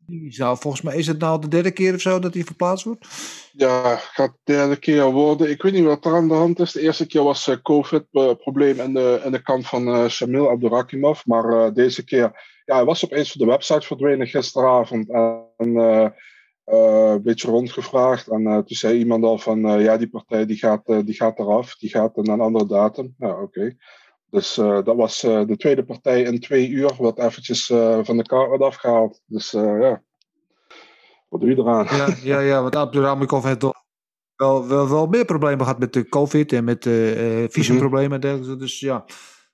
[0.07, 2.85] Die zou, volgens mij is het nou de derde keer of zo dat hij verplaatst
[2.85, 3.07] wordt?
[3.53, 5.51] Ja, gaat de derde keer worden.
[5.51, 6.73] Ik weet niet wat er aan de hand is.
[6.73, 11.25] De eerste keer was uh, COVID-probleem in de, in de kant van uh, Shamil Abdurakimov.
[11.25, 15.11] Maar uh, deze keer, ja, hij was opeens van de website verdwenen gisteravond.
[15.11, 16.13] En
[16.65, 18.29] een beetje rondgevraagd.
[18.29, 21.77] En toen zei iemand al van, ja, die partij die gaat, die gaat eraf.
[21.77, 23.15] Die gaat naar een andere datum.
[23.19, 23.43] Ja, oké.
[23.43, 23.77] Okay.
[24.33, 28.17] Dus uh, dat was uh, de tweede partij in twee uur, wat eventjes uh, van
[28.17, 29.21] de kaart werd afgehaald.
[29.27, 30.03] Dus ja,
[31.29, 31.87] wat doe je eraan?
[31.97, 33.63] Ja, ja, ja want Abduramikov heeft
[34.37, 36.85] wel, wel, wel meer problemen gehad met de COVID en met
[37.53, 38.57] visumproblemen en dergelijke.
[38.57, 39.05] Dus ja,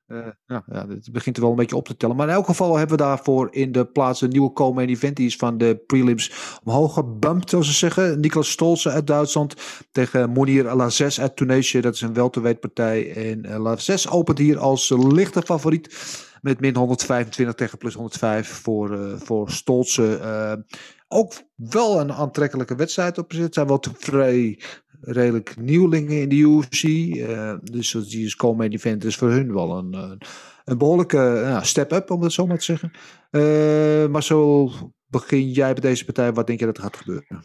[0.09, 2.17] uh, ja, ja, het begint er wel een beetje op te tellen.
[2.17, 5.17] Maar in elk geval hebben we daarvoor in de plaats een nieuwe co-main event.
[5.17, 8.21] Die is van de prelims omhoog gebumpt, zoals ze zeggen.
[8.21, 9.55] Niklas Stolze uit Duitsland
[9.93, 11.81] tegen Monir Lazes uit Tunesië.
[11.81, 13.15] Dat is een welterweetpartij.
[13.15, 16.17] En uh, Lazes opent hier als lichte favoriet.
[16.41, 20.65] Met min 125 tegen plus 105 voor, uh, voor Stolze.
[21.09, 24.59] ook wel een aantrekkelijke wedstrijd op Het zijn wel vrij
[25.01, 26.83] redelijk nieuwelingen in de UFC.
[26.83, 30.21] Uh, eh, dus die is komen event is voor hun wel een, een,
[30.65, 32.93] een behoorlijke uh, step-up, om het zo maar te zeggen.
[33.31, 34.71] Uh, maar zo
[35.07, 36.33] begin jij bij deze partij.
[36.33, 37.45] Wat denk je dat er gaat gebeuren?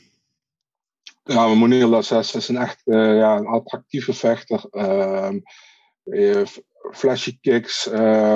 [1.23, 4.65] Ja, Monier Lasses is een echt ja, een attractieve vechter.
[4.69, 5.39] Ehm,
[6.91, 7.83] flashy kicks,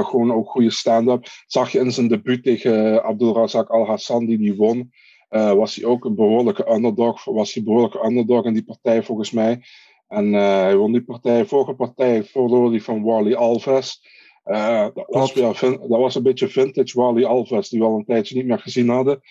[0.01, 1.27] gewoon ook goede stand-up.
[1.45, 4.91] Zag je in zijn debuut tegen Abdul Razak Al Hassan, die die won.
[5.29, 7.25] Uh, was hij ook een behoorlijke underdog.
[7.25, 9.61] Was hij behoorlijke underdog in die partij volgens mij.
[10.07, 11.45] En uh, hij won die partij.
[11.45, 14.05] Vorige partij verloor hij van Wally Alves.
[14.45, 18.05] Uh, dat, was weer, dat was een beetje vintage Wally Alves, die we al een
[18.05, 19.21] tijdje niet meer gezien hadden.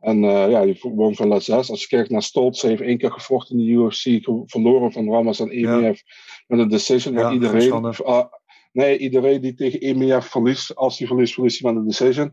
[0.00, 1.70] En ja, die won van La 6.
[1.70, 5.10] Als je kijkt naar Stoltz, hij heeft één keer gevochten in de UFC, verloren van
[5.10, 6.02] Ramos en EMF
[6.46, 7.14] met een decision.
[7.14, 8.24] Ja, iedereen, uh,
[8.72, 12.32] nee, iedereen die tegen EMF verliest, als hij verliest, verliest hij met een decision.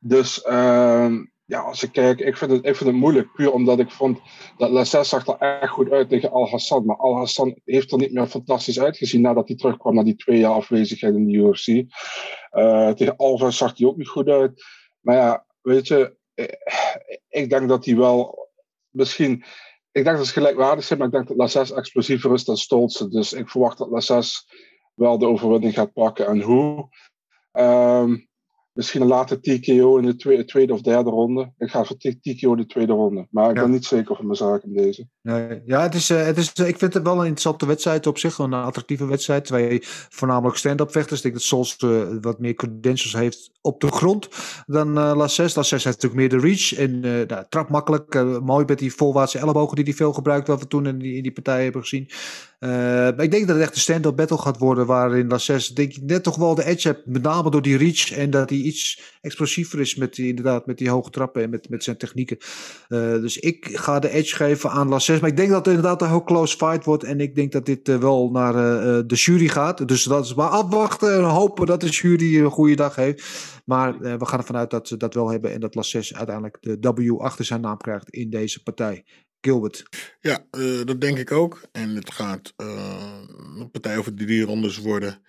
[0.00, 1.14] Dus uh,
[1.46, 3.32] ja, als ik kijk, ik vind, het, ik het moeilijk.
[3.32, 4.20] Puur omdat ik vond
[4.56, 6.84] dat La 6 zag er echt goed uit tegen Al Hassan.
[6.84, 10.38] Maar Al Hassan heeft er niet meer fantastisch uitgezien nadat hij terugkwam naar die twee
[10.38, 11.66] jaar afwezigheid in de UFC.
[11.68, 14.64] Uh, tegen Alvarez zag hij ook niet goed uit.
[15.00, 16.46] Maar ja, weet je, eh,
[17.28, 18.48] ik denk dat hij wel
[18.90, 19.44] misschien.
[19.92, 22.56] Ik denk dat ze gelijkwaardig zijn, maar ik denk dat La 6 explosiever is dan
[22.56, 23.08] Stolze.
[23.08, 24.46] Dus ik verwacht dat La 6
[24.94, 26.26] wel de overwinning gaat pakken.
[26.26, 26.88] En hoe?
[27.52, 28.28] Um,
[28.74, 31.52] Misschien een late TKO in de tweede, tweede, of derde ronde.
[31.58, 33.26] Ik ga voor TKO de tweede ronde.
[33.30, 35.08] Maar ik ben niet zeker van mijn zaak in deze.
[35.64, 38.38] Ja, het is, uh, het is, ik vind het wel een interessante wedstrijd op zich.
[38.38, 39.44] Een attractieve wedstrijd.
[39.44, 41.16] Twee voornamelijk stand-up vechters.
[41.16, 44.28] Ik denk dat Sols uh, wat meer credentials heeft op de grond
[44.66, 45.54] dan uh, La 6.
[45.54, 46.74] La 6 heeft natuurlijk meer de reach.
[46.74, 48.14] En nou, trap makkelijk.
[48.42, 50.48] mooi met die volwaartse ellebogen die hij veel gebruikt.
[50.48, 52.10] Wat we toen in die, in die partij hebben gezien.
[52.58, 54.86] maar ik denk dat het echt een stand-up battle gaat worden.
[54.86, 57.06] Waarin La 6 denk ik net toch wel de edge hebt.
[57.06, 58.12] Met name door die reach.
[58.12, 61.68] En dat hij iets explosiever is met die, inderdaad, met die hoge trappen en met,
[61.68, 62.38] met zijn technieken.
[62.88, 65.20] Dus ik ga de edge geven aan La 6.
[65.20, 67.04] Maar ik denk dat het inderdaad een heel close fight wordt.
[67.04, 69.88] En ik denk dat dit uh, wel naar uh, de jury gaat.
[69.88, 73.24] Dus dat is maar afwachten en hopen dat de jury een goede dag heeft.
[73.64, 75.52] Maar we gaan ervan uit dat ze dat wel hebben.
[75.52, 79.04] En dat La 6 uiteindelijk de W achter zijn naam krijgt in deze partij.
[79.40, 79.84] Gilbert.
[80.20, 80.46] Ja,
[80.84, 81.62] dat denk ik ook.
[81.72, 85.22] En het gaat een partij over drie rondes worden.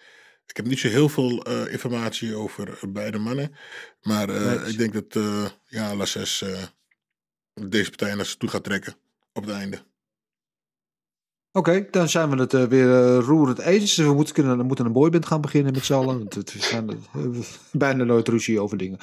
[0.46, 3.56] Ik heb niet zo heel veel informatie over beide mannen.
[4.02, 4.30] Maar
[4.68, 5.24] ik denk dat
[5.66, 6.44] ja, Lasses
[7.54, 8.96] deze partij naar zich toe gaat trekken
[9.36, 9.78] op het einde.
[11.52, 13.96] Oké, dan zijn we het weer roerend eens.
[13.96, 16.28] We moeten, kunnen, moeten een boyband gaan beginnen met z'n allen.
[16.30, 16.90] We zijn
[17.72, 19.00] bijna nooit ruzie over dingen.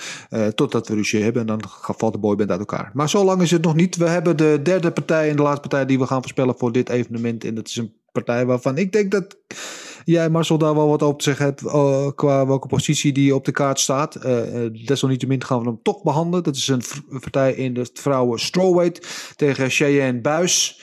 [0.54, 2.90] totdat we ruzie hebben en dan valt de boyband uit elkaar.
[2.94, 3.96] Maar zo lang is het nog niet.
[3.96, 6.88] We hebben de derde partij en de laatste partij die we gaan voorspellen voor dit
[6.88, 7.44] evenement.
[7.44, 9.36] En dat is een partij waarvan ik denk dat
[10.04, 13.44] jij, Marcel, daar wel wat op te zeggen hebt uh, qua welke positie die op
[13.44, 14.24] de kaart staat.
[14.24, 16.42] Uh, desalniettemin gaan we hem toch behandelen.
[16.44, 16.82] Dat is een
[17.20, 20.80] partij in de vrouwen strawweight tegen Cheyenne Buis.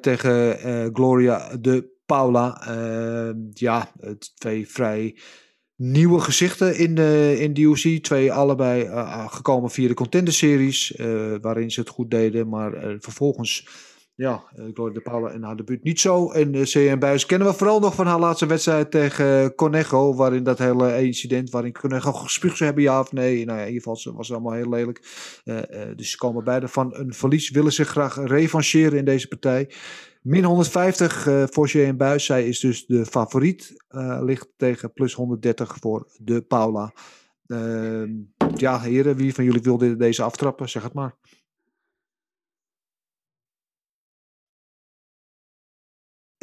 [0.00, 0.58] Tegen
[0.92, 2.62] Gloria de Paula.
[3.52, 3.92] ja,
[4.34, 5.16] twee vrij
[5.76, 8.02] nieuwe gezichten in de, in UFC.
[8.02, 8.88] Twee allebei
[9.28, 10.94] gekomen via de Contender Series.
[11.40, 12.48] waarin ze het goed deden.
[12.48, 13.66] Maar vervolgens
[14.20, 14.42] ja,
[14.74, 16.30] Gloria de Paula en haar debuut niet zo.
[16.30, 20.14] En uh, CM Buis kennen we vooral nog van haar laatste wedstrijd tegen Conejo.
[20.14, 23.44] Waarin dat hele incident, waarin Conejo gespuugd zou hebben, ja of nee.
[23.44, 25.00] Nou ja, in ieder geval was het allemaal heel lelijk.
[25.96, 27.50] Dus ze komen beide van een verlies.
[27.50, 29.70] Willen zich graag revancheren in deze partij.
[30.22, 32.24] Min 150 uh, voor CM Buis.
[32.24, 33.74] Zij is dus de favoriet.
[34.20, 36.92] ligt tegen plus 130 voor de Paula.
[37.46, 38.10] Ehm,
[38.54, 40.68] ja, heren, wie van jullie wil deze aftrappen?
[40.68, 41.16] Zeg het maar.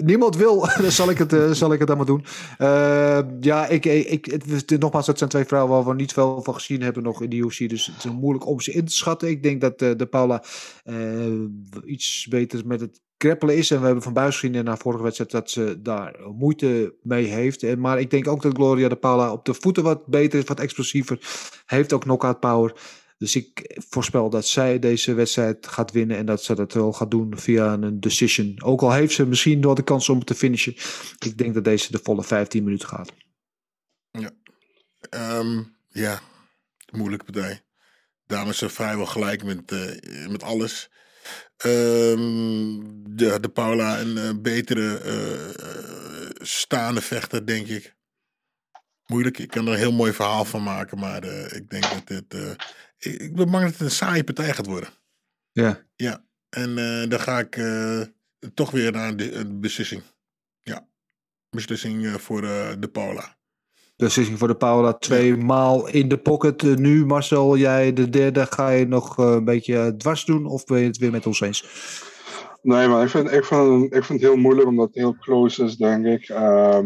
[0.03, 2.25] Niemand wil, dan zal ik het, uh, zal ik het dan maar doen.
[2.57, 4.47] Uh, ja, ik, ik,
[4.79, 7.35] nogmaals, dat zijn twee vrouwen waar we niet veel van gezien hebben nog in de
[7.35, 7.69] UFC.
[7.69, 9.29] Dus het is moeilijk om ze in te schatten.
[9.29, 10.43] Ik denk dat uh, de Paula
[11.85, 13.71] iets beter met het kreppelen is.
[13.71, 17.25] En we hebben van Buis gezien in haar vorige wedstrijd dat ze daar moeite mee
[17.25, 17.77] heeft.
[17.77, 20.59] Maar ik denk ook dat Gloria de Paula op de voeten wat beter is, wat
[20.59, 21.19] explosiever.
[21.65, 22.73] Heeft ook knockout power.
[23.17, 27.11] Dus ik voorspel dat zij deze wedstrijd gaat winnen en dat ze dat wel gaat
[27.11, 28.63] doen via een decision.
[28.63, 30.75] Ook al heeft ze misschien wel de kans om te finishen.
[31.19, 33.13] Ik denk dat deze de volle 15 minuten gaat.
[34.11, 34.31] Ja,
[35.39, 36.21] um, ja.
[36.91, 37.61] moeilijke partij.
[38.25, 40.89] Dames zijn vrijwel gelijk met, uh, met alles.
[41.65, 47.95] Um, de, de Paula een uh, betere uh, staande vechter, denk ik.
[49.05, 51.23] Moeilijk, ik kan er een heel mooi verhaal van maken, maar
[51.53, 52.57] ik denk dat dit
[52.97, 54.89] ik ben bang dat het een saaie partij gaat worden.
[55.51, 55.83] Ja.
[55.95, 56.25] Ja.
[56.49, 58.01] En uh, dan ga ik uh,
[58.53, 60.01] toch weer naar de, de beslissing.
[60.61, 60.87] Ja.
[61.49, 62.41] Beslissing uh, voor
[62.79, 63.37] de Paula.
[63.95, 64.93] Beslissing voor de Paula.
[64.93, 66.61] Twee maal in de pocket.
[66.61, 68.45] nu Marcel, jij de derde.
[68.45, 70.45] Ga je nog een beetje dwars doen?
[70.45, 71.65] Of ben je het weer met ons eens?
[72.61, 75.63] Nee, maar ik vind, ik vind, ik vind het heel moeilijk omdat het heel close
[75.63, 76.29] is, denk ik.
[76.29, 76.79] Uh,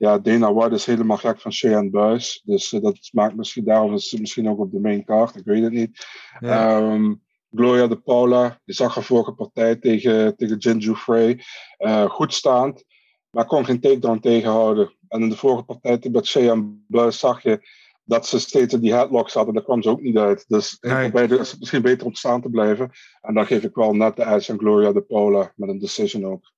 [0.00, 2.42] ja, Dana White is helemaal gek van Cheyenne Buis.
[2.44, 5.36] Dus uh, dat maakt misschien daarom is misschien ook op de main card.
[5.36, 6.06] Ik weet het niet.
[6.38, 6.78] Ja.
[6.78, 7.22] Um,
[7.54, 11.44] Gloria de Paula, die zag haar vorige partij tegen, tegen Jinju Frey.
[11.78, 12.84] Uh, goed staand,
[13.30, 14.96] maar kon geen takedown tegenhouden.
[15.08, 17.68] En in de vorige partij met Cheyenne Buis zag je
[18.04, 20.44] dat ze steeds in die headlock zat en daar kwam ze ook niet uit.
[20.48, 21.10] Dus nee.
[21.10, 22.90] bij is het misschien beter om staan te blijven.
[23.20, 26.26] En dan geef ik wel net de edge aan Gloria de Paula met een decision
[26.26, 26.52] ook.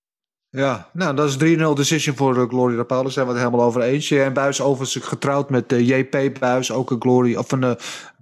[0.56, 3.02] Ja, nou dat is 3-0 decision voor uh, Glory Rapal.
[3.02, 4.10] Daar zijn we het helemaal over eens.
[4.10, 7.74] En Buis overigens getrouwd met uh, eh, JP Buis, ook een Glory, of een uh,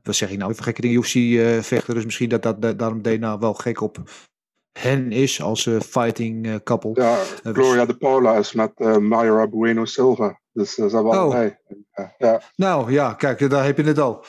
[0.03, 1.95] wat zeg ik nou, even gekke dingen, UFC-vechter.
[1.95, 3.99] dus misschien dat, dat, dat daarom Dana wel gek op
[4.79, 6.91] hen is als fighting couple.
[6.95, 10.41] Ja, Gloria de Paula is met Mayra Bueno Silva.
[10.53, 11.19] Dus ze hebben Oh.
[11.19, 11.57] allebei.
[12.19, 12.43] ja.
[12.57, 14.25] Nou ja, kijk, daar heb je het al.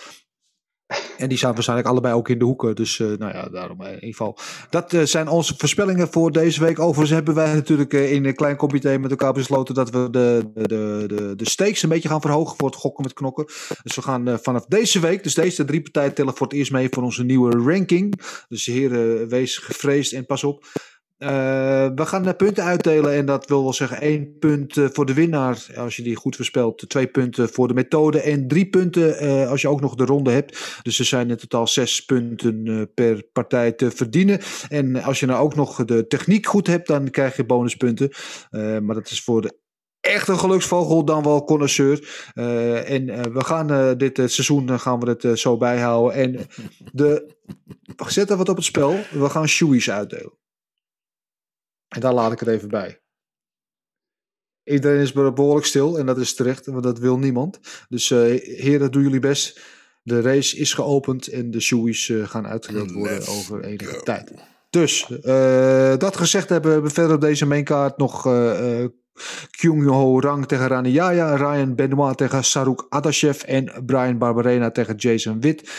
[1.17, 2.75] En die staan waarschijnlijk allebei ook in de hoeken.
[2.75, 4.37] Dus uh, nou ja, daarom in ieder geval.
[4.69, 6.79] Dat uh, zijn onze voorspellingen voor deze week.
[6.79, 11.03] Overigens hebben wij natuurlijk in een klein comité met elkaar besloten dat we de, de,
[11.07, 13.45] de, de stakes een beetje gaan verhogen voor het gokken met knokken.
[13.83, 16.87] Dus we gaan vanaf deze week, dus deze drie partijen tellen voor het eerst mee
[16.91, 18.21] voor onze nieuwe ranking.
[18.47, 20.65] Dus heren, wees gevreesd en pas op.
[21.23, 21.29] Uh,
[21.95, 25.13] we gaan de punten uitdelen en dat wil wel zeggen één punt uh, voor de
[25.13, 29.49] winnaar als je die goed voorspelt, twee punten voor de methode en drie punten uh,
[29.49, 30.79] als je ook nog de ronde hebt.
[30.81, 34.39] Dus er zijn in totaal zes punten per partij te verdienen.
[34.69, 38.09] En als je nou ook nog de techniek goed hebt, dan krijg je bonuspunten.
[38.51, 39.59] maar dat is voor de
[39.99, 42.31] echt een geluksvogel dan wel connoisseur.
[42.85, 46.13] en we gaan dit seizoen gaan we het zo bijhouden.
[46.13, 46.47] En
[46.91, 47.35] de,
[48.07, 48.99] zet er wat op het spel.
[49.11, 50.39] We gaan shoeies uitdelen.
[51.95, 53.01] En daar laat ik het even bij.
[54.63, 57.59] Iedereen is behoorlijk stil en dat is terecht, want dat wil niemand.
[57.89, 59.61] Dus uh, heren, doen jullie best.
[60.03, 63.99] De race is geopend en de shoeies uh, gaan uitgedeeld worden Let's over enige go.
[63.99, 64.33] tijd.
[64.69, 68.25] Dus, uh, dat gezegd hebben we verder op deze mainkaart nog
[69.85, 75.41] Ho Rang tegen Rani Yaya, Ryan Benoit tegen Saruk Adashev en Brian Barberena tegen Jason
[75.41, 75.69] Witt.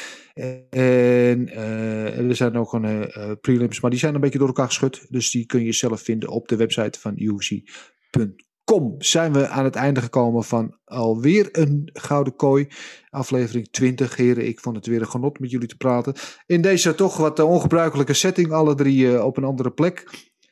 [0.70, 4.66] En uh, er zijn ook een uh, prelims, maar die zijn een beetje door elkaar
[4.66, 5.06] geschud.
[5.08, 8.94] Dus die kun je zelf vinden op de website van UFC.com.
[8.98, 12.68] Zijn we aan het einde gekomen van alweer een Gouden Kooi.
[13.10, 14.16] Aflevering 20.
[14.16, 16.14] Heren, ik vond het weer een genot met jullie te praten.
[16.46, 18.52] In deze toch wat ongebruikelijke setting.
[18.52, 20.04] Alle drie op een andere plek.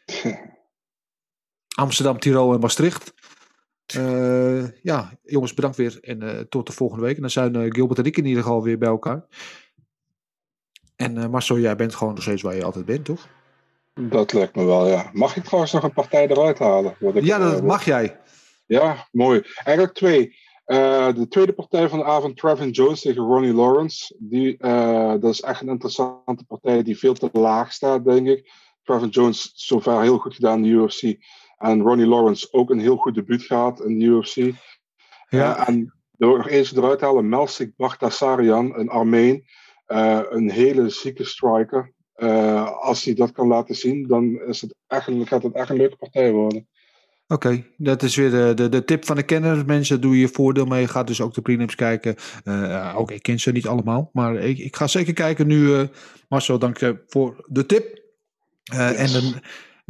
[1.80, 3.14] Amsterdam, Tirol en Maastricht.
[3.96, 7.14] Uh, ja, jongens, bedankt weer en uh, tot de volgende week.
[7.14, 9.26] En dan zijn uh, Gilbert en ik in ieder geval weer bij elkaar.
[10.96, 13.28] En Marcel, jij bent gewoon nog steeds waar je altijd bent, toch?
[13.94, 15.10] Dat lijkt me wel, ja.
[15.12, 16.96] Mag ik trouwens nog een partij eruit halen?
[17.00, 18.20] Ik, ja, dat mag jij.
[18.66, 19.42] Ja, mooi.
[19.64, 20.36] Eigenlijk twee.
[20.64, 24.16] de tweede partij van de avond, Trevin Jones tegen Ronnie Lawrence.
[24.18, 24.56] Die,
[25.20, 28.52] dat is echt een interessante partij die veel te laag staat, denk ik.
[28.82, 31.18] Trevin Jones zover heel goed gedaan in de UFC.
[31.60, 34.36] En Ronnie Lawrence ook een heel goed debuut gehad in de UFC.
[35.28, 35.58] Ja.
[35.58, 39.44] Uh, en door nog eens eruit te halen, Melsik Baghdasaryan, een Armeen.
[39.88, 41.92] Uh, een hele zieke striker.
[42.16, 45.76] Uh, als hij dat kan laten zien, dan is het echt, gaat het echt een
[45.76, 46.68] leuke partij worden.
[47.26, 49.66] Oké, okay, dat is weer de, de, de tip van de kenner.
[49.66, 50.88] Mensen, doe je voordeel mee.
[50.88, 52.14] Ga dus ook de prelims kijken.
[52.44, 54.10] Uh, ook ik ken ze niet allemaal.
[54.12, 55.60] Maar ik, ik ga zeker kijken nu.
[55.66, 55.82] Uh,
[56.28, 58.02] Marcel, dank je voor de tip.
[58.72, 58.96] Uh, yes.
[58.96, 59.40] En dan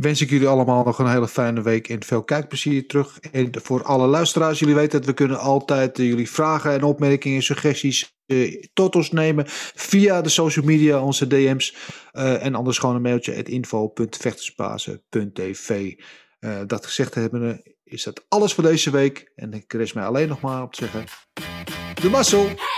[0.01, 3.19] wens ik jullie allemaal nog een hele fijne week en veel kijkplezier terug.
[3.19, 7.43] En voor alle luisteraars, jullie weten dat we kunnen altijd uh, jullie vragen en opmerkingen,
[7.43, 9.45] suggesties uh, tot ons nemen
[9.75, 11.75] via de social media, onze DM's.
[12.13, 15.95] Uh, en anders gewoon een mailtje at info.vechtersbazen.tv.
[16.67, 19.33] dat gezegd hebben, is dat alles voor deze week.
[19.35, 21.05] En ik rest mij alleen nog maar op te zeggen.
[22.03, 22.70] De muscle.